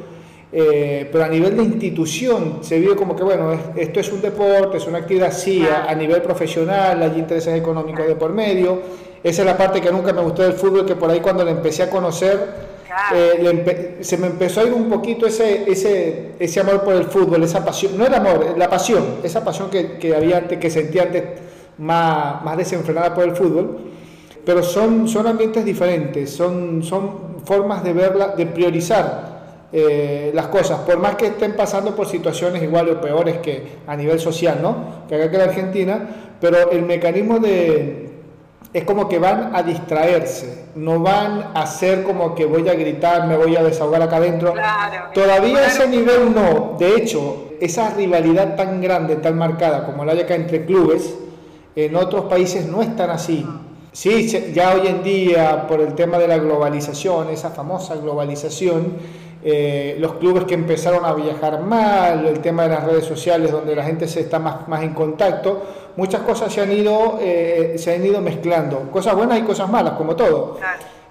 eh, 0.52 1.08
pero 1.12 1.24
a 1.24 1.28
nivel 1.28 1.56
de 1.56 1.64
institución 1.64 2.58
se 2.62 2.80
vive 2.80 2.96
como 2.96 3.16
que, 3.16 3.24
bueno, 3.24 3.54
esto 3.76 4.00
es 4.00 4.12
un 4.12 4.22
deporte, 4.22 4.78
es 4.78 4.88
una 4.88 4.98
actividad, 4.98 5.32
sí, 5.32 5.64
a, 5.64 5.94
nivel 5.94 6.22
profesional, 6.24 7.02
hay 7.02 7.20
intereses 7.20 7.56
económicos 7.56 8.08
de 8.08 8.16
por 8.16 8.34
medio, 8.34 8.80
esa 9.24 9.42
es 9.42 9.46
la 9.46 9.58
parte 9.58 9.82
que 9.82 9.92
nunca 9.92 10.14
me 10.14 10.22
gustó 10.22 10.44
del 10.44 10.54
fútbol, 10.54 10.86
que 10.86 10.96
por 10.96 11.10
ahí 11.10 11.20
cuando 11.20 11.44
le 11.44 11.52
empecé 11.52 11.84
a 11.84 11.90
conocer, 11.90 12.70
eh, 13.14 13.98
se 14.02 14.18
me 14.18 14.28
empezó 14.28 14.62
a 14.62 14.64
ir 14.64 14.74
un 14.74 14.90
poquito 14.90 15.26
ese, 15.28 15.70
ese, 15.70 16.32
ese 16.40 16.60
amor 16.60 16.84
por 16.84 16.96
el 16.96 17.06
fútbol, 17.06 17.44
esa 17.44 17.64
pasión, 17.64 17.98
no 17.98 18.06
el 18.06 18.14
amor, 18.14 18.56
la 18.58 18.70
pasión, 18.70 19.18
esa 19.24 19.44
pasión 19.44 19.70
que, 19.70 19.98
que 19.98 20.16
había 20.16 20.38
antes, 20.38 20.58
que 20.58 20.70
sentía 20.70 21.04
antes 21.04 21.24
más, 21.78 22.44
más 22.44 22.58
desenfrenada 22.58 23.14
por 23.14 23.24
el 23.24 23.36
fútbol, 23.36 23.78
pero 24.46 24.64
son, 24.64 25.08
son 25.08 25.28
ambientes 25.28 25.64
diferentes, 25.64 26.32
son, 26.32 26.82
son 26.84 27.40
formas 27.46 27.84
de 27.84 27.94
verla, 27.94 28.30
de 28.30 28.46
priorizar 28.46 29.68
eh, 29.72 30.32
las 30.34 30.48
cosas, 30.48 30.80
por 30.80 30.98
más 30.98 31.16
que 31.16 31.28
estén 31.28 31.56
pasando 31.56 31.96
por 31.96 32.08
situaciones 32.08 32.64
iguales 32.64 32.96
o 32.96 33.02
peores 33.02 33.38
que 33.38 33.62
a 33.86 33.96
nivel 33.96 34.20
social, 34.20 34.60
¿no? 34.62 35.06
Que 35.08 35.16
acá 35.16 35.30
que 35.30 35.36
en 35.36 35.42
Argentina, 35.44 36.10
pero 36.42 36.72
el 36.72 36.82
mecanismo 36.82 37.38
de 37.40 38.09
es 38.72 38.84
como 38.84 39.10
que 39.10 39.18
van 39.18 39.56
a 39.56 39.64
distraerse, 39.64 40.66
no 40.76 41.00
van 41.00 41.52
a 41.56 41.66
ser 41.66 42.04
como 42.04 42.36
que 42.36 42.46
voy 42.46 42.68
a 42.70 42.76
gritar, 42.76 43.28
me 43.28 43.36
voy 43.36 43.56
a 43.56 43.64
desahogar 43.64 44.02
acá 44.04 44.18
adentro. 44.18 44.54
Todavía 45.14 45.66
ese 45.66 45.88
nivel 45.88 46.34
no. 46.36 46.76
De 46.78 46.96
hecho, 46.96 47.50
esa 47.60 47.90
rivalidad 47.92 48.56
tan 48.56 48.80
grande, 48.80 49.16
tan 49.16 49.38
marcada 49.38 49.86
como 49.86 50.06
la 50.06 50.12
hay 50.12 50.22
acá 50.22 50.36
entre 50.36 50.66
clubes, 50.66 51.16
en 51.76 51.96
otros 51.96 52.26
países 52.26 52.68
no 52.68 52.82
están 52.82 53.10
así. 53.10 53.46
Sí, 53.92 54.28
ya 54.54 54.76
hoy 54.76 54.88
en 54.88 55.04
día, 55.04 55.66
por 55.68 55.82
el 55.82 55.96
tema 55.96 56.20
de 56.20 56.28
la 56.28 56.38
globalización, 56.38 57.30
esa 57.30 57.50
famosa 57.50 57.96
globalización, 57.96 58.94
eh, 59.42 59.96
los 60.00 60.16
clubes 60.16 60.44
que 60.44 60.54
empezaron 60.54 61.06
a 61.06 61.14
viajar 61.14 61.62
mal, 61.62 62.26
el 62.26 62.40
tema 62.40 62.64
de 62.64 62.70
las 62.70 62.84
redes 62.84 63.06
sociales 63.06 63.52
donde 63.52 63.74
la 63.74 63.84
gente 63.84 64.08
se 64.08 64.20
está 64.22 64.38
más, 64.38 64.68
más 64.68 64.84
en 64.84 64.94
contacto, 64.94 65.64
muchas 65.96 66.22
cosas 66.22 66.52
se 66.52 66.62
han 66.62 66.72
ido, 66.72 67.20
eh, 67.22 67.76
se 67.78 67.96
han 67.96 68.06
ido 68.06 68.20
mezclando, 68.20 68.90
cosas 68.92 69.16
buenas 69.16 69.40
y 69.40 69.44
cosas 69.44 69.70
malas, 69.70 69.94
como 69.94 70.16
todo. 70.16 70.58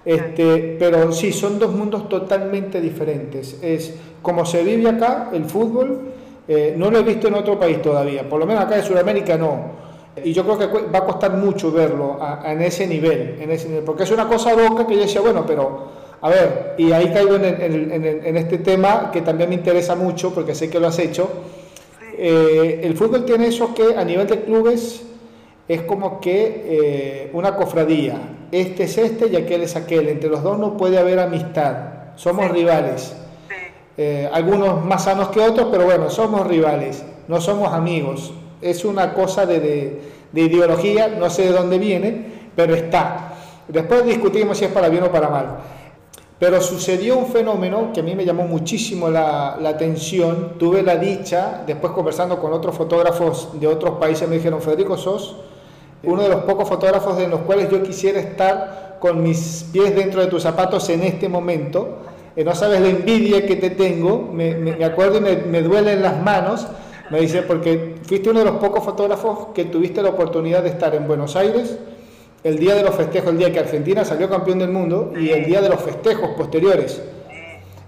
Este, 0.05 0.77
pero 0.79 1.11
sí, 1.11 1.33
son 1.33 1.59
dos 1.59 1.71
mundos 1.73 2.07
totalmente 2.07 2.79
diferentes. 2.79 3.57
Es 3.61 3.95
como 4.21 4.45
se 4.45 4.63
vive 4.63 4.89
acá 4.89 5.29
el 5.33 5.45
fútbol, 5.45 6.11
eh, 6.47 6.73
no 6.77 6.89
lo 6.91 6.99
he 6.99 7.03
visto 7.03 7.27
en 7.27 7.35
otro 7.35 7.59
país 7.59 7.81
todavía, 7.81 8.27
por 8.27 8.39
lo 8.39 8.45
menos 8.45 8.63
acá 8.63 8.77
en 8.77 8.83
Sudamérica 8.83 9.37
no. 9.37 9.79
Y 10.23 10.33
yo 10.33 10.43
creo 10.43 10.57
que 10.57 10.89
va 10.89 10.99
a 10.99 11.05
costar 11.05 11.33
mucho 11.33 11.71
verlo 11.71 12.19
en, 12.43 12.61
ese 12.61 12.85
nivel, 12.85 13.37
en 13.39 13.51
ese 13.51 13.69
nivel, 13.69 13.83
porque 13.83 14.03
es 14.03 14.11
una 14.11 14.27
cosa 14.27 14.53
loca 14.53 14.85
que 14.85 14.95
yo 14.95 15.01
decía, 15.01 15.21
bueno, 15.21 15.45
pero 15.47 16.08
a 16.21 16.29
ver, 16.29 16.75
y 16.77 16.91
ahí 16.91 17.11
caigo 17.13 17.35
en, 17.35 17.45
en, 17.45 18.37
este 18.37 18.57
tema 18.57 19.09
que 19.11 19.21
también 19.21 19.49
me 19.49 19.55
interesa 19.55 19.95
mucho, 19.95 20.33
porque 20.33 20.53
sé 20.53 20.69
que 20.69 20.79
lo 20.79 20.87
has 20.87 20.99
hecho. 20.99 21.29
Eh, 22.17 22.81
el 22.83 22.97
fútbol 22.97 23.25
tiene 23.25 23.47
eso 23.47 23.73
que 23.73 23.95
a 23.95 24.03
nivel 24.03 24.27
de 24.27 24.41
clubes 24.41 25.03
es 25.67 25.81
como 25.83 26.19
que 26.19 26.63
eh, 26.65 27.29
una 27.33 27.55
cofradía. 27.55 28.17
Este 28.51 28.83
es 28.83 28.97
este 28.97 29.27
y 29.27 29.35
aquel 29.37 29.61
es 29.61 29.75
aquel. 29.75 30.09
Entre 30.09 30.29
los 30.29 30.43
dos 30.43 30.59
no 30.59 30.75
puede 30.75 30.97
haber 30.97 31.19
amistad. 31.19 31.77
Somos 32.15 32.51
rivales. 32.51 33.15
Eh, 33.95 34.29
algunos 34.33 34.83
más 34.83 35.05
sanos 35.05 35.29
que 35.29 35.39
otros, 35.39 35.69
pero 35.71 35.85
bueno, 35.85 36.09
somos 36.09 36.45
rivales. 36.47 37.03
No 37.27 37.39
somos 37.39 37.71
amigos 37.71 38.33
es 38.61 38.85
una 38.85 39.13
cosa 39.13 39.45
de, 39.45 40.01
ideología, 40.33 41.07
no 41.07 41.29
sé 41.29 41.43
de 41.43 41.51
dónde 41.51 41.77
viene, 41.77 42.25
pero 42.55 42.75
está. 42.75 43.33
Después 43.67 44.05
discutimos 44.05 44.57
si 44.57 44.65
es 44.65 44.71
para 44.71 44.89
bien 44.89 45.03
o 45.03 45.11
para 45.11 45.29
mal. 45.29 45.57
Pero 46.39 46.61
sucedió 46.61 47.17
un 47.17 47.27
fenómeno 47.27 47.91
que 47.93 47.99
a 47.99 48.03
mí 48.03 48.15
me 48.15 48.23
llamó 48.23 48.43
muchísimo 48.43 49.09
la, 49.09 49.55
atención. 49.55 50.53
Tuve 50.57 50.81
la 50.81 50.95
dicha, 50.95 51.63
después 51.67 51.91
conversando 51.91 52.39
con 52.39 52.53
otros 52.53 52.75
fotógrafos 52.75 53.59
de 53.59 53.67
otros 53.67 53.99
países, 53.99 54.27
me 54.27 54.35
dijeron, 54.35 54.61
Federico, 54.61 54.97
sos 54.97 55.35
uno 56.01 56.23
de 56.23 56.29
los 56.29 56.43
pocos 56.43 56.69
fotógrafos 56.69 57.17
de 57.17 57.27
los 57.27 57.41
cuales 57.41 57.69
yo 57.69 57.83
quisiera 57.83 58.21
estar 58.21 58.97
con 59.01 59.21
mis 59.21 59.65
pies 59.73 59.93
dentro 59.93 60.21
de 60.21 60.27
tus 60.27 60.43
zapatos 60.43 60.89
en 60.89 61.03
este 61.03 61.27
momento. 61.27 61.97
Eh, 62.37 62.45
no 62.45 62.55
sabes 62.55 62.79
la 62.79 62.87
envidia 62.87 63.45
que 63.45 63.57
te 63.57 63.71
tengo, 63.71 64.29
me, 64.31 64.83
acuerdo 64.85 65.17
y 65.17 65.21
me, 65.21 65.35
me 65.35 65.61
duelen 65.61 66.01
las 66.01 66.21
manos 66.21 66.67
me 67.09 67.21
dice, 67.21 67.41
porque 67.41 67.95
fuiste 68.03 68.29
uno 68.29 68.39
de 68.39 68.45
los 68.45 68.57
pocos 68.57 68.83
fotógrafos 68.83 69.47
que 69.53 69.65
tuviste 69.65 70.01
la 70.03 70.09
oportunidad 70.09 70.61
de 70.61 70.69
estar 70.69 70.93
en 70.93 71.07
Buenos 71.07 71.35
Aires 71.35 71.77
el 72.43 72.57
día 72.57 72.75
de 72.75 72.83
los 72.83 72.95
festejos, 72.95 73.31
el 73.31 73.37
día 73.37 73.51
que 73.51 73.59
Argentina 73.59 74.05
salió 74.05 74.29
campeón 74.29 74.59
del 74.59 74.69
mundo 74.69 75.13
y 75.19 75.29
el 75.29 75.45
día 75.45 75.61
de 75.61 75.69
los 75.69 75.81
festejos 75.81 76.29
posteriores. 76.37 77.01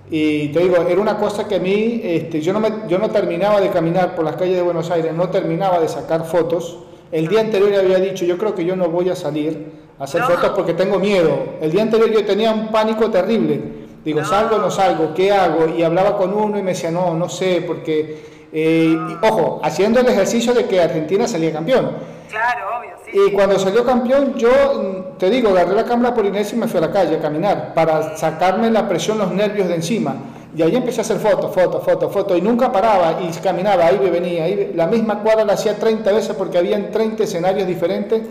Y 0.10 0.50
te 0.50 0.60
digo, 0.60 0.76
era 0.76 1.00
una 1.00 1.18
cosa 1.18 1.48
que 1.48 1.56
a 1.56 1.60
mí, 1.60 2.02
este, 2.04 2.42
yo, 2.42 2.52
no 2.52 2.60
me, 2.60 2.70
yo 2.90 2.98
no 2.98 3.10
terminaba 3.10 3.62
de 3.62 3.70
caminar 3.70 4.14
por 4.14 4.26
las 4.26 4.36
calles 4.36 4.56
de 4.56 4.62
Buenos 4.62 4.92
Aires, 4.92 5.14
no 5.14 5.30
terminaba 5.30 5.80
de 5.80 5.88
sacar 5.88 6.26
fotos. 6.26 6.80
El 7.14 7.28
día 7.30 7.40
anterior 7.40 7.74
había 7.76 7.98
dicho, 7.98 8.26
yo 8.26 8.38
creo 8.38 8.54
que 8.54 8.66
yo 8.66 8.76
no 8.76 8.90
voy 8.90 9.10
a 9.10 9.16
salir 9.16 9.72
a 9.98 10.04
hacer 10.04 10.22
fotos 10.24 10.52
porque 10.54 10.74
tengo 10.74 11.00
miedo. 11.00 11.38
El 11.62 11.72
día 11.72 11.84
anterior 11.84 12.12
yo 12.12 12.26
tenía 12.26 12.52
un 12.52 12.72
pánico 12.72 13.10
terrible. 13.10 13.82
Digo, 14.04 14.26
¿salgo 14.26 14.58
o 14.58 14.60
no 14.60 14.70
salgo? 14.70 15.14
¿Qué 15.14 15.32
hago? 15.32 15.70
Y 15.70 15.84
hablaba 15.84 16.18
con 16.18 16.34
uno 16.34 16.58
y 16.58 16.62
me 16.62 16.72
decía, 16.72 16.92
no, 16.92 17.14
no 17.14 17.30
sé, 17.30 17.64
porque 17.66 18.50
eh, 18.52 18.98
ojo, 19.22 19.62
haciendo 19.64 20.02
el 20.02 20.08
ejercicio 20.08 20.54
de 20.54 20.66
que 20.66 20.82
Argentina 20.82 21.28
salía 21.28 21.54
campeón. 21.54 21.92
Claro, 22.30 22.80
obvio. 22.80 22.91
Y 23.14 23.32
cuando 23.32 23.60
salió 23.60 23.84
campeón, 23.84 24.36
yo 24.36 24.50
mm, 24.50 25.18
te 25.18 25.30
digo, 25.30 25.50
agarré 25.50 25.76
la 25.76 25.84
cámara 25.84 26.14
por 26.14 26.26
Inés 26.26 26.54
y 26.54 26.56
me 26.56 26.68
fui 26.68 26.78
a 26.78 26.82
la 26.82 26.92
calle 26.92 27.18
a 27.18 27.20
caminar 27.20 27.74
para 27.74 28.18
sacarme 28.18 28.70
la 28.72 28.88
presión, 28.88 29.18
los 29.18 29.32
nervios 29.32 29.68
de 29.68 29.76
encima. 29.76 30.16
Y 30.56 30.62
ahí 30.62 30.76
empecé 30.76 31.02
a 31.02 31.04
hacer 31.04 31.18
fotos, 31.18 31.54
fotos, 31.54 31.84
fotos, 31.84 32.12
fotos. 32.12 32.38
Y 32.38 32.42
nunca 32.42 32.72
paraba 32.72 33.20
y 33.22 33.32
caminaba, 33.40 33.86
ahí 33.86 33.98
venía. 33.98 34.46
Ahí, 34.46 34.72
la 34.76 34.88
misma 34.88 35.20
cuadra 35.20 35.46
la 35.46 35.54
hacía 35.54 35.78
30 35.78 36.12
veces 36.12 36.36
porque 36.36 36.58
habían 36.58 36.92
30 36.92 37.24
escenarios 37.24 37.68
diferentes. 37.68 38.22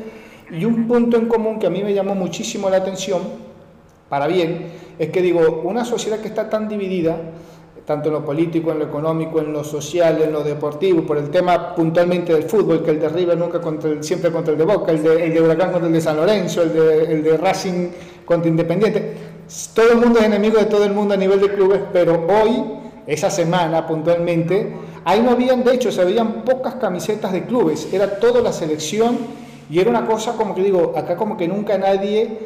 Y 0.51 0.65
un 0.65 0.89
punto 0.89 1.17
en 1.17 1.27
común 1.27 1.59
que 1.59 1.67
a 1.67 1.71
mí 1.71 1.83
me 1.83 1.95
llamó 1.95 2.15
muchísimo 2.15 2.69
la 2.69 2.79
atención, 2.79 3.23
para 4.09 4.27
bien, 4.27 4.73
es 4.99 5.11
que 5.11 5.23
digo, 5.23 5.63
una 5.65 5.85
sociedad 5.85 6.19
que 6.19 6.27
está 6.27 6.51
tan 6.51 6.69
dividida, 6.69 7.17
tanto 7.91 8.09
en 8.09 8.15
lo 8.15 8.25
político, 8.25 8.71
en 8.71 8.79
lo 8.79 8.85
económico, 8.85 9.41
en 9.41 9.53
lo 9.53 9.65
social, 9.65 10.23
en 10.23 10.31
lo 10.31 10.45
deportivo, 10.45 11.03
por 11.03 11.19
el 11.19 11.29
tema 11.29 11.75
puntualmente 11.75 12.33
del 12.33 12.45
fútbol, 12.45 12.85
que 12.85 12.93
el 12.93 13.01
de 13.01 13.09
River 13.09 13.37
nunca 13.37 13.61
contra 13.61 13.91
el, 13.91 14.05
siempre 14.05 14.31
contra 14.31 14.53
el 14.53 14.59
de 14.61 14.65
Boca, 14.65 14.93
el 14.93 15.03
de, 15.03 15.25
el 15.25 15.35
de 15.35 15.43
Huracán 15.43 15.73
contra 15.73 15.89
el 15.89 15.93
de 15.93 16.01
San 16.01 16.17
Lorenzo, 16.17 16.63
el 16.63 16.73
de, 16.73 17.13
el 17.13 17.25
de 17.25 17.37
Racing 17.37 17.89
contra 18.25 18.49
Independiente. 18.49 19.17
Todo 19.75 19.91
el 19.91 19.99
mundo 19.99 20.21
es 20.21 20.27
enemigo 20.27 20.59
de 20.59 20.67
todo 20.67 20.85
el 20.85 20.93
mundo 20.93 21.15
a 21.15 21.17
nivel 21.17 21.41
de 21.41 21.53
clubes, 21.53 21.81
pero 21.93 22.29
hoy, 22.29 22.63
esa 23.09 23.29
semana 23.29 23.85
puntualmente, 23.89 24.73
ahí 25.05 25.21
no 25.21 25.33
habían, 25.33 25.65
de 25.65 25.75
hecho, 25.75 25.91
se 25.91 26.05
veían 26.05 26.45
pocas 26.45 26.77
camisetas 26.77 27.33
de 27.33 27.43
clubes, 27.43 27.93
era 27.93 28.21
toda 28.21 28.41
la 28.41 28.53
selección 28.53 29.19
y 29.69 29.81
era 29.81 29.91
una 29.91 30.07
cosa 30.07 30.35
como 30.35 30.55
que 30.55 30.63
digo, 30.63 30.95
acá 30.97 31.17
como 31.17 31.37
que 31.37 31.49
nunca 31.49 31.77
nadie 31.77 32.39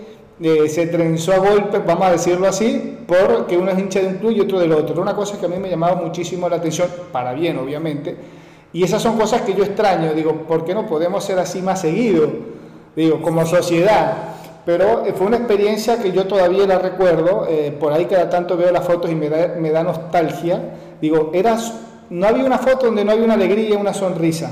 eh, 0.42 0.68
se 0.68 0.88
trenzó 0.88 1.32
a 1.32 1.38
golpes, 1.38 1.80
vamos 1.86 2.06
a 2.06 2.10
decirlo 2.12 2.48
así, 2.48 2.98
porque 3.06 3.56
uno 3.56 3.70
es 3.70 3.78
hincha 3.78 4.00
de 4.00 4.08
un 4.08 4.14
club 4.14 4.32
y 4.32 4.40
otro 4.40 4.58
del 4.58 4.72
otro. 4.72 5.00
Una 5.00 5.14
cosa 5.14 5.38
que 5.38 5.46
a 5.46 5.48
mí 5.48 5.56
me 5.58 5.70
llamaba 5.70 5.94
muchísimo 5.94 6.48
la 6.48 6.56
atención, 6.56 6.88
para 7.12 7.32
bien 7.34 7.56
obviamente, 7.58 8.16
y 8.72 8.82
esas 8.82 9.00
son 9.00 9.16
cosas 9.16 9.42
que 9.42 9.54
yo 9.54 9.62
extraño, 9.62 10.12
digo, 10.14 10.32
¿por 10.48 10.64
qué 10.64 10.74
no 10.74 10.86
podemos 10.86 11.22
ser 11.24 11.38
así 11.38 11.62
más 11.62 11.80
seguido? 11.80 12.28
Digo, 12.96 13.22
como 13.22 13.46
sociedad. 13.46 14.34
Pero 14.66 15.04
eh, 15.04 15.12
fue 15.12 15.26
una 15.26 15.36
experiencia 15.36 15.98
que 16.02 16.10
yo 16.10 16.26
todavía 16.26 16.66
la 16.66 16.78
recuerdo, 16.78 17.46
eh, 17.48 17.76
por 17.78 17.92
ahí 17.92 18.06
cada 18.06 18.28
tanto 18.28 18.56
veo 18.56 18.72
las 18.72 18.84
fotos 18.84 19.10
y 19.10 19.14
me 19.14 19.28
da, 19.28 19.54
me 19.60 19.70
da 19.70 19.84
nostalgia. 19.84 20.60
Digo, 21.00 21.30
eras, 21.34 21.74
no 22.10 22.26
había 22.26 22.44
una 22.44 22.58
foto 22.58 22.86
donde 22.86 23.04
no 23.04 23.12
había 23.12 23.24
una 23.24 23.34
alegría, 23.34 23.78
una 23.78 23.94
sonrisa 23.94 24.50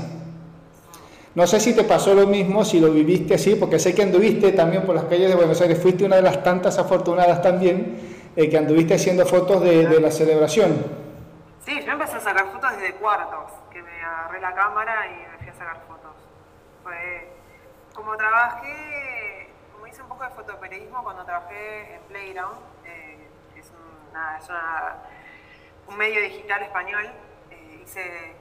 no 1.35 1.47
sé 1.47 1.59
si 1.59 1.75
te 1.75 1.83
pasó 1.83 2.13
lo 2.13 2.27
mismo, 2.27 2.63
si 2.63 2.79
lo 2.79 2.91
viviste 2.91 3.33
así, 3.33 3.55
porque 3.55 3.79
sé 3.79 3.95
que 3.95 4.03
anduviste 4.03 4.51
también 4.51 4.85
por 4.85 4.93
las 4.93 5.05
calles 5.05 5.29
de 5.29 5.35
Buenos 5.35 5.59
Aires, 5.61 5.81
fuiste 5.81 6.05
una 6.05 6.17
de 6.17 6.21
las 6.21 6.43
tantas 6.43 6.77
afortunadas 6.77 7.41
también 7.41 7.97
eh, 8.35 8.47
que 8.49 8.57
anduviste 8.57 8.93
haciendo 8.93 9.25
fotos 9.25 9.61
de, 9.61 9.99
la 9.99 10.11
celebración. 10.11 10.85
Sí, 11.65 11.83
yo 11.83 11.91
empecé 11.91 12.17
a 12.17 12.19
sacar 12.19 12.51
fotos 12.51 12.77
desde 12.77 12.93
cuartos, 12.95 13.51
que 13.71 13.81
me 13.81 14.03
agarré 14.03 14.41
la 14.41 14.53
cámara 14.53 15.07
y 15.07 15.31
me 15.31 15.37
fui 15.39 15.47
a 15.47 15.53
sacar 15.53 15.81
fotos. 15.87 16.11
como 17.95 18.15
trabajé, 18.15 19.49
como 19.73 19.87
hice 19.87 20.03
un 20.03 20.09
poco 20.09 20.25
de 20.25 20.29
fotoperiodismo 20.31 21.03
cuando 21.03 21.25
trabajé 21.25 21.95
en 21.95 22.01
Playground, 22.09 22.59
eh, 22.85 23.27
es, 23.57 23.71
un 25.87 25.97
medio 25.97 26.21
digital 26.21 26.61
español, 26.61 27.09
eh, 27.49 27.81
hice 27.83 28.35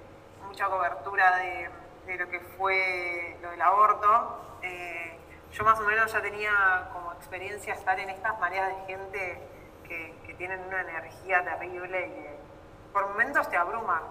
mucha 0.46 0.66
cobertura 0.66 1.36
de 1.38 1.70
de 2.06 2.16
lo 2.16 2.28
que 2.28 2.40
fue 2.40 3.36
lo 3.40 3.50
del 3.50 3.62
aborto, 3.62 4.58
eh, 4.62 5.16
yo 5.52 5.64
más 5.64 5.78
o 5.78 5.82
menos 5.82 6.12
ya 6.12 6.20
tenía 6.20 6.88
como 6.92 7.12
experiencia 7.12 7.74
estar 7.74 7.98
en 8.00 8.10
estas 8.10 8.38
mareas 8.40 8.68
de 8.68 8.84
gente 8.86 9.48
que, 9.84 10.22
tienen 10.38 10.60
una 10.66 10.80
energía 10.80 11.44
terrible 11.44 12.08
y 12.08 12.92
por 12.92 13.06
momentos 13.10 13.48
te 13.48 13.56
abruma. 13.56 14.02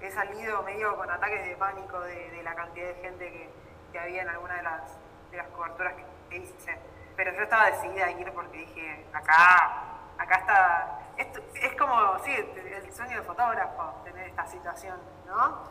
He 0.00 0.08
salido 0.08 0.62
medio 0.62 0.96
con 0.96 1.10
ataques 1.10 1.48
de 1.48 1.56
pánico 1.56 1.98
de, 2.00 2.40
la 2.44 2.54
cantidad 2.54 2.86
de 2.86 2.94
gente 2.96 3.50
que, 3.92 3.98
había 3.98 4.22
en 4.22 4.28
alguna 4.28 4.54
de 4.54 4.62
las, 4.62 4.82
de 5.32 5.38
las 5.38 5.48
coberturas 5.48 5.94
que 6.28 6.36
hice. 6.36 6.78
Pero 7.16 7.32
yo 7.32 7.42
estaba 7.42 7.70
decidida 7.70 8.06
a 8.06 8.10
ir 8.12 8.30
porque 8.32 8.58
dije, 8.58 9.06
acá, 9.12 9.98
acá 10.18 10.36
está... 10.36 11.00
es 11.16 11.74
como, 11.74 12.18
sí, 12.20 12.32
el 12.32 12.92
sueño 12.92 13.16
de 13.16 13.22
fotógrafo, 13.22 14.02
tener 14.04 14.28
esta 14.28 14.46
situación, 14.46 15.00
¿no? 15.26 15.64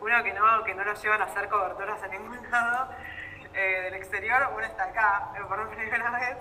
Uno 0.00 0.22
que 0.22 0.32
no, 0.32 0.64
que 0.64 0.74
no 0.74 0.84
nos 0.84 1.02
llevan 1.02 1.22
a 1.22 1.24
hacer 1.24 1.48
coberturas 1.48 2.02
a 2.02 2.08
ningún 2.08 2.38
lado 2.50 2.88
eh, 3.54 3.80
del 3.84 3.94
exterior, 3.94 4.50
uno 4.54 4.64
está 4.64 4.84
acá 4.84 5.32
eh, 5.36 5.40
por 5.48 5.68
primera 5.74 6.10
vez. 6.10 6.36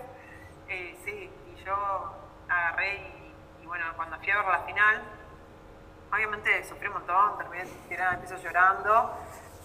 Eh, 0.68 0.98
sí, 1.06 1.32
y 1.48 1.64
yo 1.64 2.16
agarré 2.50 2.96
y, 3.62 3.66
bueno, 3.66 3.86
cuando 3.96 4.18
fui 4.18 4.30
a 4.30 4.38
ver 4.38 4.46
la 4.48 4.60
final, 4.60 5.02
obviamente 6.12 6.64
sufrí 6.66 6.88
un 6.88 6.94
montón, 6.94 7.38
terminé 7.38 7.66
tirada 7.88 8.14
el 8.14 8.20
piso 8.20 8.38
llorando, 8.38 9.18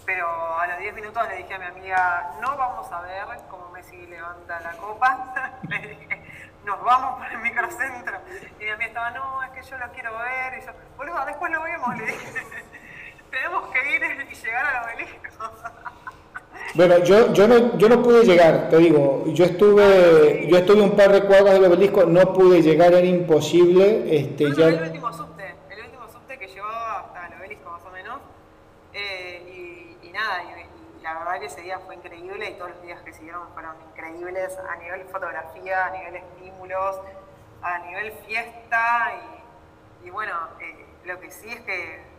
pero 0.05 0.59
a 0.59 0.67
los 0.67 0.79
10 0.79 0.93
minutos 0.95 1.27
le 1.27 1.35
dije 1.37 1.53
a 1.53 1.59
mi 1.59 1.65
amiga, 1.65 2.33
no 2.41 2.55
vamos 2.57 2.91
a 2.91 3.01
ver 3.01 3.25
cómo 3.49 3.69
Messi 3.69 4.07
levanta 4.07 4.59
la 4.61 4.71
copa, 4.77 5.51
le 5.67 5.77
dije, 5.79 6.49
nos 6.63 6.81
vamos 6.83 7.19
por 7.19 7.31
el 7.31 7.39
microcentro. 7.39 8.17
Y 8.59 8.63
mi 8.63 8.69
amiga 8.69 8.87
estaba, 8.87 9.11
no, 9.11 9.43
es 9.43 9.51
que 9.51 9.61
yo 9.63 9.77
lo 9.77 9.91
quiero 9.91 10.17
ver, 10.17 10.57
y 10.59 10.65
yo, 10.65 10.71
boludo, 10.97 11.25
después 11.25 11.51
lo 11.51 11.61
vemos, 11.63 11.97
le 11.97 12.05
dije 12.05 12.65
tenemos 13.31 13.69
que 13.69 13.95
ir 13.95 14.27
y 14.31 14.35
llegar 14.35 14.65
al 14.65 14.83
obelisco. 14.85 15.19
Bueno, 16.73 16.99
yo, 16.99 17.33
yo, 17.33 17.47
no, 17.49 17.77
yo 17.77 17.89
no 17.89 18.01
pude 18.01 18.23
llegar, 18.23 18.69
te 18.69 18.77
digo, 18.77 19.25
yo 19.27 19.43
estuve, 19.43 20.47
yo 20.47 20.57
estuve 20.57 20.81
un 20.81 20.95
par 20.95 21.11
de 21.11 21.23
cuadras 21.23 21.55
del 21.55 21.65
obelisco, 21.65 22.05
no 22.05 22.31
pude 22.31 22.61
llegar, 22.61 22.93
era 22.93 23.05
imposible. 23.05 24.05
Este, 24.15 24.55
ya... 24.55 24.67
El 24.67 24.83
último 24.83 25.11
subte, 25.11 25.53
el 25.69 25.79
último 25.85 26.07
subte 26.07 26.37
que 26.37 26.47
llevaba 26.47 26.99
hasta 27.01 27.27
el 27.27 27.41
obelisco 27.41 27.69
más 27.69 27.81
o 27.85 27.91
menos, 27.91 28.19
eh, 28.93 29.97
y, 30.01 30.09
nada, 30.11 30.43
y, 30.43 31.03
la 31.03 31.19
verdad 31.19 31.39
que 31.41 31.47
ese 31.47 31.61
día 31.61 31.79
fue 31.79 31.95
increíble 31.95 32.51
y 32.51 32.53
todos 32.53 32.71
los 32.71 32.83
días 32.83 33.01
que 33.01 33.11
siguieron 33.11 33.49
fueron 33.53 33.75
increíbles 33.89 34.57
a 34.57 34.75
nivel 34.77 35.03
fotografía, 35.11 35.87
a 35.87 35.91
nivel 35.91 36.15
estímulos, 36.15 37.01
a 37.63 37.79
nivel 37.79 38.13
fiesta, 38.25 39.13
y, 40.05 40.09
bueno, 40.09 40.33
eh, 40.61 40.85
lo 41.03 41.19
que 41.19 41.31
sí 41.31 41.49
es 41.49 41.59
que 41.61 42.10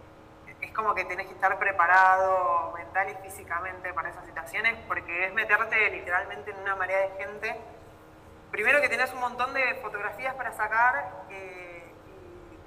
es 0.63 0.71
como 0.73 0.95
que 0.95 1.05
tenés 1.05 1.27
que 1.27 1.35
estar 1.35 1.59
preparado 1.59 2.73
mental 2.77 3.11
y 3.11 3.15
físicamente 3.29 3.93
para 3.93 4.11
esas 4.11 4.25
situaciones, 4.25 4.77
porque 4.87 5.27
es 5.27 5.35
meterte 5.35 5.91
literalmente 5.91 6.53
en 6.53 6.59
una 6.59 6.77
marea 6.77 6.99
de 6.99 7.11
gente. 7.19 7.61
Primero 8.51 8.81
que 8.81 8.89
tenés 8.89 9.13
un 9.13 9.21
montón 9.21 9.53
de 9.55 9.75
fotografías 9.83 10.35
para 10.35 10.53
sacar 10.53 11.25
eh, 11.31 11.85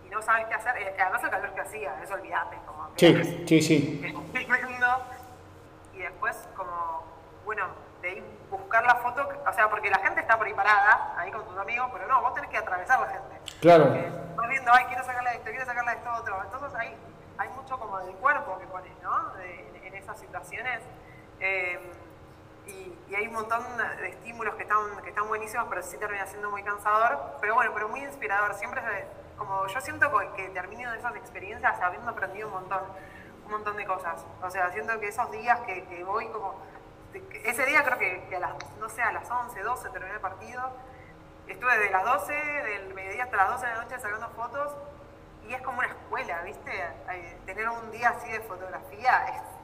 y, 0.06 0.10
no 0.10 0.22
sabes 0.22 0.46
qué 0.48 0.56
hacer. 0.56 0.96
Además 1.00 1.24
el 1.24 1.30
calor 1.30 1.54
que 1.54 1.62
hacía, 1.62 1.96
eso 2.04 2.14
olvidate. 2.16 2.58
Como 2.66 2.90
sí, 2.96 3.46
sí, 3.48 3.62
sí. 3.62 4.16
y 5.94 5.98
después 6.00 6.36
como, 6.56 7.04
bueno, 7.46 7.68
de 8.02 8.18
ir 8.18 8.24
buscar 8.50 8.86
la 8.86 8.96
foto, 8.96 9.28
o 9.48 9.54
sea, 9.54 9.70
porque 9.70 9.90
la 9.90 10.00
gente 10.00 10.22
está 10.22 10.38
preparada 10.38 11.16
ahí 11.18 11.32
con 11.32 11.46
tus 11.46 11.58
amigos, 11.58 11.90
pero 11.94 12.08
no, 12.08 12.22
vos 12.22 12.34
tenés 12.34 12.50
que 12.50 12.58
atravesar 12.58 13.00
la 13.00 13.08
gente. 13.08 13.36
Claro. 13.62 13.86
vas 14.36 14.50
viendo, 14.50 14.72
ay, 14.74 14.86
quiero 14.86 15.04
sacarle 15.04 15.32
esto, 15.32 15.50
quiero 15.50 15.66
sacarle 15.66 15.92
esto 15.94 16.10
otro. 16.14 16.42
Entonces 16.44 16.76
ahí 16.76 16.96
mucho 17.66 17.80
como 17.80 17.98
del 18.00 18.14
cuerpo 18.18 18.60
que 18.60 18.68
pones, 18.68 18.92
¿no? 19.02 19.34
en 19.40 19.96
esas 19.96 20.20
situaciones. 20.20 20.82
Eh, 21.40 21.80
y, 22.68 23.16
hay 23.16 23.28
un 23.28 23.34
montón 23.34 23.64
de 23.78 24.10
estímulos 24.10 24.54
que 24.56 24.64
están, 24.64 25.02
que 25.02 25.10
están 25.10 25.28
buenísimos, 25.28 25.66
pero 25.68 25.82
sí 25.82 25.98
termina 25.98 26.28
siendo 26.28 26.52
muy 26.52 26.62
cansador. 26.62 27.18
Pero 27.42 27.56
bueno, 27.56 27.72
pero 27.74 27.90
muy 27.90 28.02
inspirador. 28.02 28.54
Siempre, 28.54 28.84
como 29.38 29.66
yo 29.66 29.82
siento 29.82 30.12
que 30.36 30.50
termino 30.50 30.92
de 30.92 31.00
esas 31.00 31.16
experiencias 31.16 31.82
habiendo 31.82 32.12
aprendido 32.12 32.50
un 32.50 32.54
montón, 32.54 32.84
un 33.46 33.52
montón 33.52 33.78
de 33.78 33.86
cosas. 33.86 34.24
O 34.44 34.50
sea, 34.52 34.72
siento 34.72 35.00
que 35.00 35.08
esos 35.08 35.32
días 35.32 35.60
que, 35.62 36.04
voy 36.04 36.28
como... 36.28 36.62
Ese 37.46 37.66
día 37.66 37.84
creo 37.84 37.98
que, 37.98 38.36
a 38.36 38.40
las, 38.40 38.54
no 38.80 38.90
sé, 38.90 39.02
a 39.02 39.12
las 39.12 39.30
11, 39.30 39.60
12 39.60 39.90
terminé 39.90 40.14
el 40.14 40.20
partido. 40.20 40.62
Estuve 41.48 41.80
de 41.80 41.90
las 41.90 42.04
12, 42.04 42.34
del 42.34 42.94
mediodía 42.94 43.24
hasta 43.24 43.38
las 43.38 43.50
12 43.50 43.66
de 43.66 43.74
la 43.74 43.82
noche 43.82 44.00
sacando 44.00 44.30
fotos 44.30 44.72
y 45.48 45.54
es 45.54 45.62
como 45.62 45.80
una 45.80 45.88
escuela, 45.88 46.42
¿viste? 46.44 46.72
Tener 47.46 47.66
un 47.70 47.92
día 47.92 48.10
así 48.10 48.32
de 48.32 48.40
fotografía 48.42 49.26
es 49.34 49.56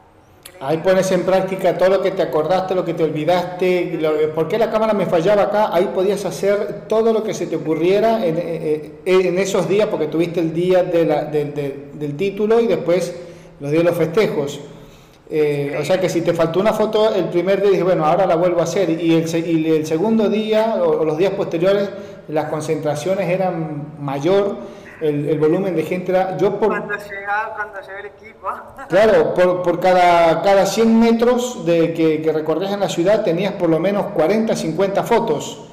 Ahí 0.59 0.77
pones 0.77 1.11
en 1.11 1.23
práctica 1.23 1.75
todo 1.77 1.89
lo 1.89 2.01
que 2.01 2.11
te 2.11 2.21
acordaste, 2.21 2.75
lo 2.75 2.85
que 2.85 2.93
te 2.93 3.03
olvidaste, 3.03 3.99
por 4.35 4.47
qué 4.47 4.59
la 4.59 4.69
cámara 4.69 4.93
me 4.93 5.07
fallaba 5.07 5.43
acá, 5.43 5.69
ahí 5.73 5.89
podías 5.93 6.23
hacer 6.25 6.83
todo 6.87 7.13
lo 7.13 7.23
que 7.23 7.33
se 7.33 7.47
te 7.47 7.55
ocurriera 7.55 8.23
en, 8.25 8.37
eh, 8.37 8.91
eh, 9.05 9.35
esos 9.37 9.67
días, 9.67 9.87
porque 9.87 10.07
tuviste 10.07 10.39
el 10.39 10.53
día 10.53 10.83
del 10.83 12.15
título 12.15 12.59
y 12.59 12.67
después 12.67 13.15
los 13.59 13.71
días 13.71 13.83
de 13.83 13.89
los 13.89 13.97
festejos. 13.97 14.59
Eh, 15.33 15.77
o 15.79 15.85
sea 15.85 15.99
que 15.99 16.09
si 16.09 16.21
te 16.21 16.33
faltó 16.33 16.59
una 16.59 16.73
foto 16.73 17.15
el 17.15 17.29
primer 17.29 17.61
día, 17.61 17.71
dije, 17.71 17.83
bueno, 17.83 18.05
ahora 18.05 18.25
la 18.25 18.35
vuelvo 18.35 18.59
a 18.59 18.63
hacer. 18.63 18.89
Y 18.89 19.15
el, 19.15 19.47
y 19.47 19.71
el 19.71 19.85
segundo 19.85 20.29
día 20.29 20.75
o, 20.75 21.05
los 21.05 21.17
días 21.17 21.33
posteriores, 21.33 21.89
las 22.27 22.45
concentraciones 22.49 23.29
eran 23.29 23.95
mayor 23.99 24.57
el, 25.01 25.39
volumen 25.39 25.75
de 25.75 25.83
gente 25.83 26.11
era... 26.11 26.37
Yo 26.37 26.59
por, 26.59 26.69
cuando 26.69 26.95
llegaba, 26.95 27.53
cuando 27.55 27.81
llegó 27.81 27.97
el 27.99 28.05
equipo. 28.05 28.47
Claro, 28.89 29.33
por, 29.33 29.61
por 29.63 29.79
cada, 29.79 30.41
cada 30.41 30.65
100 30.65 30.99
metros 30.99 31.65
de 31.65 31.93
que, 31.93 32.21
que, 32.21 32.31
recorrías 32.31 32.71
en 32.71 32.79
la 32.79 32.89
ciudad 32.89 33.23
tenías 33.23 33.53
por 33.53 33.69
lo 33.69 33.79
menos 33.79 34.07
40, 34.13 34.55
50 34.55 35.03
fotos. 35.03 35.69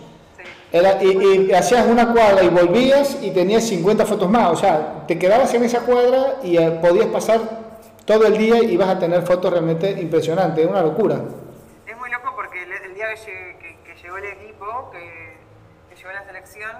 y, 0.73 1.53
hacías 1.53 1.87
una 1.87 2.13
cuadra 2.13 2.43
y 2.43 2.49
volvías 2.49 3.19
y 3.23 3.31
tenías 3.31 3.65
50 3.65 4.07
fotos 4.07 4.31
más. 4.31 4.53
O 4.53 4.57
sea, 4.57 5.05
te 5.07 5.19
quedabas 5.19 5.53
en 5.55 5.65
esa 5.65 5.81
cuadra 5.81 6.37
y 6.43 6.57
eh, 6.57 6.79
podías 6.81 7.07
pasar 7.07 7.41
todo 8.05 8.27
el 8.27 8.39
día 8.39 8.63
y 8.63 8.77
vas 8.77 8.89
a 8.89 8.99
tener 8.99 9.23
fotos 9.23 9.53
realmente 9.53 9.91
impresionantes. 9.91 10.65
Es 10.65 10.71
una 10.71 10.83
locura. 10.83 11.17
Es 11.87 11.97
muy 11.99 12.11
loco 12.11 12.33
porque 12.35 12.63
el, 12.63 12.95
día 12.95 13.07
que, 13.15 13.77
que, 13.85 13.95
llegó 14.03 14.17
el 14.17 14.25
equipo, 14.25 14.91
que, 14.93 15.37
que 15.91 15.97
llegó 15.97 16.13
la 16.13 16.25
selección, 16.25 16.71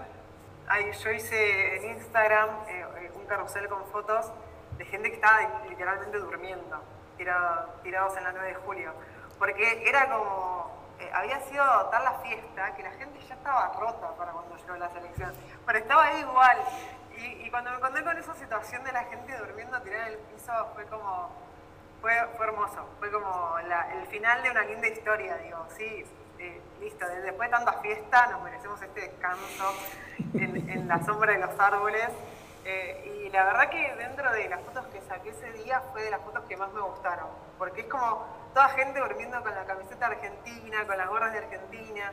yo 1.03 1.11
hice 1.11 1.77
en 1.77 1.97
Instagram 1.97 2.49
eh, 2.69 2.87
eh, 2.99 3.13
un 3.15 3.25
carrusel 3.27 3.69
con 3.69 3.85
fotos 3.87 4.31
de 4.77 4.85
gente 4.85 5.09
que 5.09 5.17
estaba 5.17 5.39
literalmente 5.69 6.19
durmiendo, 6.19 6.83
tirados 7.17 8.17
en 8.17 8.25
la 8.25 8.33
9 8.33 8.49
de 8.49 8.55
julio. 8.55 8.93
Porque 9.39 9.89
era 9.89 10.09
como, 10.09 10.71
eh, 11.01 11.11
había 11.15 11.41
sido 11.41 11.65
tal 11.91 12.05
la 12.05 12.13
fiesta 12.21 12.75
que 12.75 12.83
la 12.83 12.93
gente 12.93 13.19
ya 13.27 13.35
estaba 13.35 13.73
rota 13.79 14.15
para 14.17 14.33
cuando 14.33 14.57
llegó 14.57 14.77
la 14.77 14.91
selección, 14.91 15.33
pero 15.67 15.79
estaba 15.79 16.05
ahí 16.05 16.21
igual. 16.21 16.59
Y, 17.17 17.51
cuando 17.51 17.71
me 17.71 17.77
encontré 17.79 18.05
con 18.05 18.17
esa 18.17 18.35
situación 18.35 18.85
de 18.85 18.93
la 18.93 19.03
gente 19.05 19.37
durmiendo 19.37 19.81
tirada 19.83 20.07
en 20.07 20.13
el 20.13 20.19
piso, 20.19 20.53
fue 20.75 20.85
como, 20.85 21.31
fue, 22.01 22.13
fue 22.37 22.47
hermoso, 22.47 22.89
fue 23.01 23.11
como 23.11 23.59
el 23.59 24.07
final 24.07 24.43
de 24.43 24.51
una 24.53 24.63
linda 24.63 24.87
historia, 24.87 25.37
digo, 25.39 25.67
sí, 25.77 26.05
listo, 26.81 27.07
después 27.25 27.51
de 27.51 27.57
tanta 27.57 27.73
fiesta 27.81 28.29
nos 28.29 28.43
merecemos 28.43 28.81
este 28.81 29.01
descanso 29.01 29.75
en 30.69 30.89
la 30.89 31.05
sombra 31.05 31.33
de 31.33 31.39
los 31.39 31.59
árboles. 31.59 32.09
Eh, 32.65 33.25
y 33.25 33.31
la 33.31 33.45
verdad 33.45 33.71
que 33.71 33.95
dentro 33.97 34.31
de 34.33 34.49
las 34.49 34.61
fotos 34.61 34.87
que 34.89 35.01
saqué 35.03 35.31
ese 35.31 35.51
día 35.53 35.81
fue 35.93 36.03
de 36.03 36.11
las 36.11 36.21
fotos 36.21 36.45
que 36.45 36.57
más 36.57 36.73
me 36.73 36.81
gustaron, 36.83 37.29
porque 37.57 37.83
es 37.83 37.87
como 37.87 38.27
toda 38.53 38.69
gente 38.71 39.01
durmiendo 39.01 39.41
con 39.43 39.55
la 39.55 39.65
camiseta 39.65 40.07
argentina, 40.07 40.87
con 40.87 40.99
las 40.99 41.09
gorras 41.09 41.33
de 41.33 41.39
Argentina. 41.39 42.13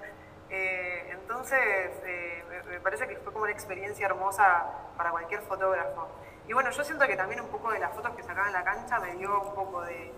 Eh, 0.50 1.10
entonces, 1.12 1.92
eh, 2.06 2.44
me, 2.70 2.80
parece 2.80 3.08
que 3.08 3.18
fue 3.18 3.34
como 3.34 3.44
una 3.44 3.52
experiencia 3.52 4.06
hermosa 4.06 4.66
para 4.96 5.12
cualquier 5.12 5.42
fotógrafo. 5.42 6.08
Y 6.48 6.54
bueno, 6.54 6.70
yo 6.70 6.84
siento 6.84 7.06
que 7.08 7.18
también 7.18 7.42
un 7.42 7.50
poco 7.50 7.72
de 7.72 7.80
las 7.80 7.94
fotos 7.94 8.16
que 8.16 8.24
sacaba 8.24 8.48
en 8.48 8.54
la 8.54 8.64
cancha 8.64 9.00
me 9.00 9.16
dio 9.16 9.42
un 9.42 9.56
poco 9.56 9.82
de, 9.82 10.14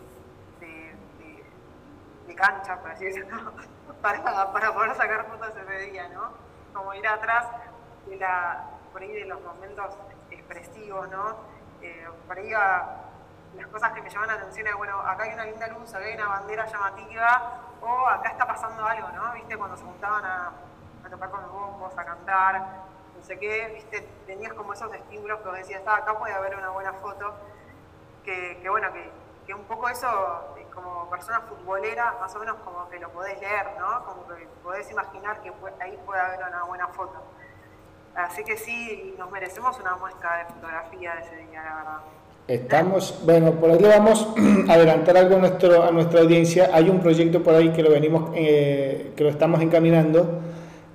de, 0.60 2.36
cancha, 2.36 2.80
por 2.80 2.92
así 2.92 3.06
decirlo, 3.06 3.52
para, 4.04 4.52
para 4.52 4.72
poder 4.72 4.94
sacar 4.94 5.26
fotos 5.26 5.50
ese 5.58 5.80
día, 5.90 6.08
¿no? 6.10 6.32
Como 6.72 6.94
ir 6.94 7.08
atrás 7.08 7.48
la, 8.16 8.64
por 8.92 9.02
ahí 9.02 9.12
de 9.12 9.26
los 9.26 9.42
momentos 9.42 9.96
expresivos, 10.32 11.10
¿no? 11.10 11.36
Eh, 11.82 12.08
por 12.28 12.38
ahí 12.38 12.50
las 12.50 13.68
cosas 13.68 13.92
que 13.92 14.02
me 14.02 14.10
llaman 14.10 14.28
la 14.28 14.34
atención 14.36 14.68
es, 14.68 14.76
bueno, 14.76 15.00
acá 15.02 15.24
hay 15.24 15.34
una 15.34 15.46
linda 15.46 15.68
luz, 15.68 15.94
acá 15.94 16.06
hay 16.06 16.16
una 16.16 16.28
bandera 16.28 16.66
llamativa, 16.66 17.62
o 17.82 18.08
acá 18.08 18.30
está 18.30 18.48
pasando 18.48 18.86
algo, 18.86 19.10
¿no? 19.10 19.34
¿Viste? 19.34 19.58
Cuando 19.58 19.78
se 19.78 19.84
juntaban 19.84 20.26
a, 20.26 20.52
tocar 21.10 21.30
con 21.30 21.42
los 21.42 21.52
bombos, 21.52 21.98
a 21.98 22.04
cantar, 22.04 22.62
no 23.16 23.24
sé 23.24 23.40
qué, 23.40 23.68
¿viste? 23.74 24.02
Tenías 24.26 24.54
como 24.54 24.74
esos 24.74 24.94
estímulos 24.94 25.40
que 25.40 25.48
vos 25.48 25.58
decías, 25.58 25.82
ah, 25.88 25.98
acá 25.98 26.18
puede 26.18 26.34
haber 26.34 26.56
una 26.56 26.70
buena 26.70 26.92
foto, 26.94 27.34
que, 28.26 28.62
bueno, 28.70 28.92
que, 28.92 29.10
que 29.46 29.54
un 29.54 29.64
poco 29.64 29.88
eso, 29.88 30.56
como 30.74 31.10
persona 31.10 31.42
futbolera, 31.42 32.18
más 32.20 32.36
o 32.36 32.40
menos 32.40 32.58
como 32.58 32.90
que 32.90 33.00
lo 33.00 33.10
podés 33.10 33.40
leer, 33.40 33.68
¿no? 33.80 34.04
Como 34.06 34.28
que 34.28 34.48
podés 34.62 34.92
imaginar 34.92 35.42
que 35.42 35.52
ahí 35.80 35.98
puede 36.06 36.22
haber 36.22 36.46
una 36.46 36.64
buena 36.64 36.88
foto. 36.90 37.24
Así 38.18 38.44
que 38.44 38.58
sí, 38.58 39.14
nos 39.20 39.30
merecemos 39.30 39.80
una 39.80 39.96
muestra 39.96 40.40
de 40.40 40.46
fotografía 40.52 41.14
de 41.14 41.22
ese 41.22 41.50
día, 41.52 41.62
la 41.64 41.76
verdad. 41.76 41.98
Estamos, 42.48 43.22
bueno, 43.24 43.52
por 43.52 43.70
ahí 43.70 43.78
vamos 43.80 44.28
a 44.68 44.74
adelantar 44.74 45.18
algo 45.18 45.36
a, 45.36 45.40
nuestro, 45.40 45.84
a 45.84 45.92
nuestra 45.92 46.22
audiencia. 46.22 46.72
Hay 46.74 46.90
un 46.90 47.00
proyecto 47.00 47.44
por 47.44 47.54
ahí 47.54 47.70
que 47.70 47.84
lo 47.84 47.92
venimos, 47.92 48.32
eh, 48.34 49.12
que 49.16 49.24
lo 49.24 49.30
estamos 49.30 49.62
encaminando. 49.62 50.40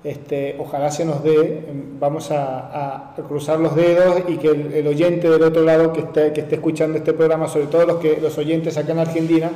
Este, 0.03 0.57
ojalá 0.59 0.91
se 0.91 1.05
nos 1.05 1.23
dé, 1.23 1.65
vamos 1.97 2.29
a, 2.29 3.13
cruzar 3.25 3.57
los 3.57 3.73
dedos 3.73 4.23
y 4.27 4.35
que 4.35 4.49
el, 4.49 4.85
oyente 4.85 5.29
del 5.29 5.43
otro 5.43 5.63
lado 5.63 5.93
que 5.93 6.01
esté, 6.01 6.33
que 6.33 6.41
esté 6.41 6.55
escuchando 6.55 6.97
este 6.97 7.13
programa, 7.13 7.47
sobre 7.47 7.67
todo 7.67 7.85
los, 7.85 7.97
que, 7.99 8.19
los 8.21 8.37
oyentes 8.37 8.75
acá 8.75 8.91
en 8.91 8.99
Argentina, 8.99 9.49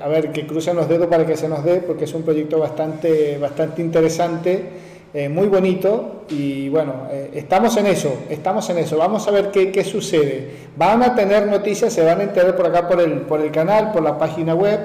a 0.00 0.08
ver, 0.08 0.32
que 0.32 0.46
crucen 0.46 0.76
los 0.76 0.88
dedos 0.88 1.08
para 1.08 1.26
que 1.26 1.36
se 1.36 1.50
nos 1.50 1.62
dé, 1.64 1.82
porque 1.82 2.04
es 2.04 2.14
un 2.14 2.22
proyecto 2.22 2.58
bastante, 2.58 3.36
bastante 3.36 3.82
interesante 3.82 4.87
eh, 5.14 5.28
muy 5.28 5.46
bonito 5.46 6.24
y 6.28 6.68
bueno, 6.68 7.06
eh, 7.10 7.30
estamos 7.34 7.76
en 7.78 7.86
eso, 7.86 8.14
estamos 8.28 8.68
en 8.68 8.78
eso, 8.78 8.98
vamos 8.98 9.26
a 9.26 9.30
ver 9.30 9.50
qué, 9.50 9.72
qué, 9.72 9.82
sucede. 9.82 10.50
Van 10.76 11.02
a 11.02 11.14
tener 11.14 11.46
noticias, 11.46 11.92
se 11.92 12.04
van 12.04 12.20
a 12.20 12.24
enterar 12.24 12.54
por 12.54 12.66
acá 12.66 12.86
por 12.86 13.00
el, 13.00 13.22
por 13.22 13.40
el 13.40 13.50
canal, 13.50 13.92
por 13.92 14.02
la 14.02 14.18
página 14.18 14.54
web, 14.54 14.80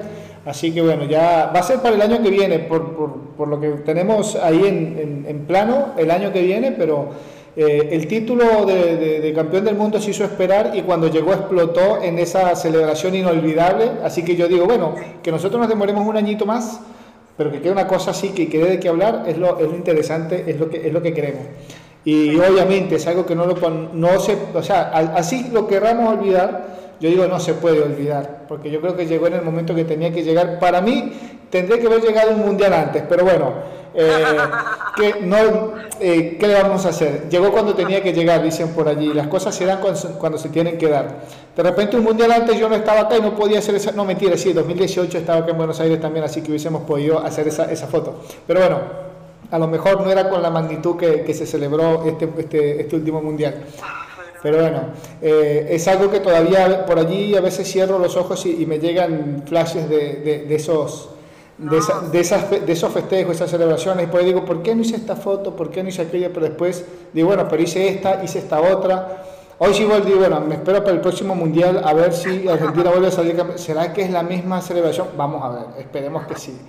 así 0.46 0.72
que 0.72 0.80
bueno, 0.80 1.04
ya 1.04 1.50
va 1.54 1.60
a 1.60 1.62
ser 1.62 1.80
para 1.80 1.94
el 1.94 2.00
año 2.00 2.22
que 2.22 2.30
viene, 2.30 2.58
por, 2.60 2.96
por, 3.36 3.48
lo 3.48 3.60
que 3.60 3.68
tenemos 3.84 4.36
ahí 4.36 4.64
en, 4.64 5.26
en, 5.28 5.40
plano 5.40 5.88
el 5.98 6.10
año 6.10 6.32
que 6.32 6.40
viene, 6.40 6.72
pero 6.72 7.10
eh, 7.54 7.90
el 7.92 8.08
título 8.08 8.64
de, 8.64 9.20
de, 9.20 9.32
campeón 9.34 9.66
del 9.66 9.76
mundo 9.76 10.00
se 10.00 10.10
hizo 10.10 10.24
esperar 10.24 10.72
y 10.74 10.80
cuando 10.82 11.08
llegó 11.08 11.34
explotó 11.34 12.02
en 12.02 12.18
esa 12.18 12.56
celebración 12.56 13.14
inolvidable, 13.14 13.90
así 14.02 14.24
que 14.24 14.36
yo 14.36 14.48
digo, 14.48 14.64
bueno, 14.64 14.94
que 15.22 15.30
nosotros 15.30 15.60
nos 15.60 15.68
demoremos 15.68 16.06
un 16.06 16.16
añito 16.16 16.46
más 16.46 16.80
pero 17.36 17.50
que 17.50 17.60
quede 17.60 17.72
una 17.72 17.86
cosa 17.86 18.12
así, 18.12 18.30
que 18.30 18.48
quede 18.48 18.70
de 18.70 18.80
qué 18.80 18.88
hablar, 18.88 19.24
es 19.26 19.38
lo, 19.38 19.58
es 19.58 19.68
lo 19.68 19.74
interesante, 19.74 20.44
es 20.46 20.58
lo, 20.58 20.68
que, 20.70 20.86
es 20.86 20.92
lo 20.92 21.02
que 21.02 21.12
queremos. 21.12 21.42
Y 22.04 22.36
obviamente 22.36 22.96
es 22.96 23.06
algo 23.06 23.24
que 23.24 23.34
no 23.34 23.46
lo 23.46 23.54
no 23.94 24.20
se, 24.20 24.36
o 24.52 24.62
sea, 24.62 24.90
así 25.16 25.48
lo 25.52 25.66
querramos 25.66 26.18
olvidar, 26.18 26.83
yo 27.00 27.08
digo 27.08 27.26
no 27.26 27.40
se 27.40 27.54
puede 27.54 27.82
olvidar, 27.82 28.44
porque 28.48 28.70
yo 28.70 28.80
creo 28.80 28.96
que 28.96 29.06
llegó 29.06 29.26
en 29.26 29.34
el 29.34 29.42
momento 29.42 29.74
que 29.74 29.84
tenía 29.84 30.12
que 30.12 30.22
llegar. 30.22 30.58
Para 30.58 30.80
mí 30.80 31.12
tendría 31.50 31.78
que 31.78 31.86
haber 31.86 32.02
llegado 32.02 32.32
un 32.32 32.40
mundial 32.40 32.72
antes, 32.72 33.02
pero 33.08 33.24
bueno, 33.24 33.52
eh, 33.94 34.24
que 34.96 35.20
no, 35.22 35.72
eh, 36.00 36.36
¿qué 36.38 36.48
le 36.48 36.54
vamos 36.54 36.84
a 36.84 36.88
hacer? 36.88 37.28
Llegó 37.28 37.52
cuando 37.52 37.74
tenía 37.74 38.02
que 38.02 38.12
llegar, 38.12 38.42
dicen 38.42 38.70
por 38.70 38.88
allí, 38.88 39.12
las 39.12 39.28
cosas 39.28 39.54
se 39.54 39.64
dan 39.64 39.78
cuando, 39.80 40.38
se 40.38 40.48
tienen 40.48 40.78
que 40.78 40.88
dar. 40.88 41.20
De 41.56 41.62
repente 41.62 41.96
un 41.96 42.04
mundial 42.04 42.32
antes 42.32 42.58
yo 42.58 42.68
no 42.68 42.74
estaba 42.74 43.02
acá 43.02 43.16
y 43.16 43.20
no 43.20 43.36
podía 43.36 43.60
hacer 43.60 43.76
esa, 43.76 43.92
no 43.92 44.04
mentira, 44.04 44.36
sí, 44.36 44.52
2018 44.52 45.18
estaba 45.18 45.40
acá 45.40 45.52
en 45.52 45.56
Buenos 45.56 45.78
Aires 45.78 46.00
también, 46.00 46.24
así 46.24 46.42
que 46.42 46.50
hubiésemos 46.50 46.82
podido 46.82 47.20
hacer 47.20 47.46
esa, 47.46 47.70
esa 47.70 47.86
foto. 47.86 48.20
Pero 48.46 48.60
bueno, 48.60 48.78
a 49.50 49.58
lo 49.58 49.68
mejor 49.68 50.00
no 50.00 50.10
era 50.10 50.28
con 50.28 50.42
la 50.42 50.50
magnitud 50.50 50.96
que, 50.96 51.22
que 51.22 51.34
se 51.34 51.46
celebró 51.46 52.04
este, 52.04 52.28
este, 52.38 52.80
este 52.80 52.96
último 52.96 53.22
mundial. 53.22 53.62
Pero 54.44 54.60
bueno, 54.60 54.82
eh, 55.22 55.68
es 55.70 55.88
algo 55.88 56.10
que 56.10 56.20
todavía 56.20 56.84
por 56.84 56.98
allí 56.98 57.34
a 57.34 57.40
veces 57.40 57.66
cierro 57.66 57.98
los 57.98 58.14
ojos 58.14 58.44
y, 58.44 58.66
me 58.66 58.78
llegan 58.78 59.42
flashes 59.46 59.88
de, 59.88 60.16
de, 60.16 60.44
de 60.44 60.54
esos 60.54 61.08
de, 61.56 61.80
de, 62.12 62.20
esas, 62.20 62.50
de 62.50 62.70
esos 62.70 62.92
festejos, 62.92 63.36
esas 63.36 63.50
celebraciones, 63.50 64.04
y 64.04 64.10
pues 64.10 64.22
digo, 64.26 64.44
¿por 64.44 64.62
qué 64.62 64.74
no 64.74 64.82
hice 64.82 64.96
esta 64.96 65.16
foto? 65.16 65.56
¿Por 65.56 65.70
qué 65.70 65.82
no 65.82 65.88
hice 65.88 66.02
aquella? 66.02 66.28
Pero 66.28 66.44
después 66.44 66.84
digo, 67.14 67.28
bueno, 67.28 67.48
pero 67.48 67.62
hice 67.62 67.88
esta, 67.88 68.22
hice 68.22 68.40
esta 68.40 68.60
otra. 68.60 69.24
Hoy 69.56 69.72
sí 69.72 69.84
digo, 69.84 70.18
bueno, 70.18 70.42
me 70.42 70.56
espero 70.56 70.80
para 70.80 70.92
el 70.92 71.00
próximo 71.00 71.34
mundial 71.34 71.80
a 71.82 71.94
ver 71.94 72.12
si 72.12 72.46
Argentina 72.46 72.90
vuelve 72.90 73.06
a 73.06 73.12
salir. 73.12 73.42
¿Será 73.56 73.94
que 73.94 74.02
es 74.02 74.10
la 74.10 74.22
misma 74.22 74.60
celebración? 74.60 75.08
Vamos 75.16 75.42
a 75.42 75.48
ver, 75.48 75.80
esperemos 75.80 76.26
que 76.26 76.36
sí. 76.36 76.60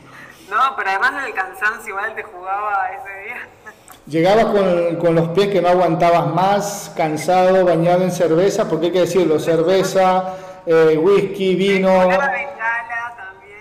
No, 0.49 0.75
pero 0.77 0.91
además 0.91 1.25
del 1.25 1.33
cansancio 1.33 1.89
igual 1.89 2.15
te 2.15 2.23
jugaba 2.23 2.87
ese 2.91 3.25
día. 3.25 3.49
Llegaba 4.07 4.51
con, 4.51 4.97
con, 4.97 5.15
los 5.15 5.29
pies 5.29 5.47
que 5.47 5.61
no 5.61 5.69
aguantabas 5.69 6.33
más, 6.33 6.91
cansado, 6.95 7.65
bañado 7.65 8.03
en 8.03 8.11
cerveza, 8.11 8.69
porque 8.69 8.87
hay 8.87 8.91
que 8.91 8.99
decirlo, 9.01 9.39
cerveza, 9.39 10.35
eh, 10.65 10.97
whisky, 10.97 11.55
vino. 11.55 11.89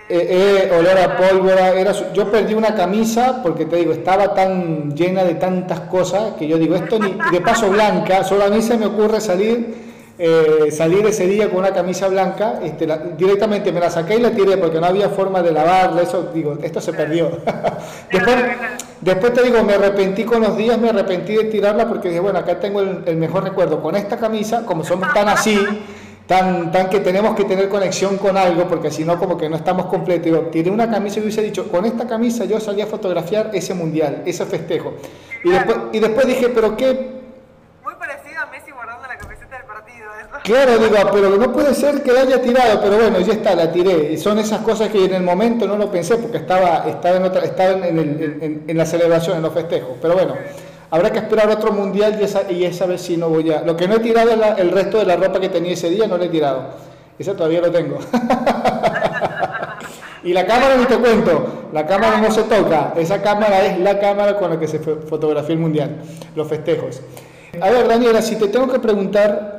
Eh, 0.06 0.68
eh, 0.68 0.70
olor 0.78 0.98
a 0.98 1.16
pólvora. 1.16 1.70
Era 1.70 1.92
yo 2.12 2.30
perdí 2.30 2.52
una 2.52 2.74
camisa 2.74 3.40
porque 3.42 3.64
te 3.64 3.76
digo, 3.76 3.92
estaba 3.92 4.34
tan 4.34 4.94
llena 4.94 5.24
de 5.24 5.34
tantas 5.36 5.80
cosas 5.80 6.34
que 6.38 6.46
yo 6.46 6.58
digo, 6.58 6.74
esto 6.74 6.98
ni 6.98 7.16
de 7.32 7.40
paso 7.40 7.70
blanca, 7.70 8.22
solo 8.22 8.44
a 8.44 8.48
mí 8.48 8.60
se 8.60 8.76
me 8.76 8.86
ocurre 8.86 9.20
salir. 9.20 9.83
Eh, 10.16 10.70
salir 10.70 11.04
ese 11.06 11.26
día 11.26 11.48
con 11.48 11.58
una 11.58 11.72
camisa 11.72 12.06
blanca, 12.06 12.60
este, 12.62 12.86
directamente 13.18 13.72
me 13.72 13.80
la 13.80 13.90
saqué 13.90 14.14
y 14.14 14.20
la 14.20 14.30
tiré 14.30 14.56
porque 14.56 14.78
no 14.80 14.86
había 14.86 15.08
forma 15.08 15.42
de 15.42 15.50
lavarla, 15.50 16.02
eso 16.02 16.30
digo, 16.32 16.56
esto 16.62 16.80
se 16.80 16.92
perdió. 16.92 17.30
después, 18.12 18.36
después 19.00 19.32
te 19.32 19.42
digo, 19.42 19.64
me 19.64 19.74
arrepentí 19.74 20.22
con 20.22 20.42
los 20.42 20.56
días, 20.56 20.78
me 20.78 20.90
arrepentí 20.90 21.34
de 21.34 21.44
tirarla 21.44 21.88
porque 21.88 22.08
dije, 22.08 22.20
bueno, 22.20 22.38
acá 22.38 22.60
tengo 22.60 22.80
el, 22.80 23.02
el 23.06 23.16
mejor 23.16 23.42
recuerdo 23.42 23.82
con 23.82 23.96
esta 23.96 24.16
camisa, 24.16 24.64
como 24.64 24.84
somos 24.84 25.12
tan 25.12 25.28
así, 25.28 25.58
tan, 26.26 26.70
tan 26.70 26.88
que 26.88 27.00
tenemos 27.00 27.34
que 27.34 27.44
tener 27.44 27.68
conexión 27.68 28.16
con 28.16 28.36
algo, 28.36 28.66
porque 28.66 28.90
si 28.90 29.04
no, 29.04 29.18
como 29.18 29.36
que 29.36 29.48
no 29.48 29.56
estamos 29.56 29.86
completos. 29.86 30.24
Digo, 30.24 30.38
tiene 30.42 30.70
una 30.70 30.90
camisa 30.90 31.18
y 31.18 31.22
hubiese 31.22 31.42
dicho, 31.42 31.68
con 31.70 31.84
esta 31.84 32.06
camisa 32.06 32.44
yo 32.44 32.60
salí 32.60 32.80
a 32.80 32.86
fotografiar 32.86 33.50
ese 33.52 33.74
mundial, 33.74 34.22
ese 34.24 34.46
festejo. 34.46 34.94
Y, 35.42 35.50
después, 35.50 35.76
y 35.92 35.98
después 35.98 36.26
dije, 36.26 36.48
pero 36.48 36.76
qué... 36.76 37.20
Muy 37.82 37.94
parecido 37.94 38.40
a 38.42 38.46
Messi 38.46 38.70
guardando 38.70 39.06
la 39.06 39.18
camiseta 39.18 39.58
del 39.58 39.66
partido. 39.66 40.10
Claro, 40.44 40.78
digo, 40.78 40.94
pero 41.10 41.30
no 41.30 41.52
puede 41.52 41.74
ser 41.74 42.02
que 42.02 42.12
la 42.12 42.20
haya 42.20 42.42
tirado, 42.42 42.78
pero 42.82 42.96
bueno, 42.96 43.18
ya 43.20 43.32
está, 43.32 43.54
la 43.54 43.72
tiré. 43.72 44.12
Y 44.12 44.18
son 44.18 44.38
esas 44.38 44.60
cosas 44.60 44.90
que 44.90 45.06
en 45.06 45.14
el 45.14 45.22
momento 45.22 45.66
no 45.66 45.76
lo 45.76 45.90
pensé, 45.90 46.16
porque 46.16 46.36
estaba, 46.36 46.84
estaba, 46.86 47.16
en, 47.16 47.24
otra, 47.24 47.44
estaba 47.44 47.86
en, 47.86 47.98
en, 47.98 48.64
en 48.66 48.76
la 48.76 48.84
celebración, 48.84 49.38
en 49.38 49.42
los 49.42 49.54
festejos. 49.54 49.96
Pero 50.00 50.14
bueno. 50.14 50.34
Habrá 50.90 51.10
que 51.10 51.18
esperar 51.18 51.48
otro 51.48 51.72
mundial 51.72 52.18
y 52.20 52.24
esa, 52.24 52.52
y 52.52 52.62
esa 52.62 52.86
vez 52.86 53.00
sí 53.00 53.16
no 53.16 53.28
voy 53.28 53.50
a... 53.50 53.62
Lo 53.62 53.76
que 53.76 53.88
no 53.88 53.96
he 53.96 53.98
tirado 53.98 54.30
es 54.30 54.38
el 54.58 54.70
resto 54.70 54.98
de 54.98 55.06
la 55.06 55.16
ropa 55.16 55.40
que 55.40 55.48
tenía 55.48 55.72
ese 55.72 55.90
día, 55.90 56.06
no 56.06 56.16
lo 56.16 56.22
he 56.22 56.28
tirado. 56.28 56.66
Esa 57.18 57.34
todavía 57.34 57.60
lo 57.60 57.72
tengo. 57.72 57.98
y 60.22 60.32
la 60.32 60.46
cámara 60.46 60.76
no 60.76 60.86
te 60.86 60.96
cuento, 60.96 61.68
la 61.72 61.84
cámara 61.84 62.20
no 62.20 62.30
se 62.30 62.44
toca. 62.44 62.92
Esa 62.96 63.20
cámara 63.22 63.64
es 63.64 63.80
la 63.80 63.98
cámara 63.98 64.36
con 64.36 64.50
la 64.50 64.60
que 64.60 64.68
se 64.68 64.78
fotografía 64.78 65.54
el 65.54 65.60
mundial, 65.60 65.96
los 66.36 66.46
festejos. 66.46 67.00
A 67.60 67.70
ver, 67.70 67.88
Daniela, 67.88 68.22
si 68.22 68.36
te 68.36 68.46
tengo 68.46 68.68
que 68.68 68.78
preguntar 68.78 69.53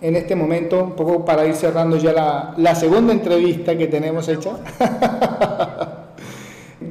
en 0.00 0.16
este 0.16 0.36
momento, 0.36 0.82
un 0.82 0.96
poco 0.96 1.24
para 1.24 1.44
ir 1.46 1.54
cerrando 1.54 1.96
ya 1.96 2.12
la, 2.12 2.54
la 2.56 2.74
segunda 2.74 3.12
entrevista 3.12 3.76
que 3.76 3.88
tenemos 3.88 4.28
hecha. 4.28 4.56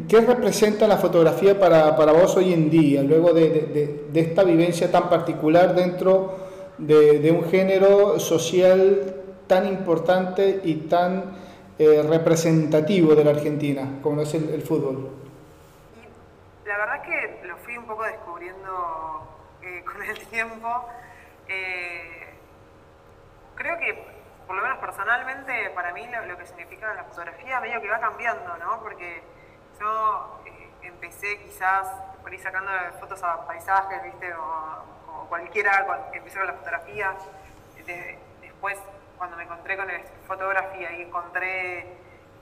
¿Qué 0.08 0.22
representa 0.22 0.88
la 0.88 0.98
fotografía 0.98 1.60
para, 1.60 1.96
para 1.96 2.14
vos 2.14 2.36
hoy 2.38 2.54
en 2.54 2.70
día, 2.70 3.04
luego 3.04 3.34
de, 3.34 4.08
de, 4.10 4.20
esta 4.20 4.44
vivencia 4.44 4.90
tan 4.92 5.10
particular 5.10 5.76
dentro 5.76 6.36
de, 6.78 7.32
un 7.32 7.50
género 7.50 8.20
social 8.20 9.16
tan 9.48 9.68
importante 9.68 10.62
y 10.64 10.76
tan 10.88 11.36
eh, 11.78 12.04
representativo 12.08 13.16
de 13.16 13.24
la 13.24 13.32
Argentina, 13.32 14.00
como 14.02 14.22
es 14.22 14.34
el, 14.34 14.62
fútbol? 14.62 15.10
La 16.66 16.78
verdad 16.78 17.02
que 17.02 17.48
lo 17.48 17.58
fui 17.58 17.78
un 17.78 17.86
poco 17.86 18.04
descubriendo 18.04 19.28
eh, 19.62 19.84
con 19.86 20.04
el 20.04 20.20
tiempo. 20.28 20.68
Eh, 21.50 22.27
creo 23.58 23.78
que, 23.78 24.08
por 24.46 24.56
lo 24.56 24.62
menos 24.62 24.78
personalmente, 24.78 25.72
para 25.72 25.92
mí 25.92 26.08
lo, 26.08 26.38
que 26.38 26.46
significa 26.46 26.94
la 26.94 27.04
fotografía 27.04 27.60
medio 27.60 27.82
que 27.82 27.90
va 27.90 28.00
cambiando, 28.00 28.56
¿no? 28.58 28.80
Porque 28.82 29.24
yo 29.80 30.42
empecé 30.82 31.40
quizás 31.40 31.88
por 32.22 32.34
ir 32.34 32.40
sacando 32.40 32.72
fotos 33.00 33.22
a 33.24 33.46
paisajes, 33.46 34.04
¿viste? 34.04 34.34
O, 34.34 35.28
cualquiera 35.28 35.86
que 36.12 36.20
empecé 36.20 36.38
con 36.38 36.48
la 36.48 36.54
fotografía. 36.54 37.14
después 38.42 38.80
cuando 39.18 39.36
me 39.36 39.44
encontré 39.44 39.76
con 39.76 39.90
el 39.90 40.02
fotografía 40.28 40.92
y 40.92 41.02
encontré, 41.02 41.80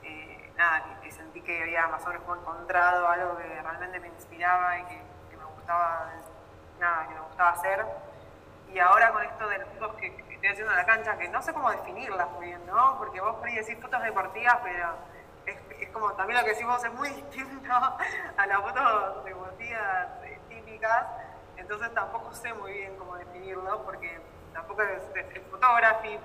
eh, 0.04 0.52
nada, 0.58 1.00
que, 1.02 1.12
sentí 1.12 1.42
que 1.42 1.64
había 1.64 1.88
más 1.88 2.04
o 2.06 2.10
menos 2.10 2.24
encontrado 2.24 3.08
algo 3.08 3.38
que 3.38 3.44
realmente 3.62 4.00
me 4.00 4.08
inspiraba 4.10 4.80
y 4.80 4.84
que, 4.86 5.38
me 5.38 5.46
gustaba, 5.46 6.12
nada, 6.80 7.08
que 7.08 7.14
me 7.14 7.22
gustaba 7.22 7.50
hacer. 7.52 7.86
Y 8.72 8.80
ahora 8.80 9.12
con 9.12 9.24
esto 9.24 9.48
de 9.48 9.58
las 9.58 9.70
fotos 9.70 9.96
que, 9.96 10.25
haciendo 10.52 10.72
en 10.72 10.78
la 10.78 10.86
cancha, 10.86 11.18
que 11.18 11.30
no 11.30 11.42
sé 11.42 11.54
cómo 11.54 11.72
definirlas 11.72 12.30
muy 12.32 12.48
bien, 12.48 12.66
¿no? 12.66 12.98
Porque 12.98 13.22
vos 13.22 13.36
podés 13.38 13.56
decir 13.56 13.82
fotos 13.82 14.02
deportivas, 14.04 14.58
pero 14.64 14.90
es, 15.46 15.90
como 15.90 16.14
también 16.14 16.40
lo 16.40 16.46
que 16.46 16.52
decís 16.52 16.66
vos 16.66 16.84
es 16.84 16.94
muy 16.94 17.10
distinto 17.22 17.74
a 17.74 18.48
las 18.48 18.62
fotos 18.62 19.26
deportivas 19.26 20.08
eh, 20.24 20.40
típicas, 20.50 21.06
entonces 21.58 21.94
tampoco 21.94 22.34
sé 22.34 22.54
muy 22.54 22.74
bien 22.74 22.96
cómo 22.98 23.16
definirlo, 23.16 23.84
porque 23.84 24.20
tampoco 24.54 24.82
es, 24.82 25.04
es, 25.16 25.42
photography, 25.50 26.20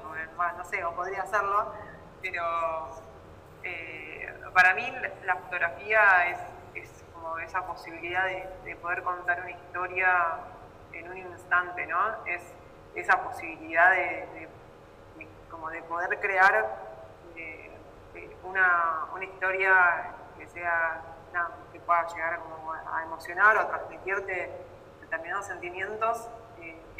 no 0.57 0.65
sé, 0.65 0.85
o 0.85 0.95
podría 0.95 1.23
hacerlo, 1.23 1.73
pero 2.23 3.03
eh, 3.63 4.35
para 4.55 4.75
mí 4.75 4.93
la 5.25 5.37
fotografía 5.37 6.29
es, 6.29 6.39
como 7.13 7.39
esa 7.39 7.67
posibilidad 7.67 8.25
de, 8.27 8.77
poder 8.77 9.03
contar 9.03 9.41
una 9.41 9.51
historia 9.51 10.39
en 10.93 11.11
un 11.11 11.19
instante, 11.19 11.87
¿no? 11.87 12.25
Es 12.27 12.43
esa 12.95 13.23
posibilidad 13.23 13.91
de, 13.93 14.49
como 15.51 15.71
de 15.71 15.83
poder 15.83 16.19
crear 16.21 16.77
eh, 17.37 17.71
una, 18.45 19.09
historia 19.23 20.15
que 20.39 20.47
sea 20.49 21.03
que 21.73 21.81
pueda 21.81 22.07
llegar 22.09 22.41
a 22.93 23.03
emocionar 23.05 23.57
o 23.59 23.67
transmitirte 23.67 24.51
determinados 25.01 25.47
sentimientos 25.47 26.29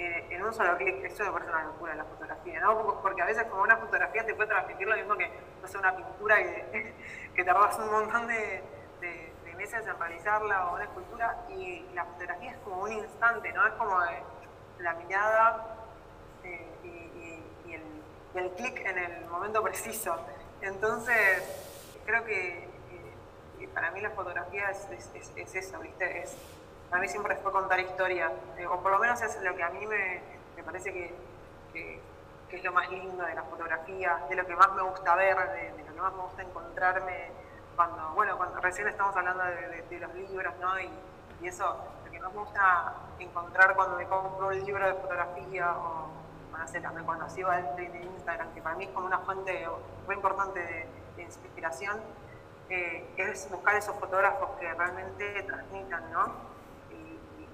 eh, 0.03 0.27
en 0.31 0.43
un 0.43 0.55
solo 0.55 0.79
clic, 0.79 1.05
eso 1.05 1.25
me 1.25 1.33
parece 1.33 1.51
una 1.51 1.65
locura 1.65 1.95
la 1.95 2.05
fotografía, 2.05 2.59
¿no? 2.61 3.01
Porque 3.03 3.21
a 3.21 3.27
veces 3.27 3.45
como 3.45 3.63
una 3.63 3.77
fotografía 3.77 4.25
te 4.25 4.35
puede 4.35 4.49
transmitir 4.49 4.89
lo 4.89 4.97
mismo 4.97 5.15
que, 5.15 5.31
no 5.61 5.69
sé, 5.69 5.77
una 5.77 5.95
pintura 5.95 6.37
que, 6.39 6.95
que 7.35 7.45
tardas 7.45 7.79
un 7.79 7.91
montón 7.91 8.27
de, 8.27 8.65
meses 9.59 9.87
en 9.87 9.99
realizarla 9.99 10.69
o 10.69 10.75
una 10.77 10.85
escultura 10.85 11.45
y 11.51 11.87
la 11.93 12.07
fotografía 12.07 12.53
es 12.53 12.59
como 12.61 12.83
un 12.85 12.93
instante, 12.93 13.53
¿no? 13.53 13.67
Es 13.67 13.75
como 13.75 14.03
eh, 14.05 14.23
la 14.79 14.95
mirada 14.95 15.67
eh, 15.67 15.80
el, 18.35 18.51
clic 18.51 18.81
en 18.87 18.99
el 18.99 19.27
momento 19.27 19.63
preciso. 19.63 20.17
Entonces, 20.61 21.43
creo 22.05 22.25
que 22.25 22.69
para 23.75 23.91
mí 23.93 24.01
la 24.01 24.11
fotografía 24.11 24.71
es, 24.71 24.89
es 25.37 25.55
eso, 25.55 25.79
¿viste? 25.81 26.23
Es, 26.23 26.37
a 26.93 26.99
mí 26.99 27.09
siempre 27.09 27.37
fue 27.37 27.53
contar 27.53 27.79
historia, 27.79 28.33
eh, 28.59 28.67
o 28.67 28.81
por 28.81 28.91
lo 28.93 28.99
menos 28.99 29.21
es 29.23 29.41
lo 29.43 29.55
que 29.55 29.63
a 29.63 29.71
mí 29.71 29.87
me, 29.87 30.23
parece 30.65 30.93
que, 30.93 32.01
es 32.51 32.65
lo 32.65 32.73
más 32.73 32.91
lindo 32.91 33.25
de 33.25 33.35
la 33.35 33.45
fotografía, 33.45 34.25
de 34.29 34.35
lo 34.35 34.45
que 34.45 34.57
más 34.57 34.73
me 34.73 34.83
gusta 34.83 35.15
ver, 35.15 35.37
de, 35.53 35.85
lo 35.85 35.95
que 35.95 36.01
más 36.01 36.13
me 36.13 36.23
gusta 36.23 36.43
encontrarme 36.43 37.31
cuando, 37.77 38.11
bueno, 38.15 38.37
cuando 38.37 38.61
recién 38.61 38.89
estamos 38.89 39.17
hablando 39.17 39.45
de, 39.45 39.99
los 40.01 40.15
libros, 40.15 40.55
¿no? 40.61 40.81
Y, 40.81 40.91
eso, 41.47 41.77
lo 42.05 42.11
que 42.11 42.21
más 42.21 42.33
me 42.33 42.41
gusta 42.41 42.95
encontrar 43.19 43.75
cuando 43.75 43.97
me 43.97 44.07
compro 44.07 44.49
un 44.49 44.65
libro 44.65 44.87
de 44.87 44.95
fotografía 44.95 45.73
o, 45.73 46.09
cuando 47.05 47.29
sigo 47.29 47.51
el 47.53 47.77
de 47.77 48.03
Instagram, 48.17 48.53
que 48.55 48.63
para 48.63 48.77
mí 48.77 48.85
es 48.85 48.91
como 48.91 49.07
una 49.07 49.19
fuente 49.21 49.67
muy 50.07 50.15
importante 50.15 50.61
de, 50.61 51.23
inspiración, 51.23 52.01
eh, 52.71 53.07
es 53.17 53.51
buscar 53.51 53.77
esos 53.77 53.95
fotógrafos 53.97 54.51
que 54.59 54.73
realmente 54.73 55.43
transmitan, 55.43 56.11
¿no? 56.11 56.51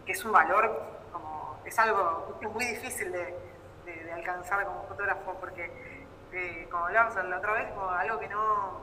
que 0.04 0.12
es 0.12 0.24
un 0.24 0.30
valor, 0.30 0.82
como, 1.12 1.58
es 1.64 1.76
algo 1.80 2.38
muy 2.52 2.64
difícil 2.64 3.10
de, 3.10 3.34
alcanzar 4.14 4.64
como 4.64 4.84
fotógrafo, 4.84 5.34
porque, 5.40 5.70
eh, 6.32 6.68
como 6.70 6.86
hablábamos 6.86 7.24
la 7.24 7.38
otra 7.38 7.52
vez, 7.54 7.72
como 7.72 7.90
algo 7.90 8.18
que 8.18 8.28
no 8.28 8.80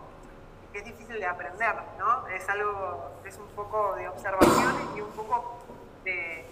es 0.73 0.83
difícil 0.83 1.19
de 1.19 1.25
aprender, 1.25 1.75
¿no? 1.97 2.27
Es 2.27 2.47
algo, 2.49 3.11
es 3.25 3.37
un 3.37 3.47
poco 3.49 3.95
de 3.95 4.07
observación 4.07 4.75
y 4.95 5.01
un 5.01 5.11
poco 5.11 5.59
de, 6.03 6.45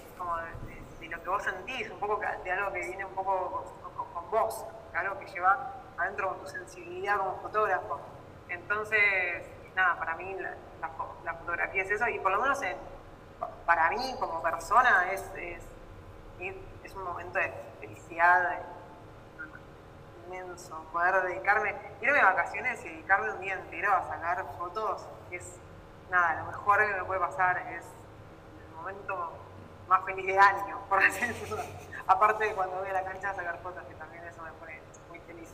lo 1.12 1.22
que 1.22 1.30
vos 1.30 1.43
sentís, 1.43 1.89
un 1.89 1.99
poco 1.99 2.20
de 2.20 2.51
algo 2.51 2.72
que 2.72 2.80
viene 2.80 3.05
un 3.05 3.14
poco 3.14 3.66
con, 4.14 4.32
vos, 4.32 4.66
algo 4.93 5.20
que 5.20 5.26
lleva 5.28 5.74
adentro 5.97 6.30
con 6.30 6.39
tu 6.39 6.47
sensibilidad 6.47 7.18
como 7.18 7.41
fotógrafo. 7.41 7.99
Entonces, 8.47 9.45
nada, 9.76 9.99
para 9.99 10.16
mí 10.16 10.36
la, 10.39 11.34
fotografía 11.34 11.84
es 11.84 11.91
eso, 11.91 12.07
y 12.07 12.20
por 12.20 12.32
lo 12.32 12.41
menos 12.41 12.62
en, 12.62 12.78
para 13.66 13.89
mí 13.89 14.16
como 14.20 14.41
persona 14.41 15.12
es, 15.12 15.22
es, 15.36 16.95
un 16.95 17.03
momento 17.03 17.39
de 17.39 17.53
felicidad 17.80 18.59
inmenso, 20.26 20.84
poder 20.91 21.22
dedicarme, 21.24 21.74
irme 22.01 22.18
de 22.18 22.24
vacaciones 22.24 22.84
y 22.86 22.89
dedicarme 22.89 23.32
un 23.32 23.39
día 23.39 23.53
entero 23.53 23.93
a 23.93 24.03
sacar 24.07 24.45
fotos, 24.57 25.07
es 25.30 25.57
nada, 26.09 26.41
lo 26.41 26.47
mejor 26.47 26.86
que 26.86 26.93
me 26.93 27.03
puede 27.05 27.20
pasar, 27.22 27.57
es 27.70 27.86
el 28.66 28.76
momento 28.76 29.41
más 29.92 30.06
feliz 30.06 30.26
de 30.26 30.39
año, 30.39 30.80
por 30.88 31.04
así 31.04 31.28
decirlo. 31.28 31.62
Aparte 32.08 32.46
de 32.46 32.56
cuando 32.56 32.78
voy 32.78 32.89
a 32.89 32.94
la 32.94 33.04
cancha 33.04 33.30
a 33.30 33.36
sacar 33.36 33.58
fotos, 33.60 33.84
que 33.84 33.94
también 33.96 34.24
eso 34.24 34.42
me 34.42 34.52
pone 34.54 34.82
muy 35.10 35.20
feliz. 35.20 35.50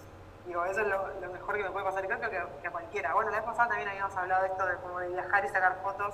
Digo, 0.46 0.64
eso 0.64 0.82
es 0.82 0.88
lo, 0.88 1.32
mejor 1.32 1.58
que 1.58 1.64
me 1.64 1.72
puede 1.72 1.86
pasar, 1.86 2.06
creo 2.06 2.22
que, 2.22 2.30
que, 2.62 2.68
a 2.68 2.72
cualquiera. 2.72 3.14
Bueno, 3.16 3.32
la 3.32 3.38
vez 3.38 3.46
pasada 3.46 3.70
también 3.70 3.90
habíamos 3.90 4.16
hablado 4.16 4.44
de 4.44 4.50
esto 4.50 4.66
de 4.66 4.76
como 4.78 5.00
de 5.00 5.10
viajar 5.10 5.44
y 5.44 5.50
sacar 5.50 5.80
fotos, 5.82 6.14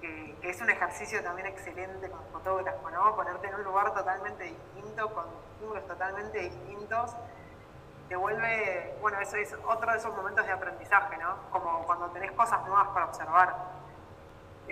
que, 0.00 0.38
es 0.42 0.60
un 0.60 0.70
ejercicio 0.70 1.22
también 1.22 1.48
excelente 1.48 2.08
como 2.08 2.22
fotógrafo, 2.32 2.90
¿no? 2.90 3.16
Ponerte 3.16 3.48
en 3.48 3.54
un 3.56 3.64
lugar 3.64 3.92
totalmente 3.92 4.44
distinto, 4.44 5.12
con 5.12 5.24
estímulos 5.54 5.86
totalmente 5.88 6.38
distintos, 6.38 7.16
te 8.08 8.14
vuelve, 8.14 8.96
bueno, 9.00 9.18
eso 9.20 9.36
es 9.36 9.52
otro 9.66 9.90
de 9.90 9.98
esos 9.98 10.14
momentos 10.14 10.46
de 10.46 10.52
aprendizaje, 10.52 11.16
¿no? 11.18 11.36
Como 11.50 11.84
cuando 11.86 12.06
tenés 12.10 12.30
cosas 12.32 12.64
nuevas 12.66 12.88
para 12.88 13.06
observar. 13.06 13.81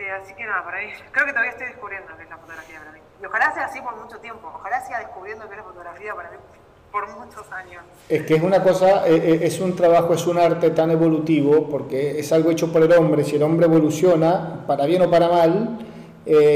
Eh, 0.00 0.10
así 0.12 0.32
que 0.32 0.46
nada, 0.46 0.64
por 0.64 0.74
ahí, 0.74 0.88
creo 1.12 1.26
que 1.26 1.32
todavía 1.32 1.52
estoy 1.52 1.66
descubriendo 1.66 2.08
qué 2.16 2.22
es 2.22 2.30
la 2.30 2.38
fotografía 2.38 2.78
para 2.78 2.92
mí. 2.92 3.00
Y 3.20 3.26
ojalá 3.26 3.52
sea 3.52 3.64
así 3.66 3.80
por 3.82 3.96
mucho 4.02 4.16
tiempo, 4.18 4.50
ojalá 4.54 4.80
sea 4.86 4.98
descubriendo 4.98 5.46
qué 5.46 5.52
es 5.52 5.58
la 5.58 5.64
fotografía 5.64 6.14
para 6.14 6.30
mí 6.30 6.36
por 6.90 7.06
muchos 7.18 7.52
años. 7.52 7.82
Es 8.08 8.22
que 8.22 8.34
es 8.36 8.42
una 8.42 8.62
cosa, 8.62 9.06
eh, 9.06 9.14
eh, 9.14 9.40
es 9.42 9.60
un 9.60 9.76
trabajo, 9.76 10.14
es 10.14 10.26
un 10.26 10.38
arte 10.38 10.70
tan 10.70 10.90
evolutivo, 10.90 11.68
porque 11.68 12.18
es 12.18 12.32
algo 12.32 12.50
hecho 12.50 12.72
por 12.72 12.82
el 12.82 12.92
hombre, 12.92 13.24
si 13.24 13.36
el 13.36 13.42
hombre 13.42 13.66
evoluciona, 13.66 14.64
para 14.66 14.86
bien 14.86 15.02
o 15.02 15.10
para 15.10 15.28
mal, 15.28 15.78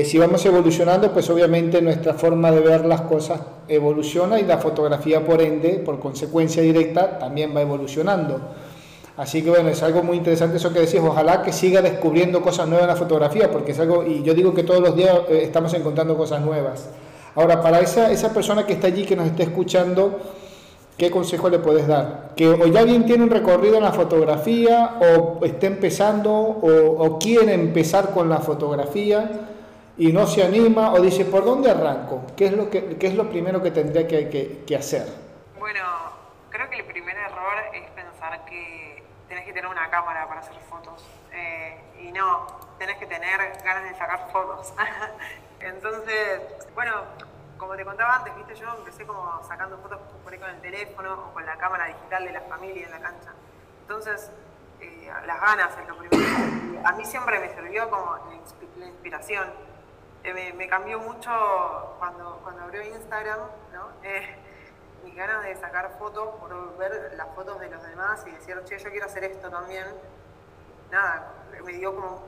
si 0.04 0.18
vamos 0.18 0.44
evolucionando, 0.46 1.12
pues 1.12 1.28
obviamente 1.30 1.82
nuestra 1.82 2.14
forma 2.14 2.50
de 2.52 2.60
ver 2.60 2.84
las 2.84 3.00
cosas 3.02 3.40
evoluciona 3.66 4.38
y 4.38 4.44
la 4.44 4.58
fotografía, 4.58 5.24
por 5.24 5.42
ende, 5.42 5.82
por 5.84 5.98
consecuencia 5.98 6.62
directa, 6.62 7.18
también 7.18 7.54
va 7.56 7.60
evolucionando. 7.62 8.40
Así 9.16 9.44
que 9.44 9.50
bueno, 9.50 9.68
es 9.68 9.82
algo 9.82 10.02
muy 10.02 10.16
interesante 10.16 10.56
eso 10.56 10.72
que 10.72 10.80
decís, 10.80 11.00
ojalá 11.00 11.42
que 11.42 11.52
siga 11.52 11.80
descubriendo 11.80 12.42
cosas 12.42 12.66
nuevas 12.66 12.84
en 12.84 12.94
la 12.94 12.96
fotografía, 12.96 13.50
porque 13.50 13.70
es 13.72 13.78
algo, 13.78 14.04
y 14.04 14.22
yo 14.22 14.34
digo 14.34 14.52
que 14.54 14.64
todos 14.64 14.80
los 14.80 14.96
días 14.96 15.16
estamos 15.30 15.72
encontrando 15.74 16.16
cosas 16.16 16.40
nuevas. 16.40 16.90
Ahora, 17.36 17.60
para 17.62 17.80
esa, 17.80 18.10
esa 18.10 18.32
persona 18.32 18.66
que 18.66 18.74
está 18.74 18.88
allí, 18.88 19.04
que 19.04 19.14
nos 19.14 19.26
está 19.26 19.44
escuchando, 19.44 20.20
¿qué 20.96 21.10
consejo 21.10 21.48
le 21.48 21.58
puedes 21.58 21.86
dar? 21.86 22.32
Que 22.36 22.48
o 22.48 22.66
ya 22.66 22.82
bien 22.82 23.06
tiene 23.06 23.24
un 23.24 23.30
recorrido 23.30 23.76
en 23.76 23.84
la 23.84 23.92
fotografía, 23.92 24.98
o 25.00 25.44
está 25.44 25.66
empezando, 25.66 26.32
o, 26.32 27.18
quiere 27.18 27.54
empezar 27.54 28.10
con 28.10 28.28
la 28.28 28.38
fotografía 28.38 29.48
y 29.96 30.12
no 30.12 30.26
se 30.26 30.42
anima, 30.42 30.92
o 30.92 31.00
dice, 31.00 31.24
¿por 31.24 31.44
dónde 31.44 31.70
arranco? 31.70 32.22
¿Qué 32.36 32.46
es 32.46 32.52
lo, 32.52 32.68
qué 32.68 32.96
es 33.00 33.14
lo 33.14 33.28
primero 33.30 33.62
que 33.62 33.70
tendría 33.70 34.08
que, 34.08 34.62
que, 34.66 34.76
hacer? 34.76 35.06
Bueno, 35.58 35.80
creo 36.50 36.68
que 36.68 36.76
el 36.76 36.84
primer 36.84 37.16
error 37.16 37.54
es 37.72 37.90
pensar 37.90 38.44
que 38.44 38.83
tenés 39.44 39.46
que 39.46 39.52
tener 39.52 39.70
una 39.70 39.90
cámara 39.90 40.26
para 40.26 40.40
hacer 40.40 40.56
fotos. 40.70 41.04
Eh, 41.32 41.78
y 42.00 42.12
no, 42.12 42.46
tenés 42.78 42.96
que 42.96 43.06
tener 43.06 43.38
ganas 43.62 43.84
de 43.84 43.94
sacar 43.94 44.30
fotos. 44.32 44.72
Entonces, 45.60 46.40
bueno, 46.74 46.92
como 47.58 47.76
te 47.76 47.84
contaba 47.84 48.16
antes, 48.16 48.34
viste, 48.36 48.54
yo 48.54 48.74
empecé 48.78 49.06
como 49.06 49.42
sacando 49.46 49.76
fotos 49.78 50.00
por 50.22 50.32
ahí 50.32 50.38
con 50.38 50.48
el 50.50 50.60
teléfono 50.60 51.26
o 51.28 51.34
con 51.34 51.44
la 51.44 51.56
cámara 51.56 51.86
digital 51.86 52.24
de 52.24 52.32
la 52.32 52.40
familia 52.42 52.86
en 52.86 52.90
la 52.90 53.00
cancha. 53.00 53.32
Entonces, 53.82 54.30
eh, 54.80 55.12
las 55.26 55.40
ganas 55.40 55.76
es 55.78 55.88
lo 55.88 55.96
primero. 55.98 56.88
A 56.88 56.92
mí 56.92 57.04
siempre 57.04 57.38
me 57.38 57.50
sirvió 57.50 57.90
como 57.90 58.18
la 58.78 58.86
inspiración. 58.86 59.52
Eh, 60.22 60.54
me, 60.54 60.68
cambió 60.68 61.00
mucho 61.00 61.96
cuando, 61.98 62.40
cuando 62.42 62.62
abrió 62.62 62.82
Instagram, 62.82 63.40
¿no? 63.74 63.88
Mis 65.04 65.14
ganas 65.14 65.44
de 65.44 65.54
sacar 65.56 65.96
fotos 65.98 66.34
por 66.40 66.76
ver 66.78 67.12
las 67.16 67.28
fotos 67.34 67.60
de 67.60 67.68
los 67.68 67.82
demás 67.86 68.24
y 68.26 68.30
decir, 68.30 68.60
che, 68.64 68.78
yo 68.78 68.90
quiero 68.90 69.06
hacer 69.06 69.24
esto 69.24 69.50
también, 69.50 69.84
nada, 70.90 71.32
me 71.62 71.72
dio 71.72 71.94
como 71.94 72.22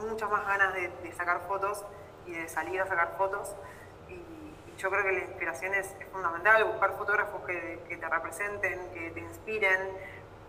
muchas 0.00 0.30
más 0.30 0.46
ganas 0.46 0.74
de, 0.74 1.12
sacar 1.12 1.40
fotos 1.46 1.84
y 2.26 2.32
de 2.32 2.48
salir 2.48 2.80
a 2.80 2.86
sacar 2.86 3.16
fotos. 3.18 3.54
Y, 4.08 4.20
yo 4.78 4.90
creo 4.90 5.04
que 5.04 5.12
la 5.12 5.20
inspiración 5.20 5.74
es, 5.74 5.94
fundamental, 6.10 6.64
buscar 6.64 6.96
fotógrafos 6.96 7.42
que, 7.44 7.84
que, 7.86 7.98
te 7.98 8.08
representen, 8.08 8.90
que 8.94 9.10
te 9.10 9.20
inspiren, 9.20 9.90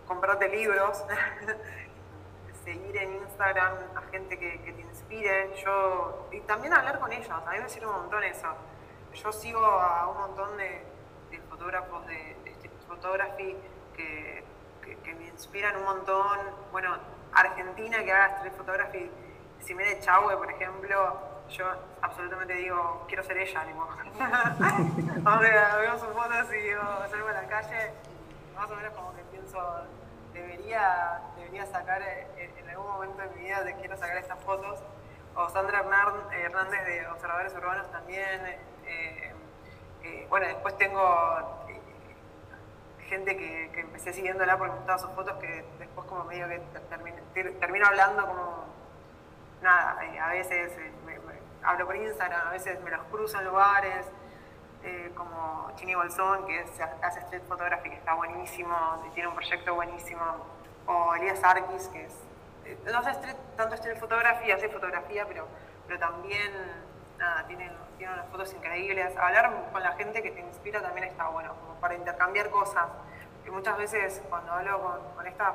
comprarte 0.08 0.48
libros, 0.48 1.04
seguir 2.64 2.96
en 2.98 3.14
Instagram 3.16 3.74
a 3.96 4.02
gente 4.10 4.40
que, 4.40 4.58
te 4.58 4.82
inspire, 4.82 5.54
yo, 5.64 6.28
y 6.32 6.40
también 6.42 6.74
hablar 6.74 7.00
con 7.00 7.12
ellos, 7.12 7.30
a 7.30 7.52
mí 7.52 7.60
me 7.60 7.70
sirve 7.70 7.88
un 7.88 7.94
montón 7.94 8.24
eso. 8.24 8.48
Yo 9.14 9.32
sigo 9.32 9.60
a 9.60 10.08
un 10.08 10.18
montón 10.18 10.58
de, 10.58 10.82
fotógrafos 11.54 12.08
de, 12.08 12.36
street 12.46 12.72
photography 12.88 13.56
que, 13.96 14.44
que, 15.04 15.14
me 15.14 15.28
inspiran 15.28 15.76
un 15.78 15.84
montón. 15.84 16.40
Bueno, 16.72 16.98
Argentina 17.32 18.04
que 18.04 18.12
haga 18.12 18.36
street 18.38 18.54
photography, 18.54 19.12
si 19.60 19.76
me 19.76 19.86
de 19.86 20.00
Chahue, 20.00 20.36
por 20.36 20.50
ejemplo, 20.50 21.20
yo 21.50 21.66
absolutamente 22.02 22.56
digo, 22.56 23.06
quiero 23.08 23.24
ser 23.24 23.38
ella, 23.38 23.66
digo. 23.66 23.88
veo 25.80 26.00
sus 26.00 26.10
fotos 26.10 26.54
y 26.54 26.58
digo, 26.58 26.82
salgo 27.10 27.28
a 27.28 27.34
la 27.34 27.48
calle, 27.48 27.92
más 28.56 28.72
o 28.72 28.76
menos 28.76 28.94
como 28.94 29.14
que 29.16 29.24
pienso, 29.26 29.60
debería, 30.34 31.22
debería 31.38 31.68
sacar 31.68 32.02
eh, 32.02 32.52
en, 32.58 32.70
algún 32.70 32.88
momento 32.88 33.22
de 33.22 33.30
mi 33.36 33.44
vida, 33.44 33.64
de 33.64 33.76
quiero 33.76 33.96
sacar 33.96 34.18
estas 34.18 34.40
fotos. 34.40 34.80
O 35.36 35.50
Sandra 35.50 35.80
Hernández 35.80 36.86
de 36.86 37.08
Observadores 37.08 37.54
Urbanos 37.56 37.92
también. 37.92 38.42
Eh, 38.86 39.34
eh, 40.04 40.28
bueno, 40.30 40.48
después 40.48 40.78
tengo 40.78 41.64
gente 43.08 43.38
que, 43.38 43.70
que, 43.74 43.82
empecé 43.82 44.14
siguiéndola 44.14 44.58
porque 44.58 44.72
me 44.72 44.78
gustaban 44.78 45.02
sus 45.02 45.12
fotos, 45.12 45.34
que 45.40 45.66
después 45.80 46.08
como 46.08 46.24
medio 46.26 46.48
que 46.48 46.60
termino, 47.60 47.86
hablando 47.86 48.26
como, 48.26 48.66
nada, 49.62 49.98
a 50.22 50.30
veces 50.30 50.72
hablo 51.64 51.86
por 51.86 51.96
Instagram, 51.96 52.48
a 52.48 52.52
veces 52.52 52.82
me 52.82 52.92
los 52.92 53.02
cruzo 53.04 53.40
en 53.40 53.46
lugares, 53.46 54.06
eh, 54.84 55.12
como 55.16 55.72
Chini 55.76 55.96
Bolsón, 55.96 56.46
que 56.46 56.60
hace 57.02 57.20
street 57.22 57.44
photography, 57.48 57.90
que 57.90 57.96
está 57.96 58.14
buenísimo, 58.16 59.04
y 59.08 59.10
tiene 59.12 59.30
un 59.30 59.36
proyecto 59.36 59.74
buenísimo, 59.76 60.22
o 60.86 61.16
Elías 61.16 61.44
Arkis, 61.44 61.88
que 61.88 62.06
es, 62.06 62.14
eh, 62.66 62.78
no 62.86 63.00
hace 63.00 63.36
tanto 63.56 63.76
street 63.76 63.98
photography, 63.98 64.52
hace 64.52 64.70
fotografía, 64.70 65.26
pero, 65.26 65.48
pero 65.88 66.00
también 66.00 66.52
nada, 67.18 67.48
tiene, 67.48 67.72
tiene 68.04 68.16
unas 68.16 68.30
fotos 68.30 68.54
increíbles. 68.54 69.16
Hablar 69.16 69.70
con 69.72 69.82
la 69.82 69.94
gente 69.94 70.22
que 70.22 70.32
te 70.32 70.42
inspira 70.42 70.82
también 70.82 71.08
está 71.08 71.30
bueno, 71.30 71.56
como 71.62 71.80
para 71.80 71.96
intercambiar 71.96 72.50
cosas. 72.50 72.90
Y 73.46 73.50
muchas 73.50 73.78
veces 73.78 74.22
cuando 74.30 74.52
hablo 74.52 74.82
con, 74.82 75.16
con 75.16 75.26
esta, 75.26 75.54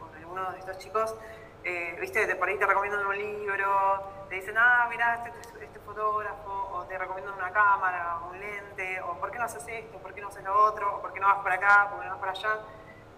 con 0.00 0.12
alguno 0.16 0.50
de 0.50 0.58
estos 0.58 0.76
chicos, 0.78 1.14
eh, 1.62 1.96
viste, 2.00 2.34
por 2.34 2.48
ahí 2.48 2.58
te 2.58 2.66
recomiendan 2.66 3.06
un 3.06 3.16
libro, 3.16 4.26
te 4.28 4.34
dicen, 4.36 4.56
ah, 4.58 4.88
mira, 4.90 5.14
este, 5.24 5.64
este, 5.64 5.78
fotógrafo, 5.78 6.70
o 6.72 6.82
te 6.88 6.98
recomiendo 6.98 7.32
una 7.32 7.52
cámara, 7.52 8.18
un 8.28 8.40
lente, 8.40 9.00
o 9.02 9.14
por 9.20 9.30
qué 9.30 9.38
no 9.38 9.44
haces 9.44 9.64
esto, 9.68 9.98
por 9.98 10.14
qué 10.14 10.20
no 10.20 10.28
haces 10.28 10.42
lo 10.42 10.64
otro, 10.64 10.96
o 10.96 11.00
por 11.00 11.12
qué 11.12 11.20
no 11.20 11.28
vas 11.28 11.38
por 11.38 11.52
acá, 11.52 11.88
por 11.90 12.00
qué 12.00 12.06
no 12.06 12.10
vas 12.10 12.20
por 12.20 12.28
allá. 12.28 12.58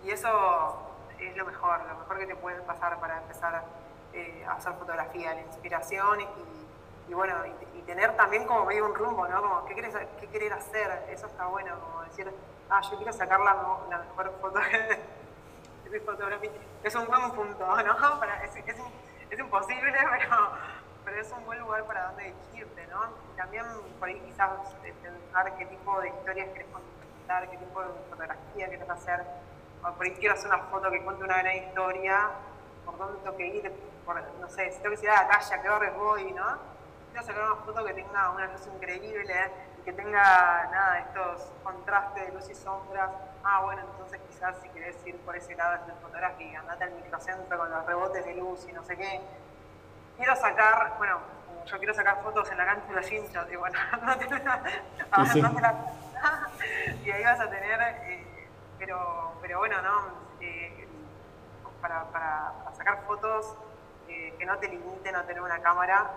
Y 0.04 0.10
eso 0.10 0.92
es 1.18 1.34
lo 1.34 1.46
mejor, 1.46 1.80
lo 1.86 1.96
mejor 1.96 2.18
que 2.18 2.26
te 2.26 2.36
puede 2.36 2.60
pasar 2.60 3.00
para 3.00 3.16
empezar 3.16 3.64
eh, 4.12 4.44
a 4.46 4.52
hacer 4.52 4.74
fotografía, 4.74 5.32
la 5.32 5.40
inspiración 5.40 6.20
y, 6.20 6.26
bueno, 7.14 7.34
y, 7.46 7.82
tener 7.88 8.14
también 8.18 8.44
como 8.44 8.66
medio 8.66 8.84
un 8.84 8.94
rumbo, 8.94 9.26
¿no? 9.26 9.40
Como, 9.40 9.64
¿qué 9.64 9.74
querés, 9.74 9.94
qué 10.20 10.26
querer 10.26 10.52
hacer? 10.52 11.06
Eso 11.08 11.26
está 11.26 11.46
bueno, 11.46 11.74
como 11.80 12.02
decir, 12.02 12.30
ah, 12.68 12.82
yo 12.82 12.96
quiero 12.98 13.14
sacar 13.14 13.40
la, 13.40 13.54
mejor 13.54 14.30
foto 14.42 14.60
de 15.90 16.00
fotografía. 16.00 16.50
Es 16.82 16.94
un 16.94 17.06
buen 17.06 17.30
punto, 17.30 17.66
¿no? 17.66 17.96
Para, 18.20 18.44
es, 18.44 18.54
es, 18.56 18.76
es 19.30 19.38
imposible, 19.38 19.90
pero 20.18 20.50
pero 21.08 21.22
es 21.22 21.32
un 21.32 21.44
buen 21.46 21.58
lugar 21.58 21.84
para 21.84 22.08
donde 22.08 22.24
dirigirte, 22.24 22.86
¿no? 22.88 23.00
Y 23.32 23.36
también 23.36 23.64
por 23.98 24.08
ahí 24.08 24.20
quizás 24.20 24.50
pensar 24.82 25.56
qué 25.56 25.64
tipo 25.64 26.00
de 26.02 26.08
historias 26.08 26.48
querés 26.50 26.66
contar, 26.68 27.48
qué 27.48 27.56
tipo 27.56 27.80
de 27.80 27.88
fotografía 28.10 28.68
querés 28.68 28.90
hacer. 28.90 29.24
O 29.82 29.92
por 29.92 30.04
ahí 30.04 30.12
quiero 30.16 30.34
hacer 30.34 30.48
una 30.48 30.64
foto 30.64 30.90
que 30.90 31.02
cuente 31.02 31.24
una 31.24 31.38
gran 31.38 31.56
historia, 31.56 32.30
por 32.84 32.98
dónde 32.98 33.18
tengo 33.22 33.36
que 33.38 33.46
ir, 33.46 33.72
por, 34.04 34.22
no 34.38 34.48
sé, 34.50 34.70
si 34.70 34.82
tengo 34.82 34.96
que 34.96 35.02
ir 35.02 35.10
a 35.10 35.22
la 35.22 35.28
calle, 35.28 35.54
a 35.54 35.62
qué 35.62 35.68
barrio 35.68 35.92
voy, 35.94 36.32
¿no? 36.32 36.58
Quiero 37.10 37.26
sacar 37.26 37.44
una 37.44 37.56
foto 37.62 37.84
que 37.84 37.94
tenga 37.94 38.30
una 38.30 38.46
luz 38.46 38.66
increíble 38.66 39.52
y 39.78 39.82
que 39.82 39.92
tenga, 39.92 40.68
nada, 40.70 40.98
estos 41.00 41.52
contrastes 41.62 42.26
de 42.26 42.32
luz 42.32 42.48
y 42.50 42.54
sombras. 42.54 43.10
Ah, 43.44 43.62
bueno, 43.64 43.82
entonces 43.92 44.20
quizás 44.28 44.56
si 44.62 44.68
querés 44.70 44.96
ir 45.06 45.16
por 45.18 45.36
ese 45.36 45.54
lado 45.56 45.82
de 45.82 45.92
la 45.92 45.98
fotografía, 46.00 46.60
andate 46.60 46.84
al 46.84 46.92
microcentro 46.92 47.58
con 47.58 47.70
los 47.70 47.86
rebotes 47.86 48.24
de 48.24 48.34
luz 48.34 48.66
y 48.68 48.72
no 48.72 48.82
sé 48.84 48.96
qué 48.96 49.20
quiero 50.18 50.36
sacar, 50.36 50.96
bueno, 50.98 51.18
yo 51.64 51.78
quiero 51.78 51.94
sacar 51.94 52.22
fotos 52.22 52.50
en 52.50 52.58
la 52.58 52.66
cancha 52.66 52.86
de 52.88 52.94
los 52.94 53.10
hinchas, 53.10 53.50
y 53.50 53.56
bueno, 53.56 53.78
no 54.02 54.18
te, 54.18 54.26
y 57.04 57.10
ahí 57.10 57.22
vas 57.22 57.40
a 57.40 57.48
tener, 57.48 57.80
eh, 57.80 58.26
pero, 58.78 59.32
pero 59.40 59.58
bueno, 59.58 59.80
¿no? 59.80 60.28
Eh, 60.40 60.86
para, 61.80 62.04
para, 62.06 62.52
sacar 62.76 63.04
fotos 63.06 63.54
eh, 64.08 64.34
que 64.36 64.44
no 64.44 64.58
te 64.58 64.66
limiten 64.68 65.14
a 65.14 65.22
tener 65.22 65.40
una 65.40 65.60
cámara, 65.60 66.10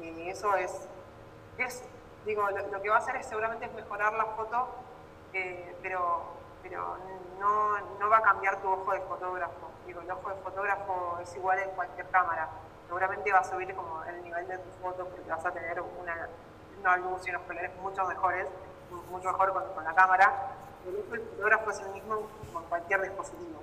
y 0.00 0.28
eso 0.28 0.54
es, 0.56 0.72
es 1.58 1.82
digo, 2.24 2.48
lo, 2.72 2.82
que 2.82 2.88
va 2.88 2.96
a 2.96 2.98
hacer 2.98 3.16
es 3.16 3.26
seguramente 3.26 3.66
es 3.66 3.72
mejorar 3.72 4.12
la 4.14 4.26
foto, 4.26 4.68
pero, 5.82 6.24
pero 6.62 6.96
no, 7.38 7.78
no 7.98 8.08
va 8.08 8.18
a 8.18 8.22
cambiar 8.22 8.60
tu 8.60 8.68
ojo 8.68 8.92
de 8.92 9.00
fotógrafo. 9.00 9.70
Digo, 9.86 10.00
el 10.00 10.10
ojo 10.10 10.30
de 10.30 10.36
fotógrafo 10.36 11.18
es 11.22 11.34
igual 11.36 11.58
en 11.60 11.70
cualquier 11.70 12.08
cámara 12.08 12.48
seguramente 12.86 13.32
va 13.32 13.40
a 13.40 13.44
subir 13.44 13.74
como 13.74 14.02
el 14.04 14.22
nivel 14.22 14.46
de 14.48 14.58
tu 14.58 14.70
foto 14.80 15.06
porque 15.06 15.28
vas 15.28 15.44
a 15.44 15.50
tener 15.50 15.80
una, 15.80 16.28
una 16.80 16.96
luz 16.98 17.26
y 17.26 17.30
unos 17.30 17.42
colores 17.42 17.70
mucho 17.82 18.04
mejores, 18.06 18.46
mucho 19.10 19.28
mejor 19.32 19.52
con, 19.74 19.84
la 19.84 19.94
cámara. 19.94 20.52
El 20.86 21.20
fotógrafo 21.20 21.70
es 21.70 21.80
el 21.80 21.88
mismo 21.90 22.28
con 22.52 22.64
cualquier 22.64 23.02
dispositivo. 23.02 23.60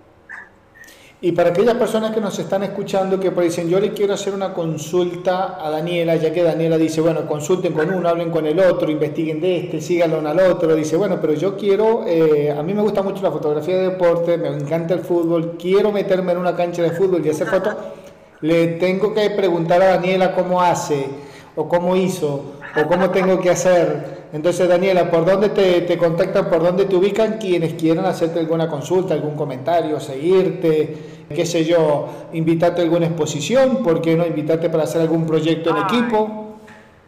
Y 1.24 1.32
para 1.32 1.52
aquellas 1.52 1.76
personas 1.76 2.14
que 2.14 2.20
nos 2.20 2.38
están 2.38 2.64
escuchando 2.64 3.18
que 3.18 3.32
por 3.32 3.46
dicen, 3.46 3.70
yo 3.70 3.80
le 3.80 3.94
quiero 3.94 4.14
hacer 4.14 4.34
una 4.34 4.54
consulta 4.54 5.58
a 5.66 5.70
Daniela, 5.70 6.18
ya 6.18 6.34
que 6.34 6.44
Daniela 6.44 6.78
dice, 6.78 7.00
bueno, 7.00 7.26
consulten 7.26 7.72
con 7.72 7.90
uno, 7.94 8.10
hablen 8.10 8.30
con 8.30 8.46
el 8.46 8.60
otro, 8.60 8.92
investiguen 8.92 9.40
de 9.40 9.60
este, 9.60 9.80
síganlo 9.80 10.20
al 10.28 10.38
otro, 10.38 10.76
dice, 10.76 10.98
bueno, 10.98 11.20
pero 11.22 11.32
yo 11.32 11.56
quiero, 11.56 12.04
eh, 12.06 12.52
a 12.52 12.62
mí 12.62 12.74
me 12.74 12.82
gusta 12.82 13.02
mucho 13.04 13.24
la 13.24 13.32
fotografía 13.32 13.78
de 13.78 13.92
deporte, 13.92 14.38
me 14.38 14.50
encanta 14.50 14.96
el 14.96 15.00
fútbol, 15.00 15.56
quiero 15.58 15.94
meterme 15.94 16.34
en 16.34 16.40
una 16.40 16.58
cancha 16.58 16.82
de 16.82 16.92
fútbol 16.92 17.26
y 17.26 17.30
hacer 17.30 17.48
fotos 17.48 17.74
le 18.42 18.68
tengo 18.74 19.14
que 19.14 19.30
preguntar 19.30 19.82
a 19.82 19.92
Daniela 19.92 20.36
cómo 20.36 20.62
hace, 20.62 21.08
o 21.56 21.70
cómo 21.70 21.96
hizo, 21.96 22.52
o 22.76 22.88
cómo 22.88 23.12
tengo 23.12 23.40
que 23.40 23.50
hacer. 23.50 24.24
Entonces, 24.34 24.68
Daniela, 24.68 25.12
¿por 25.12 25.26
dónde 25.26 25.50
te, 25.50 25.98
contactan, 25.98 26.50
por 26.50 26.64
dónde 26.64 26.86
te 26.86 26.96
ubican 26.96 27.38
quienes 27.38 27.76
quieran 27.76 28.06
hacerte 28.06 28.40
alguna 28.40 28.68
consulta, 28.68 29.14
algún 29.14 29.36
comentario, 29.36 30.00
seguirte, 30.00 31.26
qué 31.30 31.46
sé 31.46 31.64
yo, 31.66 32.30
invitarte 32.34 32.82
a 32.82 32.84
alguna 32.84 33.06
exposición, 33.06 33.84
por 33.84 34.02
qué 34.02 34.16
no 34.16 34.26
invitarte 34.26 34.70
para 34.70 34.84
hacer 34.84 35.02
algún 35.02 35.28
proyecto 35.28 35.70
en 35.70 35.78
equipo? 35.84 36.58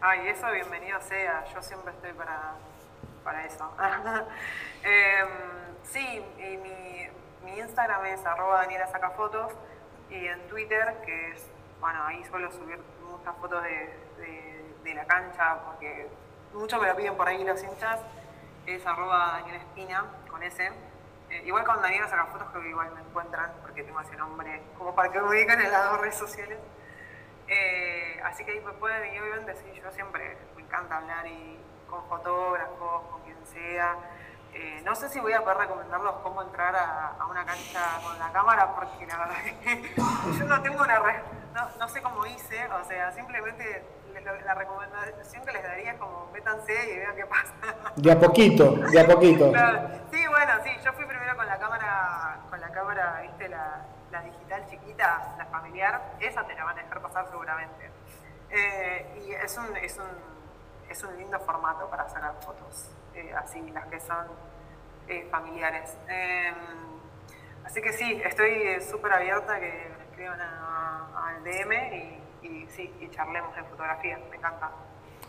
Ay, 0.00 0.28
eso 0.28 0.46
bienvenido 0.52 1.00
sea, 1.00 1.44
yo 1.52 1.60
siempre 1.60 1.92
estoy 1.92 2.12
para, 2.12 2.54
para 3.24 3.44
eso. 3.44 3.64
Em, 4.86 5.28
sí, 5.82 6.22
mi, 6.38 7.50
mi 7.50 7.58
Instagram 7.58 8.06
es 8.06 8.24
arroba 8.24 8.60
Daniela 8.60 8.86
Sacafotos 8.86 9.52
y 10.08 10.14
en 10.14 10.38
Twitter, 10.48 10.94
que 11.04 11.32
es, 11.32 11.44
bueno, 11.80 12.04
ahí 12.04 12.22
suelo 12.30 12.52
subir 12.52 12.78
muchas 13.10 13.34
fotos 13.40 13.64
de, 13.64 14.05
la 14.94 15.04
cancha, 15.06 15.58
porque 15.64 16.08
muchos 16.52 16.80
me 16.80 16.88
lo 16.88 16.96
piden 16.96 17.16
por 17.16 17.28
ahí 17.28 17.44
los 17.44 17.62
hinchas, 17.62 18.00
es 18.66 18.86
arroba 18.86 19.38
Daniel 19.40 19.56
Espina, 19.56 20.04
con 20.30 20.42
ese. 20.42 20.70
Eh, 21.30 21.42
igual 21.44 21.64
con 21.64 21.82
Daniela 21.82 22.08
saca 22.08 22.26
fotos 22.26 22.48
que 22.52 22.68
igual 22.68 22.92
me 22.92 23.00
encuentran, 23.00 23.52
porque 23.62 23.82
tengo 23.82 24.00
ese 24.00 24.16
nombre, 24.16 24.62
como 24.78 24.94
para 24.94 25.10
que 25.10 25.20
me 25.20 25.28
ubiquen 25.28 25.60
en 25.60 25.72
las 25.72 25.90
dos 25.90 26.00
redes 26.00 26.16
sociales. 26.16 26.58
Eh, 27.48 28.20
así 28.24 28.44
que 28.44 28.52
ahí 28.52 28.60
me 28.60 28.72
pueden, 28.72 29.14
y 29.14 29.18
obviamente 29.18 29.54
sí, 29.56 29.80
yo 29.80 29.90
siempre 29.92 30.36
me 30.56 30.62
encanta 30.62 30.98
hablar 30.98 31.26
y 31.26 31.58
con 31.88 32.04
fotógrafos, 32.08 33.02
con 33.10 33.22
quien 33.22 33.46
sea. 33.46 33.96
Eh, 34.52 34.80
no 34.84 34.94
sé 34.94 35.08
si 35.08 35.20
voy 35.20 35.32
a 35.32 35.42
poder 35.42 35.58
recomendarlos 35.58 36.14
cómo 36.22 36.42
entrar 36.42 36.74
a, 36.74 37.26
una 37.28 37.44
cancha 37.44 38.00
con 38.02 38.18
la 38.18 38.32
cámara, 38.32 38.74
porque 38.74 39.06
la 39.06 39.18
verdad 39.18 39.36
que 39.62 39.94
yo 40.38 40.44
no 40.46 40.62
tengo 40.62 40.82
una 40.82 40.98
no, 41.52 41.68
no, 41.78 41.88
sé 41.88 42.02
cómo 42.02 42.24
hice, 42.26 42.66
o 42.68 42.84
sea, 42.84 43.12
simplemente 43.12 43.84
la 44.20 44.54
recomendación 44.54 45.44
que 45.44 45.52
les 45.52 45.62
daría 45.62 45.92
es 45.92 45.98
como 45.98 46.30
métanse 46.32 46.92
y 46.92 46.98
vean 46.98 47.16
qué 47.16 47.26
pasa. 47.26 47.54
De 47.96 48.12
a 48.12 48.18
poquito, 48.18 48.72
de 48.72 49.00
a 49.00 49.06
poquito. 49.06 49.52
Sí, 50.12 50.26
bueno, 50.28 50.52
sí, 50.64 50.70
yo 50.84 50.92
fui 50.94 51.04
primero 51.04 51.36
con 51.36 51.46
la 51.46 51.58
cámara, 51.58 52.38
con 52.48 52.60
la 52.60 52.70
cámara, 52.70 53.20
viste, 53.22 53.48
la, 53.48 53.84
la 54.10 54.22
digital 54.22 54.66
chiquita, 54.70 55.34
la 55.36 55.44
familiar, 55.46 56.14
esa 56.20 56.46
te 56.46 56.54
la 56.54 56.64
van 56.64 56.78
a 56.78 56.82
dejar 56.82 57.02
pasar 57.02 57.26
seguramente. 57.28 57.90
Eh, 58.50 59.22
y 59.26 59.32
es 59.32 59.58
un, 59.58 59.76
es 59.76 59.98
un 59.98 60.36
es 60.88 61.02
un 61.02 61.16
lindo 61.16 61.38
formato 61.40 61.88
para 61.90 62.08
sacar 62.08 62.34
fotos, 62.40 62.90
eh, 63.14 63.32
así 63.36 63.60
las 63.70 63.86
que 63.86 64.00
son 64.00 64.26
eh, 65.08 65.26
familiares. 65.30 65.96
Em, 66.08 66.54
así 67.64 67.80
que 67.80 67.92
sí, 67.92 68.20
estoy 68.24 68.80
súper 68.80 69.12
abierta 69.12 69.58
que 69.58 69.90
me 69.98 70.04
escriban 70.04 70.40
al 70.40 71.44
DM 71.44 71.72
y, 71.94 72.25
y, 72.46 72.66
sí, 72.74 72.90
y 73.00 73.08
charlemos 73.14 73.54
de 73.54 73.62
fotografía, 73.64 74.18
me 74.30 74.36
encanta. 74.36 74.70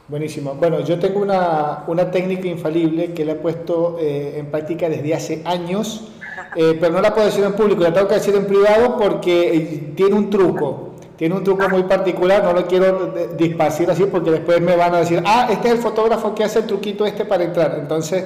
Buenísimo. 0.07 0.53
Bueno, 0.53 0.80
yo 0.82 0.99
tengo 0.99 1.20
una, 1.20 1.84
una 1.88 2.09
técnica 2.09 2.47
infalible 2.47 3.13
que 3.13 3.26
la 3.26 3.34
he 3.34 3.36
puesto 3.36 3.97
en 3.99 4.49
práctica 4.49 4.88
desde 4.88 5.13
hace 5.13 5.41
años, 5.43 6.11
pero 6.55 6.89
no 6.91 7.01
la 7.01 7.13
puedo 7.13 7.26
decir 7.28 7.43
en 7.43 7.53
público, 7.53 7.84
la 7.84 7.93
tengo 7.93 8.07
que 8.07 8.15
decir 8.15 8.36
en 8.36 8.45
privado 8.45 8.97
porque 8.97 9.91
tiene 9.95 10.15
un 10.15 10.30
truco 10.30 10.88
tiene 11.18 11.34
un 11.34 11.43
truco 11.43 11.68
muy 11.68 11.84
particular, 11.84 12.43
no 12.43 12.53
lo 12.53 12.68
quiero 12.68 13.11
disparcir 13.36 13.89
así 13.89 14.05
porque 14.05 14.30
después 14.30 14.61
me 14.61 14.76
van 14.76 14.93
a 14.93 14.99
decir, 14.99 15.22
ah, 15.26 15.47
este 15.49 15.70
es 15.70 15.74
el 15.74 15.80
fotógrafo 15.80 16.36
que 16.36 16.43
hace 16.43 16.59
el 16.59 16.68
truquito 16.68 17.05
este 17.05 17.26
para 17.26 17.43
entrar. 17.43 17.76
Entonces... 17.80 18.24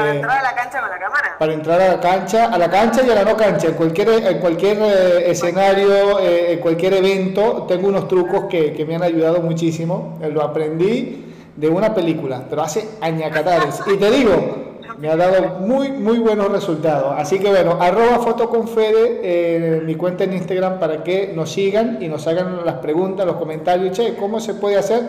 Para 0.00 0.12
eh, 0.12 0.16
entrar 0.16 0.38
a 0.38 0.42
la 0.42 0.54
cancha 0.54 0.80
con 0.80 0.90
la 0.90 0.98
cámara. 0.98 1.36
Para 1.38 1.52
entrar 1.52 1.80
a 1.80 1.88
la 1.88 2.00
cancha, 2.00 2.44
a 2.46 2.58
la 2.58 2.70
cancha 2.70 3.02
y 3.02 3.10
a 3.10 3.14
la 3.14 3.24
no 3.24 3.36
cancha, 3.36 3.68
en 3.68 3.74
cualquier, 3.74 4.08
en 4.08 4.38
cualquier 4.38 4.78
eh, 4.80 5.30
escenario, 5.30 6.18
eh, 6.18 6.52
en 6.54 6.58
cualquier 6.60 6.94
evento, 6.94 7.66
tengo 7.68 7.88
unos 7.88 8.08
trucos 8.08 8.44
que, 8.44 8.72
que 8.72 8.84
me 8.84 8.96
han 8.96 9.02
ayudado 9.02 9.40
muchísimo. 9.40 10.18
Lo 10.32 10.42
aprendí 10.42 11.26
de 11.56 11.68
una 11.68 11.94
película, 11.94 12.44
pero 12.48 12.62
hace 12.62 12.88
añacatares. 13.00 13.80
Y 13.86 13.96
te 13.96 14.10
digo, 14.10 14.70
me 14.98 15.08
ha 15.08 15.16
dado 15.16 15.60
muy, 15.60 15.90
muy 15.90 16.18
buenos 16.18 16.50
resultados. 16.50 17.14
Así 17.16 17.38
que 17.38 17.48
bueno, 17.48 17.78
arroba 17.80 18.18
fotoconfede, 18.18 19.20
eh, 19.22 19.82
mi 19.84 19.94
cuenta 19.94 20.24
en 20.24 20.34
Instagram 20.34 20.78
para 20.78 21.02
que 21.02 21.32
nos 21.34 21.50
sigan 21.50 21.98
y 22.00 22.08
nos 22.08 22.26
hagan 22.26 22.64
las 22.64 22.76
preguntas, 22.76 23.26
los 23.26 23.36
comentarios. 23.36 23.96
Che, 23.96 24.14
¿cómo 24.14 24.40
se 24.40 24.54
puede 24.54 24.76
hacer? 24.76 25.02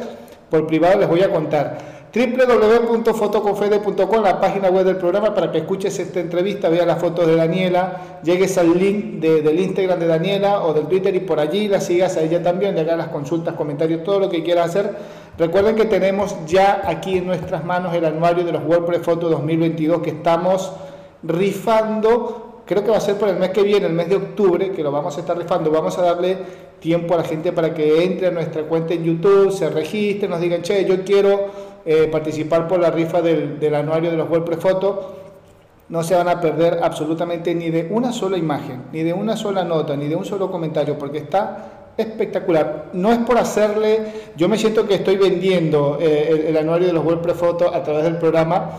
Por 0.49 0.67
privado 0.67 0.99
les 0.99 1.07
voy 1.09 1.21
a 1.21 1.29
contar 1.29 2.00
www.fotoconfede.com, 2.14 4.24
la 4.24 4.41
página 4.41 4.70
web 4.70 4.86
del 4.86 4.97
programa, 4.97 5.34
para 5.34 5.51
que 5.51 5.59
escuches 5.59 5.97
esta 5.97 6.20
entrevista, 6.20 6.70
veas 6.70 6.86
las 6.86 6.99
fotos 6.99 7.26
de 7.26 7.36
Daniela, 7.36 8.20
llegues 8.24 8.57
al 8.57 8.78
link 8.78 9.22
del 9.22 9.59
Instagram 9.59 9.99
de 9.99 10.07
Daniela 10.07 10.64
o 10.64 10.74
del 10.74 10.88
Twitter 10.88 11.16
y 11.16 11.22
por 11.22 11.39
allí 11.39 11.68
la 11.68 11.80
sigas 11.80 12.18
a 12.18 12.22
ella 12.22 12.43
también, 12.43 12.76
le 12.76 12.82
hagas 12.82 12.97
las 12.97 13.07
consultas, 13.07 13.55
comentarios, 13.55 14.03
todo 14.03 14.20
lo 14.20 14.30
que 14.30 14.43
quieras 14.43 14.70
hacer 14.70 14.95
Recuerden 15.38 15.76
que 15.76 15.86
tenemos 15.86 16.36
ya 16.45 16.82
aquí 16.86 17.18
en 17.18 17.26
nuestras 17.26 17.64
manos 17.64 17.93
el 17.93 18.05
anuario 18.05 18.43
de 18.43 18.51
los 18.51 18.64
WordPress 18.64 19.01
Photo 19.01 19.30
2022 19.30 20.01
que 20.01 20.09
estamos 20.12 20.72
rifando. 21.24 22.64
Creo 22.66 22.84
que 22.84 22.91
va 22.91 22.97
a 22.97 23.01
ser 23.01 23.16
por 23.16 23.30
el 23.30 23.38
mes 23.38 23.49
que 23.49 23.64
viene, 23.64 23.88
el 23.88 23.93
mes 23.93 24.09
de 24.09 24.18
octubre, 24.18 24.72
que 24.72 24.84
lo 24.84 24.91
vamos 24.91 25.18
a 25.18 25.22
estar 25.22 25.38
rifando. 25.38 25.72
Vamos 25.72 25.97
a 25.97 26.03
darle 26.03 26.38
tiempo 26.80 27.14
a 27.14 27.18
la 27.18 27.24
gente 27.24 27.53
para 27.53 27.74
que 27.74 28.03
entre 28.03 28.28
a 28.28 28.32
nuestra 28.32 28.64
cuenta 28.64 28.93
en 28.93 29.03
YouTube, 29.03 29.51
se 29.51 29.70
registre, 29.70 30.28
nos 30.28 30.41
digan, 30.41 30.62
che, 30.62 30.84
yo 30.86 31.03
quiero 31.03 31.70
eh, 31.84 32.07
participar 32.11 32.67
por 32.67 32.79
la 32.79 32.91
rifa 32.91 33.21
del, 33.21 33.73
anuario 33.73 34.11
de 34.11 34.17
los 34.17 34.29
WordPress 34.29 34.59
Photo 34.59 35.15
no 35.89 36.03
se 36.03 36.15
van 36.15 36.29
a 36.29 36.39
perder 36.39 36.79
absolutamente 36.84 37.53
ni 37.55 37.69
de 37.69 37.88
una 37.89 38.13
sola 38.13 38.38
imagen, 38.38 38.84
ni 38.93 39.03
de 39.03 39.13
una 39.13 39.36
sola 39.36 39.63
nota, 39.63 39.95
ni 39.97 40.07
de 40.07 40.15
un 40.15 40.23
solo 40.23 40.49
comentario, 40.49 40.97
porque 40.97 41.17
está 41.17 41.91
espectacular. 41.97 42.91
No 42.93 43.11
es 43.11 43.17
por 43.19 43.38
hacerle, 43.38 43.99
yo 44.38 44.47
me 44.47 44.57
siento 44.57 44.88
que 44.88 44.95
estoy 44.95 45.17
vendiendo 45.17 45.97
eh, 45.99 46.45
el, 46.47 46.55
anuario 46.55 46.88
de 46.88 46.93
los 46.93 47.03
WordPress 47.03 47.36
Photo 47.36 47.73
a 47.73 47.84
través 47.84 48.03
del 48.03 48.17
programa, 48.17 48.71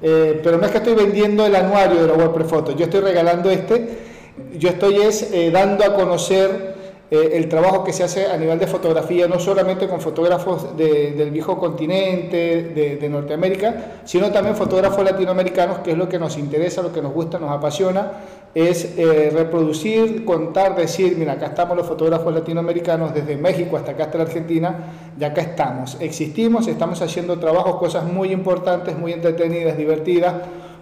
eh, 0.00 0.40
pero 0.44 0.58
no 0.58 0.66
es 0.66 0.70
que 0.70 0.78
estoy 0.78 0.94
vendiendo 0.94 1.44
el 1.44 1.56
anuario 1.56 2.02
de 2.02 2.06
los 2.06 2.16
WordPress 2.16 2.46
Photo, 2.46 2.72
yo 2.76 2.84
estoy 2.84 3.00
regalando 3.00 3.50
este, 3.50 3.98
yo 4.56 4.68
estoy 4.68 4.96
es 4.96 5.32
dando 5.52 5.84
a 5.84 5.94
conocer 5.94 6.69
el 7.10 7.48
trabajo 7.48 7.82
que 7.82 7.92
se 7.92 8.04
hace 8.04 8.26
a 8.26 8.36
nivel 8.36 8.58
de 8.58 8.66
fotografía, 8.66 9.26
no 9.26 9.40
solamente 9.40 9.88
con 9.88 10.00
fotógrafos 10.00 10.76
del 10.76 11.30
viejo 11.30 11.58
continente, 11.58 12.70
de, 12.74 12.96
de 12.96 13.08
Norteamérica, 13.08 14.00
sino 14.04 14.30
también 14.30 14.54
fotógrafos 14.54 15.04
latinoamericanos, 15.04 15.78
que 15.78 15.92
es 15.92 15.98
lo 15.98 16.08
que 16.08 16.18
nos 16.18 16.38
interesa, 16.38 16.82
lo 16.82 16.92
que 16.92 17.02
nos 17.02 17.12
gusta, 17.12 17.38
nos 17.38 17.50
apasiona 17.50 18.12
es 18.54 18.98
eh, 18.98 19.30
reproducir, 19.32 20.24
contar, 20.24 20.74
decir, 20.74 21.16
mira, 21.16 21.34
acá 21.34 21.46
estamos 21.46 21.76
los 21.76 21.86
fotógrafos 21.86 22.34
latinoamericanos 22.34 23.14
desde 23.14 23.36
México 23.36 23.76
hasta 23.76 23.92
acá 23.92 24.04
hasta 24.04 24.18
la 24.18 24.24
Argentina, 24.24 24.74
y 25.18 25.24
acá 25.24 25.40
estamos, 25.42 25.96
existimos, 26.00 26.66
estamos 26.66 27.00
haciendo 27.00 27.38
trabajos, 27.38 27.76
cosas 27.76 28.04
muy 28.04 28.32
importantes, 28.32 28.98
muy 28.98 29.12
entretenidas, 29.12 29.76
divertidas, 29.76 30.34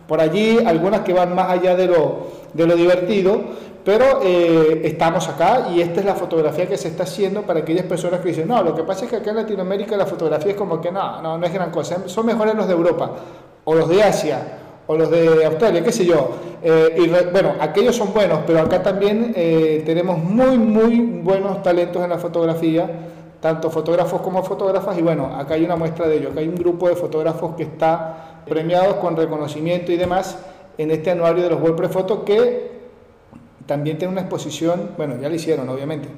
por 0.07 0.21
allí 0.21 0.59
algunas 0.65 1.03
que 1.03 1.13
van 1.13 1.35
más 1.35 1.51
allá 1.51 1.77
de 1.77 1.87
lo, 1.87 2.29
de 2.55 2.67
lo 2.67 2.75
divertido, 2.75 3.43
pero 3.85 4.21
eh, 4.23 4.83
estamos 4.85 5.29
acá 5.29 5.69
y 5.75 5.81
esta 5.81 6.01
es 6.01 6.07
la 6.07 6.15
fotografía 6.15 6.67
que 6.67 6.77
se 6.77 6.89
está 6.89 7.05
haciendo 7.05 7.43
para 7.43 7.61
aquellas 7.61 7.87
personas 7.87 8.21
que 8.21 8.29
dicen, 8.29 8.49
no, 8.49 8.63
lo 8.63 8.75
que 8.75 8.83
pasa 8.83 9.05
es 9.05 9.11
que 9.11 9.17
acá 9.17 9.31
en 9.31 9.37
Latinoamérica 9.37 9.97
la 9.97 10.07
fotografía 10.07 10.53
es 10.53 10.57
como 10.57 10.81
que 10.81 10.93
no, 10.93 11.23
no, 11.23 11.39
no 11.39 11.47
es 11.47 11.53
gran 11.53 11.71
cosa, 11.71 12.07
son 12.07 12.27
mejores 12.27 12.55
los 12.55 12.67
de 12.67 12.75
Europa 12.75 13.13
o 13.65 13.75
los 13.75 13.89
de 13.89 14.03
Asia 14.03 14.59
o 14.87 14.97
los 14.97 15.11
de 15.11 15.45
Australia, 15.45 15.83
qué 15.85 15.93
sé 15.93 16.07
yo. 16.07 16.31
Eh, 16.63 16.97
y 16.97 17.09
bueno, 17.31 17.55
aquellos 17.61 17.95
son 17.95 18.13
buenos, 18.13 18.41
pero 18.47 18.61
acá 18.61 18.83
también 18.83 19.33
eh, 19.37 19.83
tenemos 19.85 20.19
muy, 20.19 20.59
muy 20.59 21.01
buenos 21.23 21.63
talentos 21.63 22.03
en 22.03 22.11
la 22.11 22.19
fotografía, 22.19 22.91
tanto 23.41 23.71
fotógrafos 23.71 24.23
como 24.23 24.43
fotógrafas, 24.43 24.99
y 24.99 25.03
bueno, 25.03 25.37
acá 25.37 25.55
hay 25.55 25.65
una 25.65 25.77
muestra 25.77 26.09
de 26.09 26.17
ello, 26.17 26.31
acá 26.31 26.41
hay 26.41 26.49
un 26.49 26.57
grupo 26.57 26.89
de 26.89 26.97
fotógrafos 26.97 27.55
que 27.55 27.65
está 27.65 28.43
premiados 28.49 28.95
con 28.95 29.17
reconocimiento 29.17 29.93
y 29.93 29.97
demás 29.97 30.39
en 30.79 30.91
este 30.91 31.11
anuario 31.11 31.45
de 31.45 31.51
los 31.51 31.61
WordPress 31.61 31.91
Photo 31.91 32.25
que 32.25 32.78
también 33.69 33.99
tiene 33.99 34.13
una 34.13 34.23
exposición, 34.23 34.93
bueno, 34.97 35.17
ya 35.21 35.29
lo 35.29 35.35
hicieron 35.35 35.69
obviamente, 35.69 36.09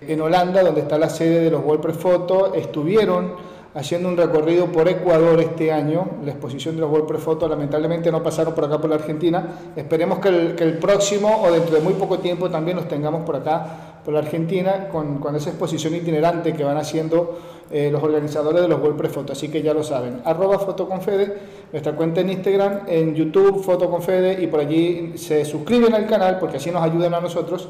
en 0.00 0.20
Holanda, 0.20 0.62
donde 0.62 0.82
está 0.82 0.98
la 0.98 1.10
sede 1.10 1.40
de 1.40 1.50
los 1.50 1.64
WordPress 1.64 1.96
Photo, 1.96 2.54
estuvieron 2.54 3.32
haciendo 3.74 4.08
un 4.08 4.16
recorrido 4.16 4.66
por 4.66 4.88
Ecuador 4.88 5.40
este 5.40 5.72
año, 5.72 6.06
la 6.24 6.30
exposición 6.30 6.76
de 6.76 6.82
los 6.82 6.90
WordPress 6.92 7.22
Photo, 7.22 7.48
lamentablemente 7.48 8.12
no 8.12 8.22
pasaron 8.22 8.54
por 8.54 8.66
acá 8.66 8.78
por 8.80 8.88
la 8.88 8.96
Argentina, 8.96 9.44
esperemos 9.74 10.20
que 10.20 10.28
el, 10.28 10.78
próximo 10.78 11.42
o 11.42 11.50
dentro 11.50 11.74
de 11.74 11.80
muy 11.80 11.94
poco 11.94 12.20
tiempo 12.20 12.48
también 12.48 12.76
los 12.76 12.86
tengamos 12.86 13.22
por 13.22 13.34
acá 13.34 13.91
por 14.04 14.14
la 14.14 14.20
Argentina 14.20 14.88
con, 14.90 15.18
con 15.18 15.36
esa 15.36 15.50
exposición 15.50 15.94
itinerante 15.94 16.52
que 16.52 16.64
van 16.64 16.76
haciendo 16.76 17.38
eh, 17.70 17.90
los 17.90 18.02
organizadores 18.02 18.60
de 18.60 18.68
los 18.68 18.80
WordPress 18.80 19.12
Photo, 19.12 19.32
así 19.32 19.48
que 19.48 19.62
ya 19.62 19.72
lo 19.72 19.82
saben, 19.82 20.20
arroba 20.24 20.58
fotoconfede, 20.58 21.38
nuestra 21.72 21.92
cuenta 21.92 22.20
en 22.20 22.30
Instagram, 22.30 22.80
en 22.86 23.14
YouTube 23.14 23.62
fotoconfede 23.62 24.42
y 24.42 24.46
por 24.46 24.60
allí 24.60 25.14
se 25.16 25.44
suscriben 25.44 25.94
al 25.94 26.06
canal 26.06 26.38
porque 26.38 26.58
así 26.58 26.70
nos 26.70 26.82
ayudan 26.82 27.14
a 27.14 27.20
nosotros 27.20 27.68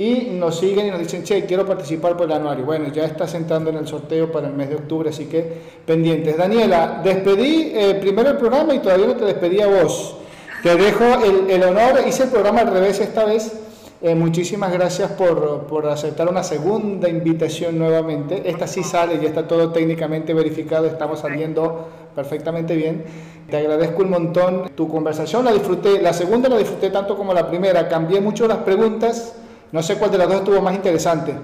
y 0.00 0.30
nos 0.32 0.58
siguen 0.58 0.86
y 0.86 0.90
nos 0.90 1.00
dicen, 1.00 1.22
che, 1.24 1.44
quiero 1.44 1.66
participar 1.66 2.16
por 2.16 2.24
el 2.26 2.32
anuario. 2.32 2.64
Bueno, 2.64 2.88
ya 2.88 3.04
estás 3.04 3.34
entrando 3.34 3.68
en 3.68 3.76
el 3.76 3.86
sorteo 3.86 4.32
para 4.32 4.48
el 4.48 4.54
mes 4.54 4.70
de 4.70 4.76
octubre, 4.76 5.10
así 5.10 5.26
que 5.26 5.60
pendientes. 5.84 6.38
Daniela, 6.38 7.02
despedí 7.04 7.72
eh, 7.74 7.98
primero 8.00 8.30
el 8.30 8.38
programa 8.38 8.74
y 8.74 8.78
todavía 8.78 9.08
no 9.08 9.16
te 9.16 9.26
despedí 9.26 9.60
a 9.60 9.66
vos. 9.66 10.16
Te 10.62 10.74
dejo 10.74 11.04
el, 11.48 11.62
honor, 11.62 12.00
hice 12.06 12.22
el 12.22 12.30
programa 12.30 12.60
al 12.60 12.72
revés 12.72 12.98
esta 13.00 13.26
vez. 13.26 13.52
Eh, 14.02 14.14
muchísimas 14.14 14.72
gracias 14.72 15.10
por, 15.10 15.66
por, 15.66 15.86
aceptar 15.86 16.28
una 16.28 16.42
segunda 16.42 17.08
invitación 17.08 17.78
nuevamente. 17.78 18.48
Esta 18.48 18.66
sí 18.66 18.82
sale, 18.82 19.18
ya 19.20 19.28
está 19.28 19.46
todo 19.46 19.72
técnicamente 19.72 20.32
verificado, 20.32 20.86
estamos 20.86 21.20
saliendo 21.20 21.88
perfectamente 22.14 22.74
bien. 22.76 23.04
Te 23.50 23.58
agradezco 23.58 24.02
un 24.02 24.10
montón 24.10 24.70
tu 24.74 24.88
conversación, 24.88 25.44
la 25.44 25.52
disfruté, 25.52 26.00
la 26.00 26.14
segunda 26.14 26.48
la 26.48 26.56
disfruté 26.56 26.88
tanto 26.88 27.16
como 27.16 27.34
la 27.34 27.46
primera, 27.48 27.88
cambié 27.88 28.20
mucho 28.20 28.48
las 28.48 28.58
preguntas 28.58 29.34
no 29.72 29.82
sé 29.82 29.96
cuál 29.96 30.10
de 30.10 30.18
las 30.18 30.28
dos 30.28 30.38
estuvo 30.38 30.60
más 30.60 30.74
interesante. 30.74 31.34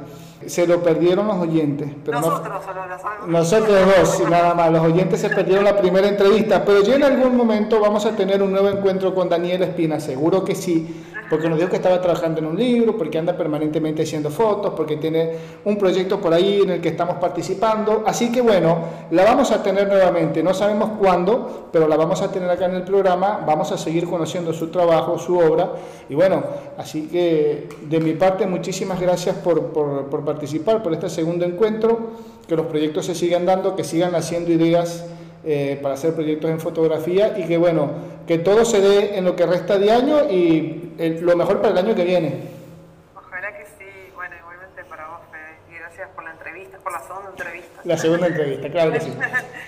Se 0.46 0.66
lo 0.66 0.82
perdieron 0.82 1.28
los 1.28 1.36
oyentes. 1.36 1.88
Pero 2.04 2.20
nosotros 2.20 2.64
sabemos. 2.64 3.28
Nosotros 3.28 3.78
dos, 3.96 4.30
nada 4.30 4.54
más. 4.54 4.70
Los 4.70 4.82
oyentes 4.82 5.20
se 5.20 5.30
perdieron 5.30 5.64
la 5.64 5.76
primera 5.76 6.08
entrevista. 6.08 6.64
Pero 6.64 6.82
yo 6.82 6.94
en 6.94 7.04
algún 7.04 7.36
momento 7.36 7.80
vamos 7.80 8.04
a 8.04 8.16
tener 8.16 8.42
un 8.42 8.50
nuevo 8.50 8.68
encuentro 8.68 9.14
con 9.14 9.28
Daniel 9.28 9.62
Espina, 9.62 10.00
seguro 10.00 10.44
que 10.44 10.54
sí 10.54 11.04
porque 11.28 11.48
nos 11.48 11.58
dijo 11.58 11.70
que 11.70 11.76
estaba 11.76 12.00
trabajando 12.00 12.40
en 12.40 12.46
un 12.46 12.56
libro, 12.56 12.96
porque 12.96 13.18
anda 13.18 13.36
permanentemente 13.36 14.02
haciendo 14.02 14.30
fotos, 14.30 14.74
porque 14.76 14.96
tiene 14.96 15.32
un 15.64 15.76
proyecto 15.76 16.20
por 16.20 16.32
ahí 16.32 16.60
en 16.62 16.70
el 16.70 16.80
que 16.80 16.90
estamos 16.90 17.16
participando. 17.16 18.04
Así 18.06 18.30
que 18.30 18.40
bueno, 18.40 18.78
la 19.10 19.24
vamos 19.24 19.50
a 19.50 19.62
tener 19.62 19.88
nuevamente, 19.88 20.42
no 20.42 20.54
sabemos 20.54 20.90
cuándo, 20.98 21.68
pero 21.72 21.88
la 21.88 21.96
vamos 21.96 22.22
a 22.22 22.30
tener 22.30 22.48
acá 22.48 22.66
en 22.66 22.76
el 22.76 22.82
programa, 22.82 23.42
vamos 23.46 23.72
a 23.72 23.78
seguir 23.78 24.08
conociendo 24.08 24.52
su 24.52 24.68
trabajo, 24.68 25.18
su 25.18 25.38
obra, 25.38 25.72
y 26.08 26.14
bueno, 26.14 26.42
así 26.78 27.08
que 27.08 27.68
de 27.82 28.00
mi 28.00 28.12
parte 28.12 28.46
muchísimas 28.46 29.00
gracias 29.00 29.36
por, 29.36 29.72
por 29.72 30.24
participar, 30.24 30.82
por 30.82 30.92
este 30.92 31.08
segundo 31.08 31.44
encuentro, 31.44 32.10
que 32.46 32.54
los 32.54 32.66
proyectos 32.66 33.06
se 33.06 33.14
sigan 33.14 33.44
dando, 33.44 33.74
que 33.74 33.84
sigan 33.84 34.14
haciendo 34.14 34.52
ideas 34.52 35.04
eh, 35.48 35.78
para 35.80 35.94
hacer 35.94 36.12
proyectos 36.12 36.50
en 36.50 36.58
fotografía 36.58 37.38
y 37.38 37.46
que 37.46 37.56
bueno, 37.56 37.92
que 38.26 38.38
todo 38.38 38.64
se 38.64 38.80
dé 38.80 39.16
en 39.16 39.24
lo 39.24 39.36
que 39.36 39.46
resta 39.46 39.78
de 39.78 39.92
año 39.92 40.28
y 40.28 40.92
lo 41.20 41.36
mejor 41.36 41.60
para 41.60 41.70
el 41.70 41.78
año 41.78 41.94
que 41.94 42.04
viene. 42.04 42.34
Ojalá 43.14 43.56
que 43.56 43.64
sí, 43.64 44.10
bueno, 44.16 44.34
igualmente 44.40 44.82
para 44.84 45.06
vos, 45.06 45.20
Fede, 45.30 45.56
y 45.70 45.78
gracias 45.78 46.08
por 46.16 46.24
la 46.24 46.32
entrevista, 46.32 46.78
por 46.78 46.92
la 46.92 47.00
segunda 47.00 47.30
entrevista. 47.30 47.80
La 47.84 47.96
segunda 47.96 48.26
entrevista, 48.26 48.70
claro 48.70 48.92
que 48.92 49.00
sí. 49.00 49.12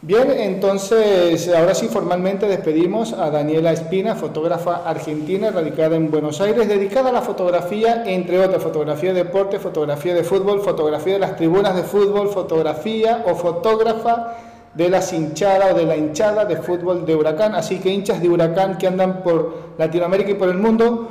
Bien, 0.00 0.30
entonces 0.30 1.48
ahora 1.48 1.74
sí 1.74 1.88
formalmente 1.88 2.46
despedimos 2.46 3.12
a 3.14 3.30
Daniela 3.30 3.72
Espina, 3.72 4.14
fotógrafa 4.14 4.88
argentina 4.88 5.50
radicada 5.50 5.96
en 5.96 6.08
Buenos 6.08 6.40
Aires, 6.40 6.68
dedicada 6.68 7.10
a 7.10 7.12
la 7.12 7.20
fotografía, 7.20 8.04
entre 8.06 8.38
otras, 8.38 8.62
fotografía 8.62 9.12
de 9.12 9.24
deporte, 9.24 9.58
fotografía 9.58 10.14
de 10.14 10.22
fútbol, 10.22 10.60
fotografía 10.60 11.14
de 11.14 11.18
las 11.18 11.34
tribunas 11.34 11.74
de 11.74 11.82
fútbol, 11.82 12.28
fotografía 12.28 13.24
o 13.26 13.34
fotógrafa 13.34 14.36
de 14.72 14.88
las 14.88 15.12
hinchadas 15.12 15.72
o 15.72 15.76
de 15.76 15.84
la 15.84 15.96
hinchada 15.96 16.44
de 16.44 16.58
fútbol 16.58 17.04
de 17.04 17.16
Huracán. 17.16 17.56
Así 17.56 17.80
que 17.80 17.90
hinchas 17.90 18.22
de 18.22 18.28
Huracán 18.28 18.78
que 18.78 18.86
andan 18.86 19.24
por 19.24 19.74
Latinoamérica 19.78 20.30
y 20.30 20.34
por 20.34 20.48
el 20.48 20.58
mundo, 20.58 21.08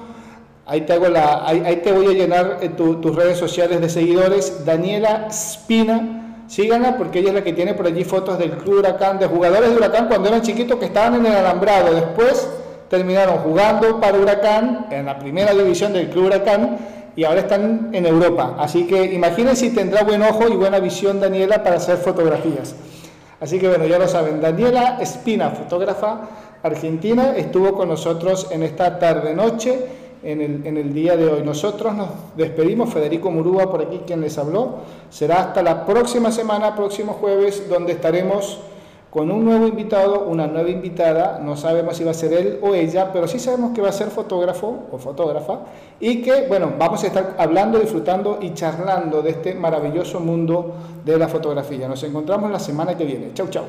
ahí 0.65 0.81
te, 0.81 0.93
hago 0.93 1.09
la, 1.09 1.45
te 1.83 1.91
voy 1.91 2.05
a 2.05 2.11
llenar 2.11 2.59
eh, 2.61 2.69
tus 2.69 3.13
redes 3.13 3.37
sociales 3.37 3.81
de 3.81 3.89
seguidores. 3.89 4.63
Daniela 4.63 5.27
Espina 5.29 6.23
Síganla 6.47 6.97
porque 6.97 7.19
ella 7.19 7.29
es 7.29 7.35
la 7.35 7.43
que 7.43 7.53
tiene 7.53 7.73
por 7.73 7.85
allí 7.85 8.03
fotos 8.03 8.39
del 8.39 8.51
Club 8.51 8.79
Huracán, 8.79 9.19
de 9.19 9.27
jugadores 9.27 9.69
de 9.69 9.75
Huracán 9.75 10.07
cuando 10.07 10.29
eran 10.29 10.41
chiquitos 10.41 10.79
que 10.79 10.85
estaban 10.85 11.15
en 11.15 11.25
el 11.25 11.35
alambrado. 11.35 11.93
Después 11.93 12.49
terminaron 12.89 13.39
jugando 13.39 13.99
para 13.99 14.17
Huracán 14.17 14.87
en 14.89 15.05
la 15.05 15.19
primera 15.19 15.53
división 15.53 15.91
del 15.91 16.09
Club 16.09 16.27
Huracán 16.27 16.77
y 17.17 17.25
ahora 17.25 17.41
están 17.41 17.89
en 17.91 18.05
Europa. 18.05 18.55
Así 18.57 18.87
que 18.87 19.13
imaginen 19.13 19.55
si 19.55 19.71
tendrá 19.71 20.03
buen 20.03 20.21
ojo 20.21 20.47
y 20.47 20.55
buena 20.55 20.79
visión 20.79 21.19
Daniela 21.19 21.63
para 21.63 21.77
hacer 21.77 21.97
fotografías. 21.97 22.75
Así 23.41 23.59
que 23.59 23.67
bueno, 23.67 23.85
ya 23.85 23.99
lo 23.99 24.07
saben, 24.07 24.39
Daniela 24.39 24.97
Espina, 24.99 25.49
fotógrafa 25.51 26.21
argentina, 26.63 27.35
estuvo 27.35 27.73
con 27.73 27.89
nosotros 27.89 28.47
en 28.51 28.63
esta 28.63 28.97
tarde-noche 28.99 30.06
en 30.31 30.77
el, 30.77 30.93
día 30.93 31.15
de 31.15 31.27
hoy. 31.27 31.41
Nosotros 31.41 31.95
nos 31.95 32.09
despedimos, 32.35 32.93
Federico 32.93 33.31
Murúa 33.31 33.71
por 33.71 33.81
aquí 33.81 34.01
quien 34.05 34.21
les 34.21 34.37
habló. 34.37 34.75
Será 35.09 35.39
hasta 35.39 35.63
la 35.63 35.85
próxima 35.85 36.31
semana, 36.31 36.75
próximo 36.75 37.13
jueves, 37.13 37.69
donde 37.69 37.93
estaremos 37.93 38.59
con 39.09 39.31
un 39.31 39.45
nuevo 39.45 39.65
invitado, 39.67 40.25
una 40.27 40.45
nueva 40.45 40.69
invitada. 40.69 41.39
No 41.41 41.55
sabemos 41.55 41.95
si 41.95 42.03
va 42.03 42.11
a 42.11 42.13
ser 42.13 42.33
él 42.33 42.59
o 42.61 42.75
ella, 42.75 43.11
pero 43.13 43.25
sí 43.27 43.39
sabemos 43.39 43.71
que 43.73 43.81
va 43.81 43.89
a 43.89 43.93
ser 43.93 44.09
fotógrafo 44.09 44.87
o 44.91 44.97
fotógrafa 44.97 45.59
y 45.99 46.21
que, 46.21 46.45
bueno, 46.47 46.73
vamos 46.77 47.03
a 47.05 47.07
estar 47.07 47.35
hablando, 47.37 47.79
disfrutando 47.79 48.39
y 48.41 48.53
charlando 48.53 49.21
de 49.21 49.29
este 49.29 49.55
maravilloso 49.55 50.19
mundo 50.19 50.73
de 51.05 51.17
la 51.17 51.29
fotografía. 51.29 51.87
Nos 51.87 52.03
encontramos 52.03 52.51
la 52.51 52.59
semana 52.59 52.97
que 52.97 53.05
viene. 53.05 53.31
Chau, 53.33 53.47
chau. 53.47 53.63